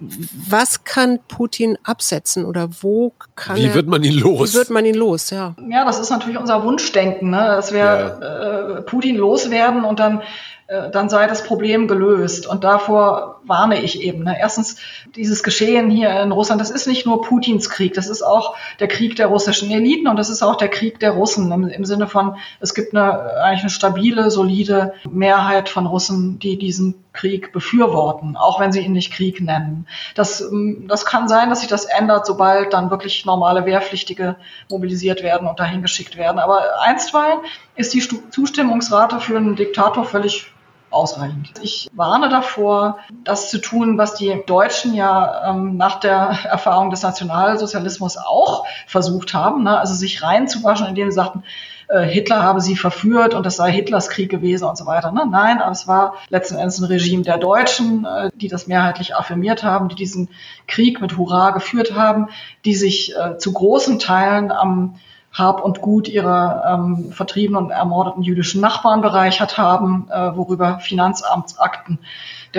Was 0.00 0.84
kann 0.84 1.20
Putin 1.28 1.78
absetzen 1.84 2.44
oder 2.44 2.68
wo 2.80 3.12
kann 3.36 3.56
Wie 3.56 3.66
er, 3.66 3.74
wird 3.74 3.86
man 3.86 4.02
ihn 4.02 4.18
los? 4.18 4.52
Wie 4.52 4.58
wird 4.58 4.70
man 4.70 4.84
ihn 4.84 4.96
los, 4.96 5.30
ja. 5.30 5.54
Ja, 5.68 5.84
das 5.84 6.00
ist 6.00 6.10
natürlich 6.10 6.38
unser 6.38 6.64
Wunschdenken, 6.64 7.30
ne? 7.30 7.36
dass 7.38 7.72
wir 7.72 7.78
ja. 7.78 8.78
äh, 8.78 8.82
Putin 8.82 9.16
loswerden 9.16 9.84
und 9.84 10.00
dann 10.00 10.22
äh, 10.68 10.90
dann 10.90 11.08
sei 11.08 11.26
das 11.26 11.44
Problem 11.44 11.88
gelöst. 11.88 12.46
Und 12.46 12.62
davor 12.62 13.40
warne 13.44 13.82
ich 13.82 14.02
eben. 14.02 14.24
Ne? 14.24 14.36
Erstens, 14.38 14.76
dieses 15.16 15.42
Geschehen 15.42 15.90
hier 15.90 16.20
in 16.20 16.30
Russland, 16.30 16.60
das 16.60 16.70
ist 16.70 16.86
nicht 16.86 17.06
nur 17.06 17.22
Putins 17.22 17.70
Krieg, 17.70 17.94
das 17.94 18.06
ist 18.06 18.20
auch 18.20 18.54
der 18.78 18.86
Krieg 18.86 19.16
der 19.16 19.28
russischen 19.28 19.70
Eliten 19.70 20.08
und 20.08 20.18
das 20.18 20.28
ist 20.28 20.42
auch 20.42 20.56
der 20.56 20.68
Krieg 20.68 21.00
der 21.00 21.12
Russen 21.12 21.50
im, 21.50 21.68
im 21.68 21.84
Sinne 21.86 22.06
von, 22.06 22.36
es 22.60 22.74
gibt 22.74 22.94
eine, 22.94 23.42
eigentlich 23.42 23.62
eine 23.62 23.70
stabile, 23.70 24.30
solide 24.30 24.92
Mehrheit 25.28 25.68
von 25.68 25.86
Russen, 25.86 26.38
die 26.38 26.56
diesen 26.56 27.04
Krieg 27.12 27.52
befürworten, 27.52 28.34
auch 28.34 28.60
wenn 28.60 28.72
sie 28.72 28.80
ihn 28.80 28.92
nicht 28.92 29.12
Krieg 29.12 29.42
nennen. 29.42 29.86
Das, 30.14 30.40
ähm, 30.40 30.86
das 30.88 31.04
kann 31.04 31.28
sein, 31.28 31.50
dass 31.50 31.60
sich 31.60 31.68
das 31.68 31.84
ändert, 31.84 32.24
sobald 32.24 32.72
dann 32.72 32.90
wirklich 32.90 33.26
normale 33.26 33.66
Wehrpflichtige 33.66 34.36
mobilisiert 34.70 35.22
werden 35.22 35.46
und 35.46 35.60
dahin 35.60 35.82
geschickt 35.82 36.16
werden. 36.16 36.38
Aber 36.38 36.80
einstweilen 36.80 37.40
ist 37.76 37.92
die 37.92 38.00
Zustimmungsrate 38.30 39.20
für 39.20 39.36
einen 39.36 39.54
Diktator 39.54 40.04
völlig 40.06 40.50
ausreichend. 40.90 41.52
Ich 41.60 41.90
warne 41.92 42.30
davor, 42.30 43.00
das 43.24 43.50
zu 43.50 43.58
tun, 43.58 43.98
was 43.98 44.14
die 44.14 44.42
Deutschen 44.46 44.94
ja 44.94 45.50
ähm, 45.50 45.76
nach 45.76 46.00
der 46.00 46.38
Erfahrung 46.44 46.88
des 46.88 47.02
Nationalsozialismus 47.02 48.16
auch 48.16 48.66
versucht 48.86 49.34
haben, 49.34 49.64
ne? 49.64 49.78
also 49.78 49.92
sich 49.92 50.22
reinzuwaschen, 50.22 50.86
indem 50.86 51.10
sie 51.10 51.16
sagten, 51.16 51.44
äh, 51.88 52.02
Hitler 52.02 52.42
habe 52.42 52.60
sie 52.60 52.76
verführt 52.76 53.34
und 53.34 53.44
das 53.46 53.56
sei 53.56 53.72
Hitlers 53.72 54.08
Krieg 54.08 54.30
gewesen 54.30 54.64
und 54.64 54.76
so 54.76 54.86
weiter. 54.86 55.10
Ne? 55.10 55.26
Nein, 55.30 55.60
aber 55.60 55.72
es 55.72 55.88
war 55.88 56.14
letzten 56.28 56.56
Endes 56.56 56.78
ein 56.78 56.84
Regime 56.84 57.22
der 57.22 57.38
Deutschen, 57.38 58.04
äh, 58.04 58.30
die 58.34 58.48
das 58.48 58.66
mehrheitlich 58.66 59.16
affirmiert 59.16 59.62
haben, 59.62 59.88
die 59.88 59.94
diesen 59.94 60.28
Krieg 60.66 61.00
mit 61.00 61.16
Hurra 61.16 61.50
geführt 61.50 61.94
haben, 61.94 62.28
die 62.64 62.74
sich 62.74 63.14
äh, 63.16 63.38
zu 63.38 63.52
großen 63.52 63.98
Teilen 63.98 64.50
am 64.50 64.96
hab 65.32 65.62
und 65.62 65.80
Gut 65.82 66.08
ihrer 66.08 66.64
ähm, 66.66 67.12
vertriebenen 67.12 67.64
und 67.64 67.70
ermordeten 67.70 68.22
jüdischen 68.22 68.60
Nachbarn 68.60 69.02
bereichert 69.02 69.58
haben, 69.58 70.08
äh, 70.10 70.36
worüber 70.36 70.78
Finanzamtsakten 70.80 71.98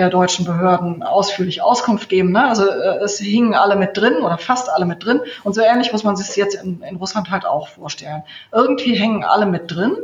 der 0.00 0.08
deutschen 0.08 0.46
Behörden 0.46 1.02
ausführlich 1.02 1.60
Auskunft 1.60 2.08
geben. 2.08 2.32
Ne? 2.32 2.48
Also 2.48 2.66
äh, 2.66 3.04
es 3.04 3.18
hingen 3.18 3.54
alle 3.54 3.76
mit 3.76 3.96
drin 3.96 4.14
oder 4.22 4.38
fast 4.38 4.70
alle 4.70 4.86
mit 4.86 5.04
drin. 5.04 5.20
Und 5.44 5.54
so 5.54 5.60
ähnlich 5.60 5.92
muss 5.92 6.04
man 6.04 6.16
sich 6.16 6.34
jetzt 6.36 6.54
in, 6.54 6.82
in 6.82 6.96
Russland 6.96 7.30
halt 7.30 7.44
auch 7.44 7.68
vorstellen. 7.68 8.22
Irgendwie 8.50 8.94
hängen 8.94 9.24
alle 9.24 9.44
mit 9.44 9.70
drin. 9.70 9.94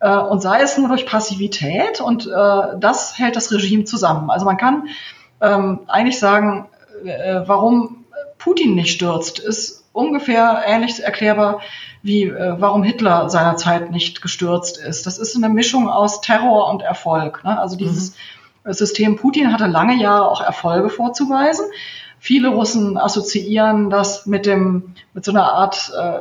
Äh, 0.00 0.16
und 0.16 0.40
sei 0.40 0.62
es 0.62 0.78
nur 0.78 0.88
durch 0.88 1.04
Passivität 1.04 2.00
und 2.00 2.26
äh, 2.26 2.78
das 2.80 3.18
hält 3.18 3.36
das 3.36 3.52
Regime 3.52 3.84
zusammen. 3.84 4.30
Also 4.30 4.46
man 4.46 4.56
kann 4.56 4.88
ähm, 5.42 5.80
eigentlich 5.88 6.18
sagen, 6.18 6.66
äh, 7.04 7.42
warum 7.44 8.06
Putin 8.38 8.74
nicht 8.74 8.92
stürzt, 8.92 9.40
ist 9.40 9.84
ungefähr 9.92 10.62
ähnlich 10.66 11.02
erklärbar 11.02 11.60
wie 12.02 12.24
äh, 12.24 12.56
warum 12.58 12.82
Hitler 12.82 13.30
seinerzeit 13.30 13.90
nicht 13.90 14.20
gestürzt 14.20 14.78
ist. 14.78 15.06
Das 15.06 15.18
ist 15.18 15.36
eine 15.36 15.48
Mischung 15.48 15.88
aus 15.88 16.20
Terror 16.20 16.68
und 16.70 16.82
Erfolg. 16.82 17.44
Ne? 17.44 17.58
Also 17.58 17.76
dieses 17.76 18.10
mhm. 18.10 18.14
System 18.64 19.16
Putin 19.16 19.52
hatte 19.52 19.66
lange 19.66 19.96
Jahre 19.96 20.30
auch 20.30 20.40
Erfolge 20.40 20.88
vorzuweisen. 20.88 21.66
Viele 22.18 22.48
Russen 22.48 22.96
assoziieren 22.96 23.90
das 23.90 24.24
mit 24.26 24.46
dem 24.46 24.94
mit 25.12 25.24
so 25.24 25.32
einer 25.32 25.52
Art 25.52 25.92
äh, 25.96 26.20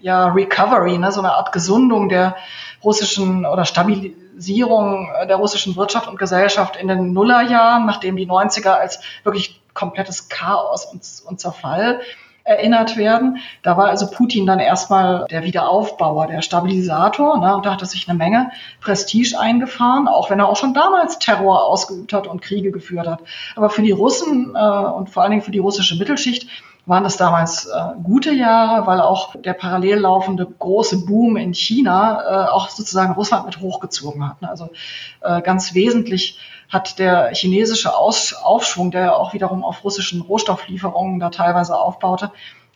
ja 0.00 0.28
Recovery, 0.28 0.98
ne? 0.98 1.10
so 1.10 1.20
einer 1.20 1.34
Art 1.34 1.52
Gesundung 1.52 2.08
der 2.08 2.36
russischen 2.84 3.46
oder 3.46 3.64
Stabilisierung 3.64 5.08
der 5.26 5.36
russischen 5.36 5.74
Wirtschaft 5.76 6.06
und 6.06 6.18
Gesellschaft 6.18 6.76
in 6.76 6.86
den 6.86 7.12
Nullerjahren, 7.12 7.86
nachdem 7.86 8.16
die 8.16 8.28
90er 8.28 8.70
als 8.70 9.00
wirklich 9.24 9.62
komplettes 9.72 10.28
Chaos 10.28 10.84
und, 10.84 11.02
und 11.26 11.40
Zerfall 11.40 12.00
erinnert 12.44 12.98
werden. 12.98 13.38
Da 13.62 13.76
war 13.76 13.88
also 13.88 14.10
Putin 14.10 14.46
dann 14.46 14.58
erstmal 14.58 15.26
der 15.30 15.44
Wiederaufbauer, 15.44 16.26
der 16.26 16.42
Stabilisator. 16.42 17.38
Ne? 17.38 17.56
Und 17.56 17.64
da 17.64 17.72
hatte 17.72 17.86
sich 17.86 18.08
eine 18.08 18.18
Menge 18.18 18.50
Prestige 18.80 19.38
eingefahren, 19.40 20.08
auch 20.08 20.30
wenn 20.30 20.38
er 20.38 20.48
auch 20.48 20.56
schon 20.56 20.74
damals 20.74 21.18
Terror 21.18 21.64
ausgeübt 21.64 22.12
hat 22.12 22.26
und 22.26 22.42
Kriege 22.42 22.70
geführt 22.70 23.06
hat. 23.06 23.20
Aber 23.56 23.70
für 23.70 23.82
die 23.82 23.92
Russen 23.92 24.54
äh, 24.54 24.58
und 24.58 25.08
vor 25.08 25.22
allen 25.22 25.30
Dingen 25.30 25.42
für 25.42 25.50
die 25.50 25.58
russische 25.58 25.96
Mittelschicht 25.96 26.48
waren 26.86 27.04
das 27.04 27.16
damals 27.16 27.66
äh, 27.66 27.70
gute 28.02 28.32
Jahre, 28.32 28.86
weil 28.86 29.00
auch 29.00 29.34
der 29.36 29.54
parallel 29.54 30.00
laufende 30.00 30.46
große 30.46 31.06
Boom 31.06 31.36
in 31.38 31.54
China 31.54 32.20
äh, 32.20 32.50
auch 32.50 32.68
sozusagen 32.68 33.14
Russland 33.14 33.46
mit 33.46 33.60
hochgezogen 33.60 34.28
hat. 34.28 34.42
Ne? 34.42 34.50
Also 34.50 34.68
äh, 35.22 35.40
ganz 35.40 35.74
wesentlich 35.74 36.38
hat 36.74 36.98
der 36.98 37.30
chinesische 37.32 37.96
Aus 37.96 38.34
Aufschwung, 38.34 38.90
der 38.90 39.00
ja 39.02 39.14
auch 39.14 39.32
wiederum 39.32 39.64
auf 39.64 39.84
russischen 39.84 40.20
Rohstofflieferungen 40.20 41.20
da 41.20 41.30
teilweise 41.30 41.78
aufbaute, 41.78 42.32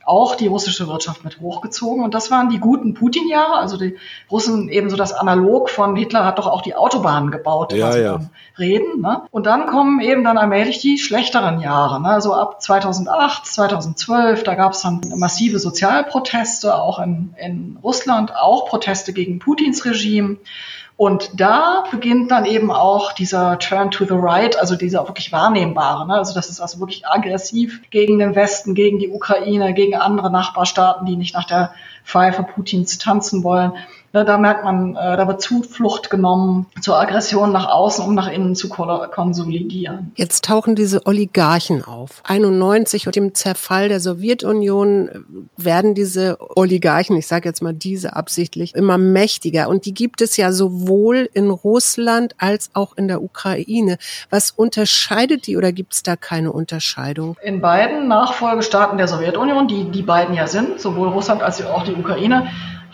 auch 0.09 0.37
die 0.37 0.47
russische 0.47 0.89
Wirtschaft 0.89 1.23
mit 1.23 1.39
hochgezogen. 1.41 2.03
Und 2.03 2.15
das 2.15 2.31
waren 2.31 2.49
die 2.49 2.59
guten 2.59 2.95
Putin-Jahre. 2.95 3.59
Also 3.59 3.77
die 3.77 3.97
Russen 4.31 4.71
ebenso 4.71 4.97
das 4.97 5.13
Analog 5.13 5.69
von 5.69 5.95
Hitler 5.97 6.25
hat 6.25 6.39
doch 6.39 6.47
auch 6.47 6.63
die 6.63 6.75
Autobahnen 6.75 7.31
gebaut, 7.31 7.75
ja, 7.75 7.95
ja. 7.95 8.21
reden. 8.59 9.03
Ne? 9.03 9.23
Und 9.31 9.45
dann 9.45 9.67
kommen 9.67 10.01
eben 10.01 10.25
dann 10.25 10.39
allmählich 10.39 10.79
die 10.79 10.97
schlechteren 10.97 11.61
Jahre. 11.61 12.01
Ne? 12.01 12.09
Also 12.09 12.33
ab 12.33 12.63
2008, 12.63 13.45
2012, 13.45 14.45
da 14.45 14.55
gab 14.55 14.73
es 14.73 14.81
dann 14.81 15.03
massive 15.17 15.59
Sozialproteste, 15.59 16.75
auch 16.75 17.01
in, 17.01 17.35
in 17.37 17.79
Russland, 17.83 18.35
auch 18.35 18.67
Proteste 18.67 19.13
gegen 19.13 19.41
Putins 19.41 19.85
Regime. 19.85 20.39
Und 20.99 21.31
da 21.41 21.85
beginnt 21.93 22.33
dann 22.33 22.45
eben 22.45 22.73
auch 22.73 23.13
dieser 23.13 23.61
Turn 23.61 23.93
to 23.93 24.05
the 24.05 24.17
Right, 24.17 24.59
also 24.59 24.75
dieser 24.75 25.07
wirklich 25.07 25.31
wahrnehmbare. 25.31 26.05
Ne? 26.09 26.15
Also 26.15 26.35
das 26.35 26.51
ist 26.51 26.61
also 26.61 26.81
wirklich 26.81 27.07
aggressiv 27.07 27.89
gegen 27.91 28.19
den 28.19 28.35
Westen, 28.35 28.75
gegen 28.75 28.99
die 28.99 29.09
Ukraine, 29.09 29.75
gegen 29.75 29.95
andere 29.95 30.29
Nachbarstaaten, 30.29 31.07
die 31.07 31.15
nicht 31.15 31.35
nach 31.35 31.45
der 31.45 31.73
Pfeife 32.05 32.43
Putins 32.43 32.99
tanzen 32.99 33.45
wollen. 33.45 33.75
Ne, 34.15 34.25
da 34.25 34.39
merkt 34.39 34.65
man, 34.65 34.97
äh, 34.97 35.17
da 35.19 35.29
wird 35.29 35.43
Zuflucht 35.43 36.09
genommen 36.09 36.67
zur 36.81 36.99
Aggression 36.99 37.53
nach 37.53 37.69
außen, 37.69 38.03
um 38.03 38.15
nach 38.15 38.33
innen 38.33 38.55
zu 38.55 38.71
konsolidieren. 38.71 40.13
Jetzt 40.17 40.47
tauchen 40.47 40.75
diese 40.75 41.07
Oligarchen 41.07 41.85
auf. 41.85 42.23
91 42.25 43.07
und 43.07 43.17
dem 43.17 43.35
Zerfall 43.35 43.91
der 43.91 44.01
Sowjetunion 44.01 45.09
äh, 45.09 45.19
werden 45.59 45.95
diese 45.95 46.39
Oligarchen, 46.57 47.17
ich 47.19 47.27
sage 47.27 47.47
jetzt 47.47 47.61
mal 47.61 47.75
diese 47.75 48.17
absichtlich, 48.17 48.75
immer 48.75 48.97
mächtiger. 48.97 49.69
Und 49.69 49.85
die 49.85 49.93
gibt 49.93 50.23
es 50.23 50.39
ja 50.39 50.53
sowohl 50.53 51.29
in 51.35 51.51
Russland 51.51 52.35
als 52.39 52.71
auch 52.73 52.97
in 52.97 53.09
der 53.09 53.23
Ukraine. 53.23 53.99
Was 54.31 54.51
unterscheidet 54.51 55.47
die 55.47 55.59
oder 55.59 55.73
gibt 55.73 55.93
es 55.93 56.03
da 56.03 56.17
keine 56.17 56.53
Unterscheidung? 56.53 57.37
In 57.43 57.61
beiden 57.61 58.09
Nachfolgestaaten 58.09 58.97
der 58.97 59.09
Sowjetunion, 59.09 59.69
die 59.69 59.91
die 59.91 60.03
beiden 60.03 60.35
ja 60.35 60.47
sind, 60.47 60.81
sowohl 60.81 61.09
Russland 61.09 61.43
als 61.43 61.63
auch 61.65 61.85
die 61.85 61.93
Ukraine, 61.93 62.49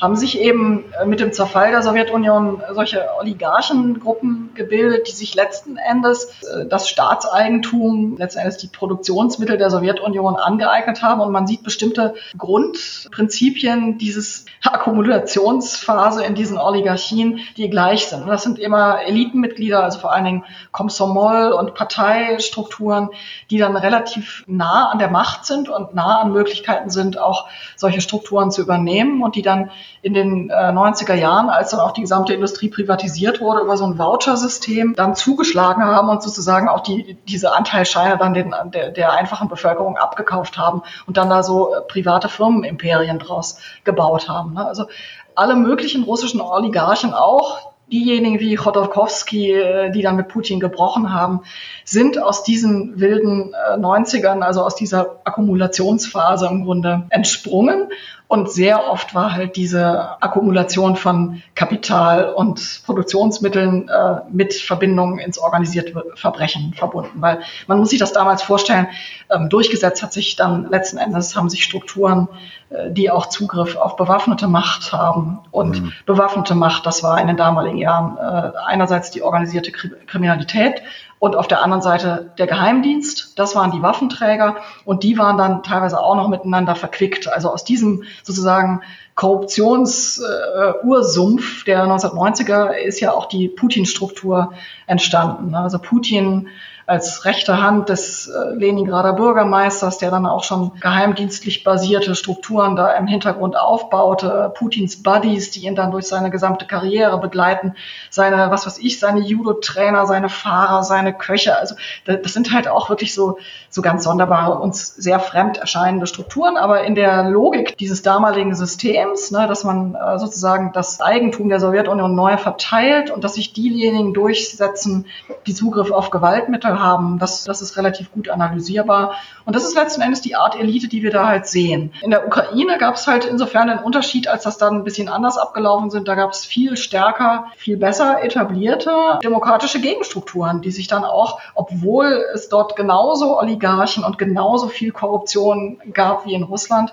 haben 0.04 0.16
sich 0.16 0.38
eben 0.38 0.84
äh, 1.00 1.06
mit 1.06 1.18
dem 1.18 1.32
Zerfall 1.32 1.70
der 1.70 1.82
Sowjetunion 1.82 2.62
solche 2.74 3.08
Oligarchengruppen 3.18 4.50
gebildet, 4.54 5.08
die 5.08 5.12
sich 5.12 5.34
letzten 5.34 5.78
Endes 5.78 6.26
äh, 6.42 6.66
das 6.66 6.90
Staatseigentum, 6.90 8.18
letzten 8.18 8.40
Endes 8.40 8.58
die 8.58 8.66
Produktionsmittel 8.66 9.56
der 9.56 9.70
Sowjetunion 9.70 10.36
angeeignet 10.36 11.02
haben. 11.02 11.22
Und 11.22 11.32
man 11.32 11.46
sieht 11.46 11.62
bestimmte 11.62 12.14
Grundprinzipien 12.36 13.96
dieses 13.96 14.44
Akkumulationsphase 14.62 16.22
in 16.22 16.34
diesen 16.34 16.58
Oligarchien, 16.58 17.40
die 17.56 17.70
gleich 17.70 18.06
sind. 18.06 18.24
Und 18.24 18.28
das 18.28 18.42
sind 18.42 18.58
immer 18.58 19.00
Elitenmitglieder, 19.06 19.82
also 19.82 20.00
vor 20.00 20.12
allen 20.12 20.26
Dingen 20.26 20.44
Komsomol 20.70 21.52
und 21.52 21.72
Parteistrukturen, 21.72 23.08
die 23.50 23.56
dann 23.56 23.74
relativ 23.74 24.44
nah 24.46 24.90
an 24.90 24.98
der 24.98 25.08
Macht 25.08 25.46
sind 25.46 25.70
und 25.70 25.94
nah 25.94 26.20
an 26.20 26.32
Möglichkeiten 26.32 26.90
sind, 26.90 27.18
auch 27.18 27.46
solche 27.74 28.02
Strukturen 28.02 28.50
zu 28.50 28.60
übernehmen 28.60 29.22
und 29.22 29.34
die 29.34 29.42
dann 29.42 29.70
in 30.02 30.14
den 30.14 30.50
äh, 30.50 30.54
90er 30.54 31.14
Jahren, 31.14 31.48
als 31.48 31.70
dann 31.70 31.80
auch 31.80 31.92
die 31.92 32.02
gesamte 32.02 32.34
Industrie 32.34 32.68
privatisiert 32.68 33.40
wurde, 33.40 33.62
über 33.62 33.76
so 33.76 33.84
ein 33.84 33.98
Voucher-System 33.98 34.94
dann 34.94 35.14
zugeschlagen 35.14 35.84
haben 35.84 36.08
und 36.08 36.22
sozusagen 36.22 36.68
auch 36.68 36.80
die, 36.80 37.16
diese 37.28 37.54
Anteilsscheine 37.54 38.18
dann 38.18 38.34
den, 38.34 38.54
der, 38.72 38.90
der 38.90 39.12
einfachen 39.12 39.48
Bevölkerung 39.48 39.96
abgekauft 39.96 40.58
haben 40.58 40.82
und 41.06 41.16
dann 41.16 41.30
da 41.30 41.42
so 41.42 41.74
äh, 41.74 41.80
private 41.82 42.28
Firmenimperien 42.28 43.18
draus 43.18 43.58
gebaut 43.84 44.28
haben. 44.28 44.54
Ne? 44.54 44.66
Also 44.66 44.86
alle 45.34 45.56
möglichen 45.56 46.04
russischen 46.04 46.40
Oligarchen 46.40 47.14
auch, 47.14 47.72
diejenigen 47.90 48.40
wie 48.40 48.56
Chodorkowski, 48.56 49.52
äh, 49.52 49.90
die 49.90 50.02
dann 50.02 50.16
mit 50.16 50.28
Putin 50.28 50.60
gebrochen 50.60 51.12
haben, 51.12 51.40
sind 51.84 52.18
aus 52.18 52.42
diesen 52.44 52.98
wilden 53.00 53.54
90ern, 53.54 54.40
äh, 54.40 54.44
also 54.44 54.62
aus 54.62 54.74
dieser 54.74 55.20
Akkumulationsphase 55.24 56.46
im 56.46 56.64
Grunde 56.64 57.06
entsprungen 57.10 57.88
und 58.34 58.50
sehr 58.50 58.90
oft 58.90 59.14
war 59.14 59.32
halt 59.32 59.54
diese 59.54 60.20
Akkumulation 60.20 60.96
von 60.96 61.40
Kapital 61.54 62.32
und 62.32 62.82
Produktionsmitteln 62.84 63.88
äh, 63.88 64.22
mit 64.28 64.54
Verbindungen 64.54 65.20
ins 65.20 65.38
organisierte 65.38 66.04
Verbrechen 66.16 66.74
verbunden. 66.74 67.22
Weil 67.22 67.42
man 67.68 67.78
muss 67.78 67.90
sich 67.90 68.00
das 68.00 68.12
damals 68.12 68.42
vorstellen, 68.42 68.88
ähm, 69.30 69.48
durchgesetzt 69.50 70.02
hat 70.02 70.12
sich 70.12 70.34
dann 70.34 70.68
letzten 70.68 70.98
Endes, 70.98 71.36
haben 71.36 71.48
sich 71.48 71.62
Strukturen, 71.62 72.26
äh, 72.70 72.90
die 72.90 73.08
auch 73.08 73.26
Zugriff 73.26 73.76
auf 73.76 73.94
bewaffnete 73.94 74.48
Macht 74.48 74.92
haben. 74.92 75.38
Und 75.52 75.80
mhm. 75.80 75.92
bewaffnete 76.04 76.56
Macht, 76.56 76.86
das 76.86 77.04
war 77.04 77.20
in 77.20 77.28
den 77.28 77.36
damaligen 77.36 77.78
Jahren 77.78 78.16
äh, 78.16 78.50
einerseits 78.66 79.12
die 79.12 79.22
organisierte 79.22 79.70
Kriminalität 79.70 80.82
und 81.24 81.36
auf 81.36 81.48
der 81.48 81.62
anderen 81.62 81.80
Seite 81.80 82.32
der 82.36 82.46
Geheimdienst. 82.46 83.38
Das 83.38 83.56
waren 83.56 83.70
die 83.70 83.80
Waffenträger 83.80 84.56
und 84.84 85.04
die 85.04 85.16
waren 85.16 85.38
dann 85.38 85.62
teilweise 85.62 85.98
auch 85.98 86.16
noch 86.16 86.28
miteinander 86.28 86.74
verquickt. 86.74 87.32
Also 87.32 87.50
aus 87.50 87.64
diesem 87.64 88.02
sozusagen 88.22 88.82
Korruptionsursumpf 89.14 91.62
äh, 91.62 91.64
der 91.64 91.86
1990er 91.86 92.72
ist 92.72 93.00
ja 93.00 93.12
auch 93.12 93.24
die 93.24 93.48
Putin-Struktur 93.48 94.52
entstanden. 94.86 95.54
Also 95.54 95.78
Putin 95.78 96.48
als 96.86 97.24
rechte 97.24 97.62
Hand 97.62 97.88
des 97.88 98.28
äh, 98.28 98.54
Leningrader 98.54 99.14
Bürgermeisters, 99.14 99.98
der 99.98 100.10
dann 100.10 100.26
auch 100.26 100.44
schon 100.44 100.72
geheimdienstlich 100.80 101.64
basierte 101.64 102.14
Strukturen 102.14 102.76
da 102.76 102.92
im 102.92 103.06
Hintergrund 103.06 103.56
aufbaute, 103.56 104.52
Putins 104.54 105.02
Buddies, 105.02 105.50
die 105.50 105.64
ihn 105.64 105.74
dann 105.74 105.90
durch 105.90 106.06
seine 106.06 106.30
gesamte 106.30 106.66
Karriere 106.66 107.18
begleiten, 107.18 107.74
seine, 108.10 108.50
was 108.50 108.66
weiß 108.66 108.78
ich, 108.78 109.00
seine 109.00 109.20
Judo-Trainer, 109.20 110.06
seine 110.06 110.28
Fahrer, 110.28 110.82
seine 110.82 111.14
Köche. 111.14 111.56
Also 111.56 111.74
das 112.04 112.34
sind 112.34 112.52
halt 112.52 112.68
auch 112.68 112.90
wirklich 112.90 113.14
so, 113.14 113.38
so 113.70 113.80
ganz 113.80 114.04
sonderbare, 114.04 114.58
uns 114.58 114.94
sehr 114.94 115.20
fremd 115.20 115.56
erscheinende 115.58 116.06
Strukturen, 116.06 116.58
aber 116.58 116.84
in 116.84 116.94
der 116.94 117.30
Logik 117.30 117.78
dieses 117.78 118.02
damaligen 118.02 118.54
Systems, 118.54 119.30
ne, 119.30 119.46
dass 119.48 119.64
man 119.64 119.94
äh, 119.94 120.18
sozusagen 120.18 120.72
das 120.74 121.00
Eigentum 121.00 121.48
der 121.48 121.60
Sowjetunion 121.60 122.14
neu 122.14 122.36
verteilt 122.36 123.10
und 123.10 123.24
dass 123.24 123.34
sich 123.34 123.54
diejenigen 123.54 124.12
durchsetzen, 124.12 125.06
die 125.46 125.54
Zugriff 125.54 125.90
auf 125.90 126.10
Gewaltmittel 126.10 126.73
haben. 126.80 127.18
Das, 127.18 127.44
das 127.44 127.62
ist 127.62 127.76
relativ 127.76 128.12
gut 128.12 128.28
analysierbar. 128.28 129.14
Und 129.44 129.54
das 129.54 129.64
ist 129.64 129.74
letzten 129.74 130.00
Endes 130.00 130.20
die 130.20 130.36
Art 130.36 130.58
Elite, 130.58 130.88
die 130.88 131.02
wir 131.02 131.10
da 131.10 131.26
halt 131.26 131.46
sehen. 131.46 131.92
In 132.02 132.10
der 132.10 132.26
Ukraine 132.26 132.78
gab 132.78 132.94
es 132.94 133.06
halt 133.06 133.24
insofern 133.24 133.68
einen 133.68 133.80
Unterschied, 133.80 134.28
als 134.28 134.44
das 134.44 134.58
dann 134.58 134.76
ein 134.76 134.84
bisschen 134.84 135.08
anders 135.08 135.38
abgelaufen 135.38 135.90
sind. 135.90 136.08
Da 136.08 136.14
gab 136.14 136.30
es 136.30 136.44
viel 136.44 136.76
stärker, 136.76 137.46
viel 137.56 137.76
besser 137.76 138.22
etablierte 138.22 139.18
demokratische 139.22 139.80
Gegenstrukturen, 139.80 140.62
die 140.62 140.70
sich 140.70 140.86
dann 140.86 141.04
auch, 141.04 141.40
obwohl 141.54 142.24
es 142.34 142.48
dort 142.48 142.76
genauso 142.76 143.38
Oligarchen 143.38 144.04
und 144.04 144.18
genauso 144.18 144.68
viel 144.68 144.92
Korruption 144.92 145.78
gab 145.92 146.26
wie 146.26 146.34
in 146.34 146.42
Russland, 146.42 146.92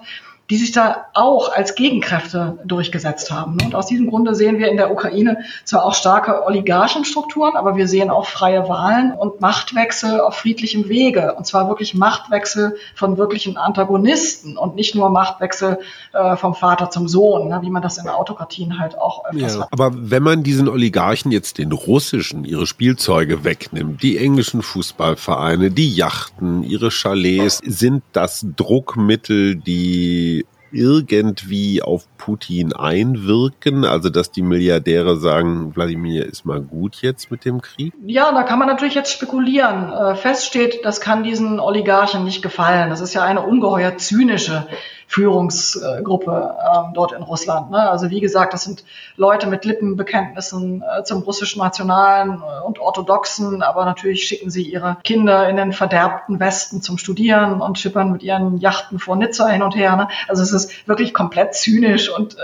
die 0.51 0.57
sich 0.57 0.73
da 0.73 1.05
auch 1.13 1.53
als 1.53 1.75
Gegenkräfte 1.75 2.59
durchgesetzt 2.65 3.31
haben. 3.31 3.57
Und 3.63 3.73
aus 3.73 3.85
diesem 3.85 4.09
Grunde 4.09 4.35
sehen 4.35 4.59
wir 4.59 4.67
in 4.67 4.75
der 4.75 4.91
Ukraine 4.91 5.37
zwar 5.63 5.85
auch 5.85 5.93
starke 5.93 6.45
Oligarchenstrukturen, 6.45 7.55
aber 7.55 7.77
wir 7.77 7.87
sehen 7.87 8.09
auch 8.09 8.27
freie 8.27 8.67
Wahlen 8.67 9.13
und 9.13 9.39
Machtwechsel 9.39 10.19
auf 10.19 10.35
friedlichem 10.35 10.89
Wege. 10.89 11.35
Und 11.35 11.47
zwar 11.47 11.69
wirklich 11.69 11.93
Machtwechsel 11.93 12.75
von 12.95 13.17
wirklichen 13.17 13.55
Antagonisten 13.55 14.57
und 14.57 14.75
nicht 14.75 14.93
nur 14.93 15.09
Machtwechsel 15.09 15.79
äh, 16.11 16.35
vom 16.35 16.53
Vater 16.53 16.89
zum 16.89 17.07
Sohn, 17.07 17.47
ne, 17.47 17.59
wie 17.61 17.69
man 17.69 17.81
das 17.81 17.97
in 17.97 18.09
Autokratien 18.09 18.77
halt 18.77 18.97
auch 18.97 19.23
öfters 19.23 19.55
ja, 19.55 19.61
hat. 19.61 19.69
Aber 19.71 19.91
wenn 19.95 20.21
man 20.21 20.43
diesen 20.43 20.67
Oligarchen 20.67 21.31
jetzt 21.31 21.59
den 21.59 21.71
russischen, 21.71 22.43
ihre 22.43 22.67
Spielzeuge 22.67 23.45
wegnimmt, 23.45 24.03
die 24.03 24.17
englischen 24.17 24.63
Fußballvereine, 24.63 25.71
die 25.71 25.95
Yachten, 25.95 26.63
ihre 26.63 26.89
Chalets, 26.89 27.61
sind 27.63 28.03
das 28.11 28.45
Druckmittel, 28.57 29.55
die 29.55 30.40
irgendwie 30.71 31.81
auf 31.81 32.07
Putin 32.17 32.73
einwirken? 32.73 33.85
Also, 33.85 34.09
dass 34.09 34.31
die 34.31 34.41
Milliardäre 34.41 35.17
sagen, 35.17 35.75
Wladimir 35.75 36.25
ist 36.25 36.45
mal 36.45 36.61
gut 36.61 36.97
jetzt 37.01 37.31
mit 37.31 37.45
dem 37.45 37.61
Krieg? 37.61 37.93
Ja, 38.05 38.31
da 38.31 38.43
kann 38.43 38.59
man 38.59 38.67
natürlich 38.67 38.95
jetzt 38.95 39.11
spekulieren. 39.11 39.91
Äh, 39.91 40.15
fest 40.15 40.45
steht, 40.45 40.85
das 40.85 41.01
kann 41.01 41.23
diesen 41.23 41.59
Oligarchen 41.59 42.23
nicht 42.23 42.41
gefallen. 42.41 42.89
Das 42.89 43.01
ist 43.01 43.13
ja 43.13 43.23
eine 43.23 43.41
ungeheuer 43.41 43.97
zynische 43.97 44.67
Führungsgruppe 45.11 46.55
ähm, 46.73 46.93
dort 46.93 47.11
in 47.11 47.21
Russland. 47.21 47.69
Ne? 47.69 47.89
Also 47.89 48.09
wie 48.09 48.21
gesagt, 48.21 48.53
das 48.53 48.63
sind 48.63 48.85
Leute 49.17 49.47
mit 49.47 49.65
Lippenbekenntnissen 49.65 50.81
äh, 50.83 51.03
zum 51.03 51.21
russischen 51.23 51.59
Nationalen 51.59 52.41
äh, 52.41 52.65
und 52.65 52.79
Orthodoxen, 52.79 53.61
aber 53.61 53.83
natürlich 53.83 54.23
schicken 54.23 54.49
sie 54.49 54.63
ihre 54.63 54.95
Kinder 55.03 55.49
in 55.49 55.57
den 55.57 55.73
verderbten 55.73 56.39
Westen 56.39 56.81
zum 56.81 56.97
Studieren 56.97 57.59
und 57.59 57.77
schippern 57.77 58.13
mit 58.13 58.23
ihren 58.23 58.57
Yachten 58.57 58.99
vor 58.99 59.17
Nizza 59.17 59.49
hin 59.49 59.63
und 59.63 59.75
her. 59.75 59.97
Ne? 59.97 60.07
Also 60.29 60.43
es 60.43 60.53
ist 60.53 60.87
wirklich 60.87 61.13
komplett 61.13 61.55
zynisch 61.55 62.09
und 62.09 62.37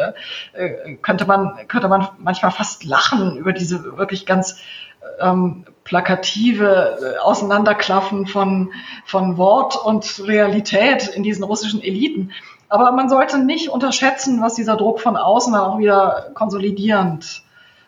äh, 0.54 0.98
könnte 1.02 1.26
man 1.26 1.54
könnte 1.70 1.88
man 1.88 2.10
manchmal 2.18 2.52
fast 2.52 2.84
lachen 2.84 3.38
über 3.38 3.54
diese 3.54 3.98
wirklich 3.98 4.26
ganz 4.26 4.60
ähm, 5.22 5.64
plakative 5.86 7.18
Auseinanderklaffen 7.22 8.28
von, 8.28 8.74
von 9.06 9.38
Wort 9.38 9.78
und 9.78 10.22
Realität 10.28 11.08
in 11.08 11.24
diesen 11.24 11.44
russischen 11.44 11.82
Eliten. 11.82 12.34
Aber 12.70 12.92
man 12.92 13.10
sollte 13.10 13.40
nicht 13.40 13.70
unterschätzen, 13.70 14.42
was 14.42 14.56
dieser 14.56 14.76
Druck 14.76 15.00
von 15.00 15.16
außen 15.16 15.54
dann 15.54 15.62
auch 15.62 15.78
wieder 15.80 16.32
konsolidierend 16.34 17.44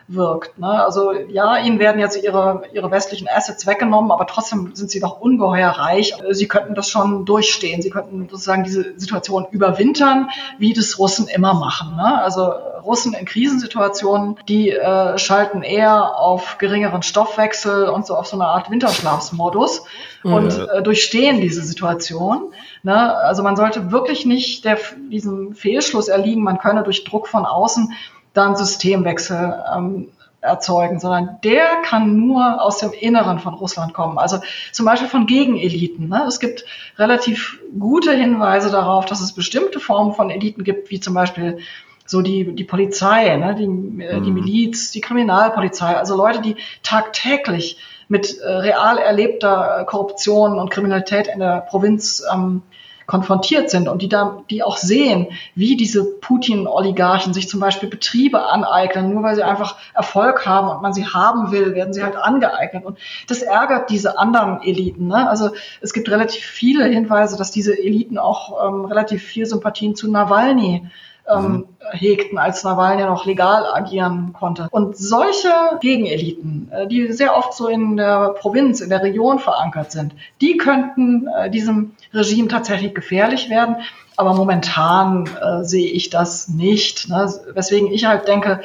wirkt. 0.09 0.57
Ne? 0.57 0.67
Also 0.67 1.11
ja, 1.11 1.57
ihnen 1.57 1.79
werden 1.79 1.99
jetzt 1.99 2.21
ihre, 2.21 2.63
ihre 2.73 2.91
westlichen 2.91 3.27
Assets 3.29 3.67
weggenommen, 3.67 4.11
aber 4.11 4.25
trotzdem 4.25 4.71
sind 4.73 4.89
sie 4.89 4.99
doch 4.99 5.21
ungeheuer 5.21 5.69
reich. 5.69 6.13
Sie 6.31 6.47
könnten 6.47 6.73
das 6.73 6.89
schon 6.89 7.25
durchstehen. 7.25 7.81
Sie 7.81 7.89
könnten 7.89 8.27
sozusagen 8.29 8.63
diese 8.63 8.99
Situation 8.99 9.45
überwintern, 9.51 10.29
wie 10.57 10.73
das 10.73 10.97
Russen 10.97 11.27
immer 11.27 11.53
machen. 11.53 11.95
Ne? 11.95 12.21
Also 12.21 12.51
Russen 12.83 13.13
in 13.13 13.25
Krisensituationen, 13.25 14.37
die 14.47 14.71
äh, 14.71 15.17
schalten 15.17 15.61
eher 15.61 16.17
auf 16.17 16.57
geringeren 16.57 17.03
Stoffwechsel 17.03 17.89
und 17.89 18.07
so 18.07 18.15
auf 18.15 18.27
so 18.27 18.35
eine 18.35 18.47
Art 18.47 18.71
Winterschlafsmodus 18.71 19.83
mhm. 20.23 20.33
und 20.33 20.67
äh, 20.73 20.81
durchstehen 20.81 21.39
diese 21.39 21.61
Situation. 21.61 22.51
Ne? 22.81 23.15
Also 23.15 23.43
man 23.43 23.55
sollte 23.55 23.91
wirklich 23.91 24.25
nicht 24.25 24.65
der, 24.65 24.79
diesem 25.11 25.53
Fehlschluss 25.53 26.07
erliegen, 26.07 26.41
man 26.43 26.57
könne 26.57 26.83
durch 26.83 27.03
Druck 27.03 27.27
von 27.27 27.45
außen 27.45 27.93
dann 28.33 28.55
Systemwechsel 28.55 29.63
ähm, 29.75 30.07
erzeugen, 30.41 30.99
sondern 30.99 31.37
der 31.43 31.81
kann 31.83 32.15
nur 32.15 32.61
aus 32.61 32.77
dem 32.77 32.91
Inneren 32.93 33.39
von 33.39 33.53
Russland 33.53 33.93
kommen. 33.93 34.17
Also 34.17 34.39
zum 34.71 34.85
Beispiel 34.85 35.09
von 35.09 35.25
Gegeneliten. 35.25 36.07
Ne? 36.07 36.23
Es 36.27 36.39
gibt 36.39 36.65
relativ 36.97 37.59
gute 37.77 38.13
Hinweise 38.13 38.71
darauf, 38.71 39.05
dass 39.05 39.21
es 39.21 39.33
bestimmte 39.33 39.79
Formen 39.79 40.13
von 40.13 40.29
Eliten 40.29 40.63
gibt, 40.63 40.91
wie 40.91 40.99
zum 40.99 41.13
Beispiel 41.13 41.59
so 42.05 42.21
die, 42.21 42.55
die 42.55 42.63
Polizei, 42.63 43.35
ne? 43.35 43.55
die, 43.55 44.03
äh, 44.03 44.21
die 44.21 44.31
mhm. 44.31 44.33
Miliz, 44.33 44.91
die 44.91 45.01
Kriminalpolizei, 45.01 45.95
also 45.97 46.15
Leute, 46.15 46.41
die 46.41 46.55
tagtäglich 46.83 47.77
mit 48.07 48.39
äh, 48.39 48.47
real 48.47 48.97
erlebter 48.97 49.85
Korruption 49.87 50.57
und 50.57 50.71
Kriminalität 50.71 51.27
in 51.27 51.39
der 51.39 51.61
Provinz 51.69 52.23
ähm, 52.33 52.63
konfrontiert 53.09 53.71
sind 53.71 53.87
und 53.87 54.03
die 54.03 54.07
da, 54.07 54.43
die 54.51 54.61
auch 54.61 54.77
sehen, 54.77 55.29
wie 55.55 55.75
diese 55.75 56.03
Putin-Oligarchen 56.03 57.33
sich 57.33 57.49
zum 57.49 57.59
Beispiel 57.59 57.89
Betriebe 57.89 58.45
aneignen, 58.45 59.11
nur 59.11 59.23
weil 59.23 59.35
sie 59.35 59.41
einfach 59.41 59.77
Erfolg 59.95 60.45
haben 60.45 60.69
und 60.69 60.83
man 60.83 60.93
sie 60.93 61.07
haben 61.07 61.51
will, 61.51 61.73
werden 61.73 61.91
sie 61.91 62.03
halt 62.03 62.15
angeeignet. 62.15 62.85
Und 62.85 62.99
das 63.27 63.41
ärgert 63.41 63.89
diese 63.89 64.19
anderen 64.19 64.61
Eliten. 64.61 65.07
Ne? 65.07 65.27
Also 65.27 65.49
es 65.81 65.93
gibt 65.93 66.07
relativ 66.09 66.45
viele 66.45 66.85
Hinweise, 66.85 67.35
dass 67.35 67.49
diese 67.49 67.75
Eliten 67.75 68.19
auch 68.19 68.63
ähm, 68.67 68.85
relativ 68.85 69.23
viel 69.23 69.47
Sympathien 69.47 69.95
zu 69.95 70.11
Nawalny 70.11 70.87
ähm, 71.27 71.43
mhm. 71.43 71.65
hegten, 71.91 72.37
als 72.37 72.63
Nawalny 72.63 73.03
noch 73.03 73.25
legal 73.25 73.65
agieren 73.73 74.33
konnte. 74.33 74.67
Und 74.71 74.97
solche 74.97 75.49
Gegeneliten, 75.81 76.71
äh, 76.71 76.87
die 76.87 77.11
sehr 77.13 77.37
oft 77.37 77.53
so 77.53 77.67
in 77.67 77.97
der 77.97 78.35
Provinz, 78.39 78.81
in 78.81 78.89
der 78.89 79.03
Region 79.03 79.39
verankert 79.39 79.91
sind, 79.91 80.13
die 80.41 80.57
könnten 80.57 81.27
äh, 81.27 81.49
diesem 81.49 81.95
Regime 82.13 82.47
tatsächlich 82.47 82.93
gefährlich 82.93 83.49
werden. 83.49 83.77
Aber 84.17 84.33
momentan 84.33 85.29
äh, 85.41 85.63
sehe 85.63 85.89
ich 85.89 86.09
das 86.09 86.49
nicht. 86.49 87.07
Ne? 87.07 87.33
Weswegen 87.53 87.89
ich 87.89 88.05
halt 88.05 88.27
denke, 88.27 88.61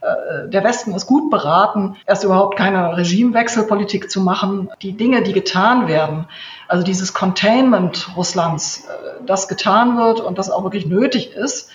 äh, 0.00 0.48
der 0.48 0.62
Westen 0.64 0.92
ist 0.92 1.06
gut 1.06 1.30
beraten, 1.30 1.96
erst 2.06 2.24
überhaupt 2.24 2.56
keine 2.56 2.96
Regimewechselpolitik 2.96 4.10
zu 4.10 4.20
machen. 4.20 4.68
Die 4.82 4.92
Dinge, 4.92 5.22
die 5.22 5.32
getan 5.32 5.88
werden, 5.88 6.26
also 6.68 6.84
dieses 6.84 7.14
Containment 7.14 8.10
Russlands, 8.16 8.86
äh, 8.86 9.24
das 9.24 9.48
getan 9.48 9.96
wird 9.98 10.20
und 10.20 10.38
das 10.38 10.50
auch 10.50 10.62
wirklich 10.62 10.86
nötig 10.86 11.32
ist, 11.32 11.70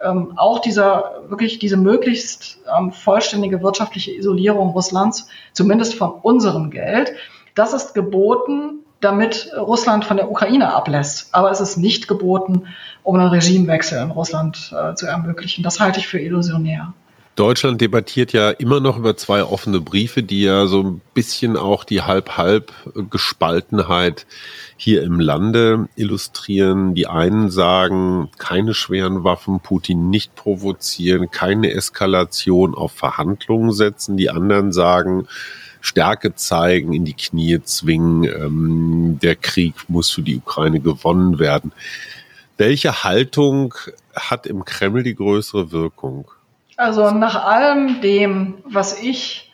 ähm, 0.00 0.32
auch 0.36 0.60
dieser 0.60 1.22
wirklich 1.28 1.58
diese 1.58 1.76
möglichst 1.76 2.58
ähm, 2.76 2.92
vollständige 2.92 3.62
wirtschaftliche 3.62 4.12
Isolierung 4.12 4.70
Russlands, 4.70 5.28
zumindest 5.52 5.94
von 5.94 6.10
unserem 6.10 6.70
Geld, 6.70 7.14
das 7.54 7.72
ist 7.72 7.94
geboten, 7.94 8.80
damit 9.00 9.50
Russland 9.56 10.04
von 10.04 10.16
der 10.16 10.30
Ukraine 10.30 10.72
ablässt. 10.74 11.34
Aber 11.34 11.50
es 11.50 11.60
ist 11.60 11.76
nicht 11.76 12.08
geboten, 12.08 12.66
um 13.02 13.16
einen 13.16 13.28
Regimewechsel 13.28 14.02
in 14.02 14.10
Russland 14.10 14.74
äh, 14.76 14.94
zu 14.94 15.06
ermöglichen. 15.06 15.62
Das 15.62 15.80
halte 15.80 16.00
ich 16.00 16.08
für 16.08 16.18
illusionär. 16.18 16.92
Deutschland 17.36 17.80
debattiert 17.82 18.32
ja 18.32 18.50
immer 18.50 18.80
noch 18.80 18.96
über 18.96 19.14
zwei 19.14 19.44
offene 19.44 19.82
Briefe, 19.82 20.22
die 20.22 20.44
ja 20.44 20.66
so 20.66 20.82
ein 20.82 21.02
bisschen 21.12 21.58
auch 21.58 21.84
die 21.84 22.00
Halb-Halb-Gespaltenheit 22.00 24.24
hier 24.78 25.02
im 25.02 25.20
Lande 25.20 25.90
illustrieren. 25.96 26.94
Die 26.94 27.06
einen 27.06 27.50
sagen, 27.50 28.30
keine 28.38 28.72
schweren 28.72 29.22
Waffen, 29.22 29.60
Putin 29.60 30.08
nicht 30.08 30.34
provozieren, 30.34 31.30
keine 31.30 31.72
Eskalation 31.72 32.74
auf 32.74 32.92
Verhandlungen 32.92 33.72
setzen. 33.72 34.16
Die 34.16 34.30
anderen 34.30 34.72
sagen, 34.72 35.28
Stärke 35.82 36.36
zeigen, 36.36 36.94
in 36.94 37.04
die 37.04 37.12
Knie 37.12 37.60
zwingen, 37.62 38.24
ähm, 38.24 39.18
der 39.20 39.36
Krieg 39.36 39.74
muss 39.88 40.10
für 40.10 40.22
die 40.22 40.38
Ukraine 40.38 40.80
gewonnen 40.80 41.38
werden. 41.38 41.72
Welche 42.56 43.04
Haltung 43.04 43.74
hat 44.14 44.46
im 44.46 44.64
Kreml 44.64 45.02
die 45.02 45.14
größere 45.14 45.70
Wirkung? 45.70 46.30
Also 46.76 47.10
nach 47.10 47.44
allem 47.44 48.00
dem, 48.00 48.58
was 48.64 49.00
ich 49.00 49.52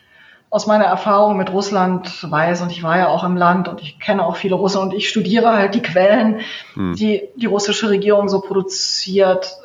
aus 0.49 0.67
meiner 0.67 0.85
Erfahrung 0.85 1.37
mit 1.37 1.51
Russland 1.51 2.29
weiß, 2.29 2.61
und 2.61 2.71
ich 2.71 2.83
war 2.83 2.97
ja 2.97 3.07
auch 3.07 3.23
im 3.23 3.37
Land 3.37 3.67
und 3.67 3.81
ich 3.81 3.99
kenne 3.99 4.23
auch 4.23 4.35
viele 4.35 4.55
Russen 4.55 4.81
und 4.81 4.93
ich 4.93 5.09
studiere 5.09 5.53
halt 5.53 5.73
die 5.73 5.81
Quellen, 5.81 6.41
hm. 6.75 6.95
die 6.95 7.29
die 7.35 7.47
russische 7.47 7.89
Regierung 7.89 8.29
so 8.29 8.39
produziert, 8.39 9.57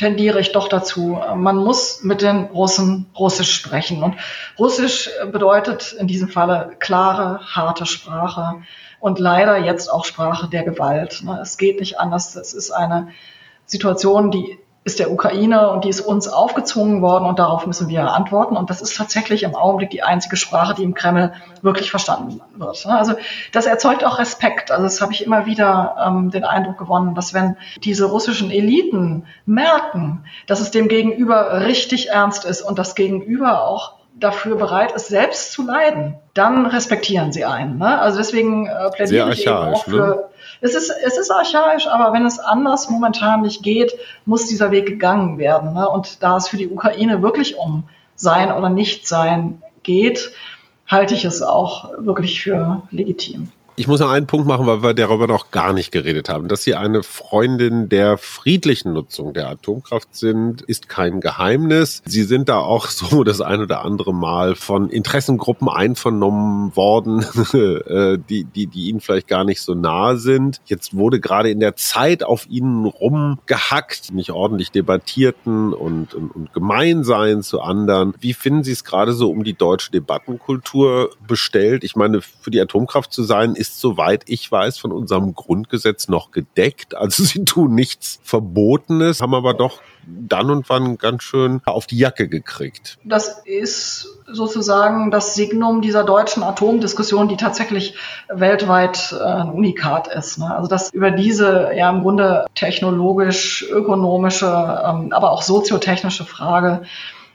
tendiere 0.00 0.40
ich 0.40 0.52
doch 0.52 0.66
dazu, 0.66 1.20
man 1.36 1.58
muss 1.58 2.02
mit 2.02 2.22
den 2.22 2.46
Russen 2.46 3.06
Russisch 3.16 3.52
sprechen. 3.52 4.02
Und 4.02 4.16
Russisch 4.58 5.10
bedeutet 5.30 5.92
in 5.92 6.06
diesem 6.06 6.28
Falle 6.28 6.74
klare, 6.78 7.40
harte 7.54 7.84
Sprache 7.84 8.62
und 8.98 9.18
leider 9.18 9.58
jetzt 9.58 9.88
auch 9.88 10.06
Sprache 10.06 10.48
der 10.48 10.62
Gewalt. 10.62 11.22
Es 11.42 11.58
geht 11.58 11.80
nicht 11.80 12.00
anders. 12.00 12.34
Es 12.34 12.54
ist 12.54 12.70
eine 12.70 13.08
Situation, 13.66 14.30
die 14.30 14.58
ist 14.82 14.98
der 14.98 15.12
Ukraine 15.12 15.70
und 15.70 15.84
die 15.84 15.90
ist 15.90 16.00
uns 16.00 16.26
aufgezwungen 16.26 17.02
worden 17.02 17.26
und 17.26 17.38
darauf 17.38 17.66
müssen 17.66 17.88
wir 17.88 18.12
antworten. 18.12 18.56
Und 18.56 18.70
das 18.70 18.80
ist 18.80 18.96
tatsächlich 18.96 19.42
im 19.42 19.54
Augenblick 19.54 19.90
die 19.90 20.02
einzige 20.02 20.36
Sprache, 20.36 20.74
die 20.74 20.84
im 20.84 20.94
Kreml 20.94 21.34
wirklich 21.60 21.90
verstanden 21.90 22.40
wird. 22.56 22.86
Also 22.86 23.14
das 23.52 23.66
erzeugt 23.66 24.04
auch 24.04 24.18
Respekt. 24.18 24.70
Also 24.70 24.84
das 24.84 25.02
habe 25.02 25.12
ich 25.12 25.24
immer 25.24 25.44
wieder 25.44 25.96
ähm, 26.02 26.30
den 26.30 26.44
Eindruck 26.44 26.78
gewonnen, 26.78 27.14
dass 27.14 27.34
wenn 27.34 27.56
diese 27.84 28.06
russischen 28.06 28.50
Eliten 28.50 29.26
merken, 29.44 30.24
dass 30.46 30.60
es 30.60 30.70
dem 30.70 30.88
Gegenüber 30.88 31.60
richtig 31.60 32.08
ernst 32.08 32.46
ist 32.46 32.62
und 32.62 32.78
das 32.78 32.94
Gegenüber 32.94 33.68
auch 33.68 33.99
dafür 34.20 34.56
bereit 34.56 34.92
ist, 34.92 35.08
selbst 35.08 35.52
zu 35.52 35.64
leiden, 35.64 36.14
dann 36.34 36.66
respektieren 36.66 37.32
sie 37.32 37.44
einen. 37.44 37.78
Ne? 37.78 37.98
Also 37.98 38.18
deswegen 38.18 38.66
äh, 38.66 38.90
plädiere 38.90 39.32
ich 39.32 39.46
eben 39.46 39.56
auch 39.56 39.84
für, 39.84 39.96
ne? 39.96 40.24
es 40.60 40.74
ist, 40.74 40.90
es 41.04 41.18
ist 41.18 41.30
archaisch, 41.30 41.86
aber 41.86 42.12
wenn 42.12 42.26
es 42.26 42.38
anders 42.38 42.90
momentan 42.90 43.42
nicht 43.42 43.62
geht, 43.62 43.92
muss 44.26 44.46
dieser 44.46 44.70
Weg 44.70 44.86
gegangen 44.86 45.38
werden. 45.38 45.72
Ne? 45.72 45.88
Und 45.88 46.22
da 46.22 46.36
es 46.36 46.48
für 46.48 46.56
die 46.56 46.68
Ukraine 46.68 47.22
wirklich 47.22 47.56
um 47.56 47.88
sein 48.14 48.52
oder 48.52 48.68
nicht 48.68 49.08
sein 49.08 49.62
geht, 49.82 50.32
halte 50.86 51.14
ich 51.14 51.24
es 51.24 51.42
auch 51.42 51.90
wirklich 51.98 52.42
für 52.42 52.82
legitim. 52.90 53.50
Ich 53.80 53.88
muss 53.88 54.00
noch 54.00 54.10
einen 54.10 54.26
Punkt 54.26 54.46
machen, 54.46 54.66
weil 54.66 54.82
wir 54.82 54.92
darüber 54.92 55.26
noch 55.26 55.52
gar 55.52 55.72
nicht 55.72 55.90
geredet 55.90 56.28
haben. 56.28 56.48
Dass 56.48 56.62
Sie 56.62 56.74
eine 56.74 57.02
Freundin 57.02 57.88
der 57.88 58.18
friedlichen 58.18 58.92
Nutzung 58.92 59.32
der 59.32 59.48
Atomkraft 59.48 60.14
sind, 60.14 60.60
ist 60.60 60.90
kein 60.90 61.22
Geheimnis. 61.22 62.02
Sie 62.04 62.24
sind 62.24 62.50
da 62.50 62.58
auch 62.58 62.86
so 62.90 63.24
das 63.24 63.40
ein 63.40 63.62
oder 63.62 63.82
andere 63.82 64.12
Mal 64.12 64.54
von 64.54 64.90
Interessengruppen 64.90 65.70
einvernommen 65.70 66.76
worden, 66.76 67.20
äh, 67.54 68.18
die, 68.28 68.44
die, 68.44 68.66
die 68.66 68.90
Ihnen 68.90 69.00
vielleicht 69.00 69.28
gar 69.28 69.44
nicht 69.44 69.62
so 69.62 69.72
nahe 69.72 70.18
sind. 70.18 70.60
Jetzt 70.66 70.94
wurde 70.94 71.18
gerade 71.18 71.50
in 71.50 71.60
der 71.60 71.74
Zeit 71.74 72.22
auf 72.22 72.46
Ihnen 72.50 72.84
rumgehackt, 72.84 74.12
nicht 74.12 74.30
ordentlich 74.30 74.72
debattierten 74.72 75.72
und, 75.72 76.12
und, 76.12 76.32
und 76.32 76.52
gemein 76.52 77.02
sein 77.02 77.42
zu 77.42 77.62
anderen. 77.62 78.12
Wie 78.20 78.34
finden 78.34 78.62
Sie 78.62 78.72
es 78.72 78.84
gerade 78.84 79.14
so 79.14 79.30
um 79.30 79.42
die 79.42 79.54
deutsche 79.54 79.90
Debattenkultur 79.90 81.12
bestellt? 81.26 81.82
Ich 81.82 81.96
meine, 81.96 82.20
für 82.20 82.50
die 82.50 82.60
Atomkraft 82.60 83.10
zu 83.10 83.22
sein, 83.22 83.54
ist 83.54 83.69
ist, 83.70 83.80
soweit 83.80 84.24
ich 84.26 84.50
weiß, 84.50 84.78
von 84.78 84.92
unserem 84.92 85.34
Grundgesetz 85.34 86.08
noch 86.08 86.30
gedeckt. 86.30 86.94
Also 86.94 87.24
sie 87.24 87.44
tun 87.44 87.74
nichts 87.74 88.20
Verbotenes, 88.22 89.20
haben 89.20 89.34
aber 89.34 89.54
doch 89.54 89.80
dann 90.06 90.50
und 90.50 90.68
wann 90.68 90.96
ganz 90.96 91.22
schön 91.22 91.60
auf 91.66 91.86
die 91.86 91.98
Jacke 91.98 92.28
gekriegt. 92.28 92.98
Das 93.04 93.42
ist 93.44 94.18
sozusagen 94.26 95.10
das 95.10 95.34
Signum 95.34 95.82
dieser 95.82 96.04
deutschen 96.04 96.42
Atomdiskussion, 96.42 97.28
die 97.28 97.36
tatsächlich 97.36 97.96
weltweit 98.28 99.12
äh, 99.12 99.22
ein 99.22 99.50
Unikat 99.50 100.08
ist. 100.08 100.38
Ne? 100.38 100.52
Also 100.54 100.68
dass 100.68 100.92
über 100.92 101.10
diese 101.10 101.70
ja 101.76 101.90
im 101.90 102.02
Grunde 102.02 102.46
technologisch, 102.54 103.66
ökonomische, 103.70 104.46
ähm, 104.46 105.12
aber 105.12 105.32
auch 105.32 105.42
soziotechnische 105.42 106.24
Frage, 106.24 106.82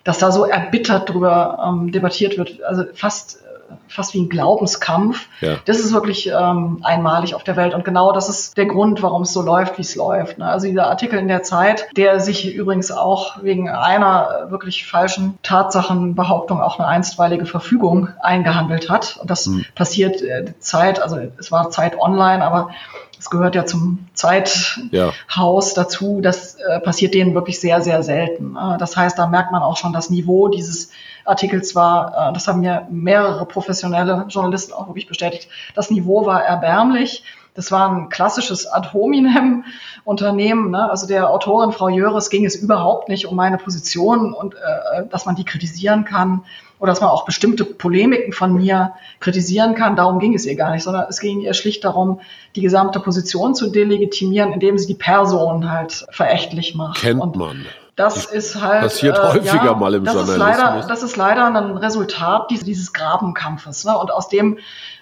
dass 0.03 0.19
da 0.19 0.31
so 0.31 0.45
erbittert 0.45 1.09
drüber 1.09 1.59
ähm, 1.67 1.91
debattiert 1.91 2.37
wird, 2.37 2.63
also 2.63 2.83
fast 2.93 3.39
fast 3.87 4.13
wie 4.13 4.21
ein 4.21 4.29
Glaubenskampf. 4.29 5.27
Ja. 5.41 5.57
Das 5.65 5.79
ist 5.79 5.93
wirklich 5.93 6.27
ähm, 6.27 6.79
einmalig 6.83 7.35
auf 7.35 7.43
der 7.43 7.55
Welt. 7.55 7.73
Und 7.73 7.85
genau 7.85 8.11
das 8.11 8.29
ist 8.29 8.57
der 8.57 8.65
Grund, 8.65 9.01
warum 9.01 9.23
es 9.23 9.33
so 9.33 9.41
läuft, 9.41 9.77
wie 9.77 9.81
es 9.81 9.95
läuft. 9.95 10.37
Ne? 10.37 10.47
Also 10.47 10.67
dieser 10.67 10.87
Artikel 10.87 11.19
in 11.19 11.27
der 11.27 11.43
Zeit, 11.43 11.87
der 11.95 12.19
sich 12.19 12.53
übrigens 12.53 12.91
auch 12.91 13.43
wegen 13.43 13.69
einer 13.69 14.47
wirklich 14.49 14.85
falschen 14.85 15.37
Tatsachenbehauptung 15.43 16.61
auch 16.61 16.79
eine 16.79 16.87
einstweilige 16.87 17.45
Verfügung 17.45 18.09
eingehandelt 18.21 18.89
hat. 18.89 19.17
Und 19.21 19.29
das 19.29 19.45
hm. 19.45 19.65
passiert 19.75 20.21
äh, 20.21 20.53
Zeit, 20.59 21.01
also 21.01 21.17
es 21.37 21.51
war 21.51 21.69
Zeit 21.69 21.99
online, 21.99 22.43
aber 22.43 22.69
es 23.17 23.29
gehört 23.29 23.55
ja 23.55 23.65
zum 23.65 24.07
Zeithaus 24.13 24.91
ja. 24.91 25.83
dazu. 25.83 26.21
Das 26.21 26.55
äh, 26.55 26.79
passiert 26.79 27.13
denen 27.13 27.33
wirklich 27.33 27.59
sehr, 27.59 27.81
sehr 27.81 28.03
selten. 28.03 28.55
Äh, 28.55 28.77
das 28.77 28.95
heißt, 28.95 29.17
da 29.17 29.27
merkt 29.27 29.51
man 29.51 29.63
auch 29.63 29.77
schon 29.77 29.93
das 29.93 30.09
Niveau 30.09 30.47
dieses 30.47 30.91
Artikels 31.25 31.75
war, 31.75 32.29
äh, 32.29 32.33
das 32.33 32.47
haben 32.47 32.61
mir 32.61 32.87
mehrere 32.89 33.45
professionelle 33.45 34.25
Journalisten 34.29 34.73
auch 34.73 34.87
wirklich 34.87 35.07
bestätigt, 35.07 35.49
das 35.75 35.91
Niveau 35.91 36.25
war 36.25 36.43
erbärmlich. 36.43 37.23
Das 37.55 37.71
war 37.71 37.89
ein 37.89 38.09
klassisches 38.09 38.67
Ad 38.67 38.89
hominem 38.91 39.63
Unternehmen. 40.03 40.71
Ne? 40.71 40.89
Also 40.89 41.07
der 41.07 41.29
Autorin 41.29 41.71
Frau 41.71 41.87
Jöres 41.87 42.29
ging 42.29 42.45
es 42.45 42.55
überhaupt 42.55 43.07
nicht 43.07 43.27
um 43.27 43.35
meine 43.37 43.57
Position 43.57 44.33
und 44.33 44.55
äh, 44.55 45.07
dass 45.09 45.25
man 45.25 45.35
die 45.35 45.45
kritisieren 45.45 46.03
kann 46.03 46.41
oder 46.79 46.91
dass 46.91 46.99
man 46.99 47.09
auch 47.09 47.23
bestimmte 47.23 47.63
Polemiken 47.63 48.33
von 48.33 48.53
mir 48.53 48.93
kritisieren 49.21 49.73
kann. 49.73 49.95
Darum 49.95 50.19
ging 50.19 50.33
es 50.33 50.45
ihr 50.45 50.55
gar 50.55 50.71
nicht, 50.71 50.83
sondern 50.83 51.05
es 51.09 51.21
ging 51.21 51.39
ihr 51.39 51.53
schlicht 51.53 51.85
darum, 51.85 52.19
die 52.57 52.61
gesamte 52.61 52.99
Position 52.99 53.55
zu 53.55 53.71
delegitimieren, 53.71 54.51
indem 54.51 54.77
sie 54.77 54.87
die 54.87 54.95
Person 54.95 55.71
halt 55.71 56.05
verächtlich 56.11 56.75
macht. 56.75 56.99
Kennt 56.99 57.21
und 57.21 57.37
Das 57.95 58.25
ist 58.25 58.61
halt 58.61 58.81
passiert 58.81 59.17
äh, 59.17 59.21
häufiger 59.21 59.65
ja, 59.65 59.73
mal 59.73 59.93
im 59.93 60.03
das 60.03 60.13
Journalismus. 60.13 60.49
Ist 60.49 60.57
leider, 60.59 60.87
das 60.87 61.03
ist 61.03 61.15
leider 61.15 61.45
ein 61.45 61.77
Resultat 61.77 62.51
dieses, 62.51 62.65
dieses 62.65 62.93
Grabenkampfes. 62.93 63.85
Ne? 63.85 63.97
Und 63.97 64.11
aus 64.11 64.27
dem 64.27 64.57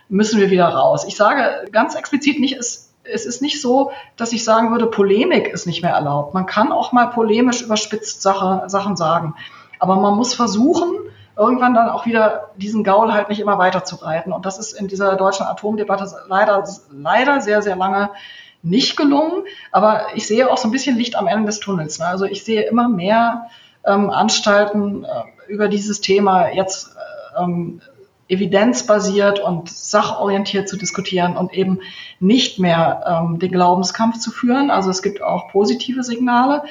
müssen 0.10 0.40
wir 0.40 0.52
wieder 0.52 0.68
raus. 0.68 1.06
Ich 1.08 1.16
sage 1.16 1.68
ganz 1.72 1.96
explizit 1.96 2.40
nicht, 2.40 2.56
es, 2.56 2.94
es 3.04 3.26
ist 3.26 3.42
nicht 3.42 3.62
so, 3.62 3.92
dass 4.16 4.32
ich 4.32 4.44
sagen 4.44 4.72
würde, 4.72 4.86
Polemik 4.86 5.48
ist 5.48 5.66
nicht 5.66 5.82
mehr 5.82 5.94
erlaubt. 5.94 6.36
Man 6.36 6.46
kann 6.46 6.72
auch 6.72 6.92
mal 6.92 7.08
polemisch 7.08 7.64
überspitzt 7.64 8.22
Sache, 8.22 8.64
Sachen 8.68 8.96
sagen. 8.96 9.36
Aber 9.80 9.96
man 9.96 10.16
muss 10.16 10.36
versuchen, 10.36 10.94
irgendwann 11.36 11.74
dann 11.74 11.90
auch 11.90 12.06
wieder 12.06 12.52
diesen 12.58 12.84
Gaul 12.84 13.12
halt 13.12 13.30
nicht 13.30 13.40
immer 13.40 13.58
weiter 13.58 13.84
zu 13.84 13.96
reiten. 13.96 14.32
Und 14.32 14.46
das 14.46 14.60
ist 14.60 14.74
in 14.74 14.88
dieser 14.88 15.16
deutschen 15.16 15.48
Atomdebatte 15.48 16.08
leider, 16.28 16.64
leider 16.92 17.42
sehr, 17.42 17.64
sehr 17.64 17.76
lange 17.76 18.12
nicht 18.64 18.96
gelungen, 18.96 19.44
aber 19.72 20.08
ich 20.16 20.26
sehe 20.26 20.50
auch 20.50 20.58
so 20.58 20.68
ein 20.68 20.72
bisschen 20.72 20.98
Licht 20.98 21.16
am 21.16 21.28
Ende 21.28 21.46
des 21.46 21.60
Tunnels. 21.60 22.00
Ne? 22.00 22.08
Also 22.08 22.26
ich 22.26 22.44
sehe 22.44 22.64
immer 22.64 22.90
mehr 22.90 23.50
ähm, 23.86 24.10
Anstalten 24.10 25.04
äh, 25.04 25.52
über 25.52 25.68
dieses 25.68 26.02
Thema 26.02 26.50
jetzt 26.50 26.96
äh, 26.96 27.44
ähm, 27.44 27.82
evidenzbasiert 28.30 29.40
und 29.42 29.70
sachorientiert 29.70 30.70
zu 30.70 30.78
diskutieren 30.78 31.36
und 31.36 31.54
eben 31.54 31.82
nicht 32.20 32.58
mehr 32.58 33.04
ähm, 33.06 33.38
den 33.38 33.52
Glaubenskampf 33.52 34.20
zu 34.20 34.32
führen. 34.32 34.72
Also 34.72 34.90
es 34.90 35.02
gibt 35.02 35.22
auch 35.22 35.50
positive 35.50 36.04
Signale. 36.04 36.64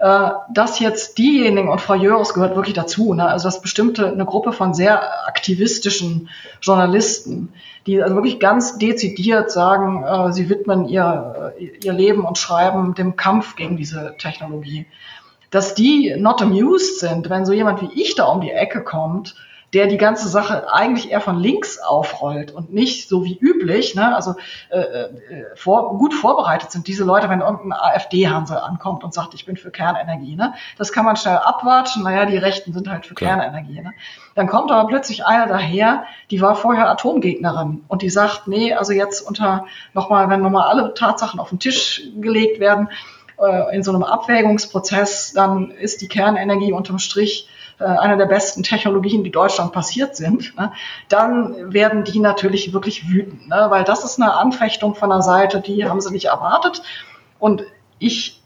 Äh, 0.00 0.30
dass 0.48 0.80
jetzt 0.80 1.18
diejenigen, 1.18 1.68
und 1.68 1.82
Frau 1.82 1.92
Jörs 1.92 2.32
gehört 2.32 2.56
wirklich 2.56 2.74
dazu, 2.74 3.12
ne, 3.12 3.28
also 3.28 3.48
dass 3.48 3.60
bestimmte, 3.60 4.06
eine 4.06 4.24
Gruppe 4.24 4.52
von 4.52 4.72
sehr 4.72 5.28
aktivistischen 5.28 6.30
Journalisten, 6.62 7.52
die 7.86 8.02
also 8.02 8.14
wirklich 8.14 8.40
ganz 8.40 8.78
dezidiert 8.78 9.50
sagen, 9.50 10.02
äh, 10.02 10.32
sie 10.32 10.48
widmen 10.48 10.88
ihr, 10.88 11.52
äh, 11.58 11.64
ihr 11.84 11.92
Leben 11.92 12.24
und 12.24 12.38
Schreiben 12.38 12.94
dem 12.94 13.16
Kampf 13.16 13.56
gegen 13.56 13.76
diese 13.76 14.14
Technologie, 14.16 14.86
dass 15.50 15.74
die 15.74 16.14
not 16.16 16.40
amused 16.40 17.00
sind, 17.00 17.28
wenn 17.28 17.44
so 17.44 17.52
jemand 17.52 17.82
wie 17.82 18.00
ich 18.00 18.14
da 18.14 18.24
um 18.24 18.40
die 18.40 18.52
Ecke 18.52 18.82
kommt 18.82 19.34
der 19.72 19.86
die 19.86 19.98
ganze 19.98 20.28
Sache 20.28 20.72
eigentlich 20.72 21.10
eher 21.10 21.20
von 21.20 21.38
links 21.38 21.78
aufrollt 21.78 22.50
und 22.50 22.72
nicht 22.72 23.08
so 23.08 23.24
wie 23.24 23.38
üblich, 23.38 23.94
ne, 23.94 24.14
also 24.14 24.34
äh, 24.70 24.78
äh, 24.78 25.08
vor, 25.54 25.96
gut 25.96 26.12
vorbereitet 26.12 26.72
sind 26.72 26.88
diese 26.88 27.04
Leute, 27.04 27.28
wenn 27.28 27.40
irgendein 27.40 27.78
AfD-Hansel 27.78 28.58
ankommt 28.58 29.04
und 29.04 29.14
sagt, 29.14 29.34
ich 29.34 29.46
bin 29.46 29.56
für 29.56 29.70
Kernenergie, 29.70 30.34
ne, 30.34 30.54
das 30.76 30.92
kann 30.92 31.04
man 31.04 31.16
schnell 31.16 31.36
abwatschen, 31.36 32.02
naja, 32.02 32.26
die 32.26 32.36
Rechten 32.36 32.72
sind 32.72 32.90
halt 32.90 33.06
für 33.06 33.14
Klar. 33.14 33.38
Kernenergie, 33.38 33.80
ne. 33.80 33.92
Dann 34.34 34.48
kommt 34.48 34.72
aber 34.72 34.88
plötzlich 34.88 35.24
einer 35.24 35.46
daher, 35.46 36.04
die 36.30 36.40
war 36.40 36.56
vorher 36.56 36.90
Atomgegnerin 36.90 37.84
und 37.86 38.02
die 38.02 38.10
sagt, 38.10 38.48
nee, 38.48 38.74
also 38.74 38.92
jetzt 38.92 39.20
unter 39.20 39.66
nochmal, 39.94 40.28
wenn 40.30 40.42
nochmal 40.42 40.68
alle 40.68 40.94
Tatsachen 40.94 41.38
auf 41.38 41.50
den 41.50 41.60
Tisch 41.60 42.02
gelegt 42.20 42.58
werden, 42.58 42.88
äh, 43.40 43.76
in 43.76 43.82
so 43.84 43.92
einem 43.92 44.02
Abwägungsprozess, 44.02 45.32
dann 45.32 45.70
ist 45.70 46.00
die 46.00 46.08
Kernenergie 46.08 46.72
unterm 46.72 46.98
Strich 46.98 47.48
einer 47.84 48.16
der 48.16 48.26
besten 48.26 48.62
Technologien, 48.62 49.24
die 49.24 49.30
Deutschland 49.30 49.72
passiert 49.72 50.16
sind, 50.16 50.56
ne, 50.56 50.72
dann 51.08 51.72
werden 51.72 52.04
die 52.04 52.18
natürlich 52.18 52.72
wirklich 52.72 53.08
wütend, 53.08 53.48
ne, 53.48 53.66
weil 53.70 53.84
das 53.84 54.04
ist 54.04 54.20
eine 54.20 54.34
Anfechtung 54.34 54.94
von 54.94 55.10
der 55.10 55.22
Seite, 55.22 55.60
die 55.60 55.84
haben 55.86 56.00
sie 56.00 56.10
nicht 56.12 56.26
erwartet. 56.26 56.82
Und 57.38 57.64
ich, 57.98 58.42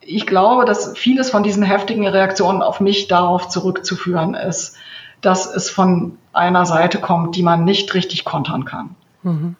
ich 0.00 0.26
glaube, 0.26 0.64
dass 0.64 0.96
vieles 0.98 1.30
von 1.30 1.42
diesen 1.42 1.62
heftigen 1.62 2.06
Reaktionen 2.06 2.62
auf 2.62 2.80
mich 2.80 3.08
darauf 3.08 3.48
zurückzuführen 3.48 4.34
ist, 4.34 4.76
dass 5.20 5.46
es 5.46 5.70
von 5.70 6.18
einer 6.32 6.66
Seite 6.66 6.98
kommt, 6.98 7.36
die 7.36 7.42
man 7.42 7.64
nicht 7.64 7.94
richtig 7.94 8.24
kontern 8.24 8.64
kann. 8.64 8.96
Mhm. 9.22 9.56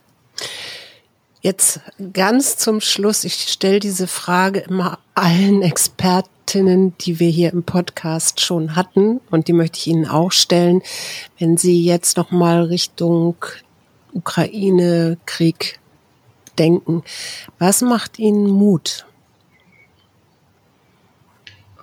Jetzt 1.42 1.80
ganz 2.12 2.58
zum 2.58 2.80
Schluss, 2.80 3.24
ich 3.24 3.34
stelle 3.34 3.80
diese 3.80 4.06
Frage 4.06 4.60
immer 4.60 4.98
allen 5.14 5.62
Experten 5.62 6.28
Expertinnen, 6.50 6.94
die 6.98 7.20
wir 7.20 7.28
hier 7.28 7.52
im 7.52 7.62
Podcast 7.62 8.40
schon 8.40 8.74
hatten 8.74 9.20
und 9.30 9.46
die 9.46 9.52
möchte 9.52 9.78
ich 9.78 9.86
Ihnen 9.86 10.08
auch 10.08 10.32
stellen, 10.32 10.82
wenn 11.38 11.56
Sie 11.56 11.84
jetzt 11.84 12.16
noch 12.16 12.32
mal 12.32 12.62
Richtung 12.64 13.36
Ukraine 14.12 15.16
Krieg 15.26 15.78
denken. 16.58 17.04
Was 17.60 17.82
macht 17.82 18.18
Ihnen 18.18 18.50
Mut? 18.50 19.06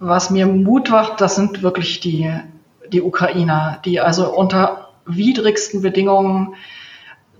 Was 0.01 0.32
mir 0.32 0.47
Mut 0.47 0.89
macht, 0.89 1.22
das 1.22 1.38
sind 1.38 1.61
wirklich 1.63 2.01
die 2.01 2.30
die 2.91 3.01
Ukrainer, 3.01 3.80
die 3.86 4.01
also 4.01 4.36
unter 4.36 4.89
widrigsten 5.05 5.82
Bedingungen 5.82 6.55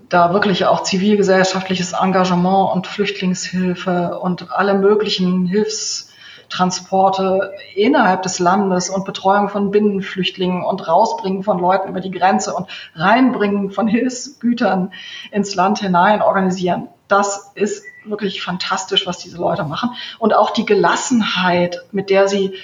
da 0.08 0.32
wirklich 0.32 0.64
auch 0.64 0.82
zivilgesellschaftliches 0.82 1.92
Engagement 1.92 2.72
und 2.74 2.86
Flüchtlingshilfe 2.86 4.18
und 4.18 4.50
alle 4.50 4.72
möglichen 4.72 5.44
Hilfs 5.44 6.08
Transporte 6.48 7.54
innerhalb 7.74 8.22
des 8.22 8.38
Landes 8.38 8.90
und 8.90 9.04
Betreuung 9.04 9.48
von 9.48 9.70
Binnenflüchtlingen 9.70 10.64
und 10.64 10.86
Rausbringen 10.88 11.42
von 11.42 11.58
Leuten 11.58 11.88
über 11.88 12.00
die 12.00 12.10
Grenze 12.10 12.54
und 12.54 12.66
Reinbringen 12.94 13.70
von 13.70 13.88
Hilfsgütern 13.88 14.92
ins 15.30 15.54
Land 15.54 15.80
hinein 15.80 16.22
organisieren. 16.22 16.88
Das 17.08 17.52
ist 17.54 17.84
wirklich 18.04 18.42
fantastisch, 18.42 19.06
was 19.06 19.18
diese 19.18 19.38
Leute 19.38 19.64
machen. 19.64 19.90
Und 20.18 20.34
auch 20.34 20.50
die 20.50 20.66
Gelassenheit, 20.66 21.84
mit 21.92 22.10
der 22.10 22.28
sie 22.28 22.54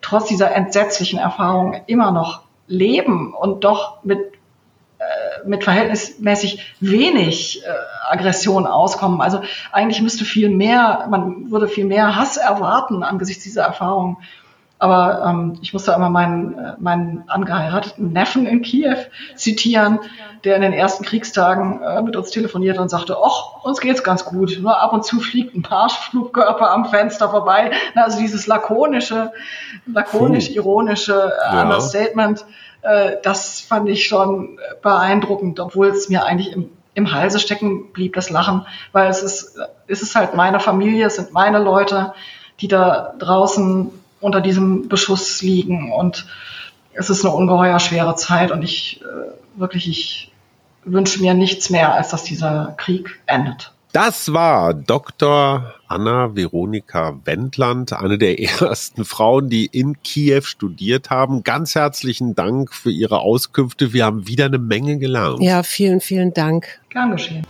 trotz 0.00 0.26
dieser 0.26 0.52
entsetzlichen 0.52 1.18
Erfahrung 1.18 1.82
immer 1.86 2.10
noch 2.10 2.42
leben 2.66 3.34
und 3.34 3.64
doch 3.64 4.02
mit 4.02 4.18
mit 5.44 5.64
verhältnismäßig 5.64 6.74
wenig 6.80 7.62
äh, 7.64 7.68
Aggression 8.10 8.66
auskommen. 8.66 9.20
Also 9.20 9.40
eigentlich 9.72 10.02
müsste 10.02 10.24
viel 10.24 10.48
mehr, 10.48 11.06
man 11.10 11.50
würde 11.50 11.68
viel 11.68 11.84
mehr 11.84 12.16
Hass 12.16 12.36
erwarten 12.36 13.02
angesichts 13.02 13.44
dieser 13.44 13.62
Erfahrung. 13.62 14.18
Aber 14.82 15.24
ähm, 15.24 15.58
ich 15.62 15.72
muss 15.72 15.84
da 15.84 15.94
immer 15.94 16.10
meinen, 16.10 16.58
äh, 16.58 16.72
meinen 16.80 17.22
angeheirateten 17.28 18.12
Neffen 18.12 18.46
in 18.46 18.62
Kiew 18.62 18.96
zitieren, 19.36 20.00
der 20.42 20.56
in 20.56 20.62
den 20.62 20.72
ersten 20.72 21.04
Kriegstagen 21.04 21.80
äh, 21.82 22.02
mit 22.02 22.16
uns 22.16 22.30
telefoniert 22.30 22.78
und 22.78 22.88
sagte, 22.88 23.16
ach, 23.16 23.62
uns 23.62 23.80
geht's 23.80 24.02
ganz 24.02 24.24
gut. 24.24 24.58
Nur 24.60 24.80
ab 24.80 24.92
und 24.92 25.04
zu 25.04 25.20
fliegt 25.20 25.54
ein 25.54 25.64
Marschflugkörper 25.70 26.72
am 26.72 26.86
Fenster 26.86 27.30
vorbei. 27.30 27.70
Also 27.94 28.18
dieses 28.18 28.48
lakonische, 28.48 29.30
lakonisch-ironische 29.86 31.32
äh, 31.48 31.60
Understatement. 31.62 32.44
Äh, 32.82 33.16
das 33.22 33.60
fand 33.60 33.88
ich 33.88 34.06
schon 34.06 34.58
beeindruckend, 34.82 35.60
obwohl 35.60 35.88
es 35.88 36.08
mir 36.08 36.24
eigentlich 36.24 36.52
im, 36.52 36.70
im 36.94 37.12
Halse 37.12 37.38
stecken 37.38 37.92
blieb, 37.92 38.14
das 38.14 38.30
Lachen, 38.30 38.66
weil 38.92 39.08
es 39.08 39.22
ist, 39.22 39.58
es 39.86 40.02
ist 40.02 40.14
halt 40.14 40.34
meine 40.34 40.60
Familie, 40.60 41.06
es 41.06 41.16
sind 41.16 41.32
meine 41.32 41.58
Leute, 41.58 42.12
die 42.60 42.68
da 42.68 43.14
draußen 43.18 43.90
unter 44.20 44.40
diesem 44.40 44.88
Beschuss 44.88 45.42
liegen 45.42 45.92
und 45.92 46.26
es 46.92 47.08
ist 47.08 47.24
eine 47.24 47.34
ungeheuer 47.34 47.80
schwere 47.80 48.14
Zeit 48.16 48.52
und 48.52 48.62
ich 48.62 49.00
äh, 49.02 49.58
wirklich, 49.58 49.88
ich 49.88 50.32
wünsche 50.84 51.20
mir 51.20 51.34
nichts 51.34 51.70
mehr, 51.70 51.94
als 51.94 52.10
dass 52.10 52.24
dieser 52.24 52.74
Krieg 52.76 53.20
endet. 53.26 53.72
Das 53.92 54.32
war 54.32 54.72
Dr. 54.72 55.74
Anna 55.86 56.34
Veronika 56.34 57.18
Wendland, 57.26 57.92
eine 57.92 58.16
der 58.16 58.40
ersten 58.62 59.04
Frauen, 59.04 59.50
die 59.50 59.66
in 59.66 60.02
Kiew 60.02 60.40
studiert 60.42 61.10
haben. 61.10 61.42
Ganz 61.42 61.74
herzlichen 61.74 62.34
Dank 62.34 62.72
für 62.72 62.90
Ihre 62.90 63.20
Auskünfte. 63.20 63.92
Wir 63.92 64.06
haben 64.06 64.26
wieder 64.26 64.46
eine 64.46 64.56
Menge 64.56 64.98
gelernt. 64.98 65.42
Ja, 65.42 65.62
vielen, 65.62 66.00
vielen 66.00 66.32
Dank. 66.32 66.80
Gern 66.88 67.10
geschehen. 67.10 67.46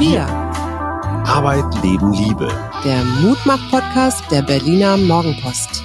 Wir. 0.00 0.26
Arbeit, 1.26 1.64
Leben, 1.84 2.12
Liebe. 2.12 2.48
Der 2.84 3.04
Mutmach-Podcast 3.22 4.24
der 4.32 4.42
Berliner 4.42 4.96
Morgenpost. 4.96 5.84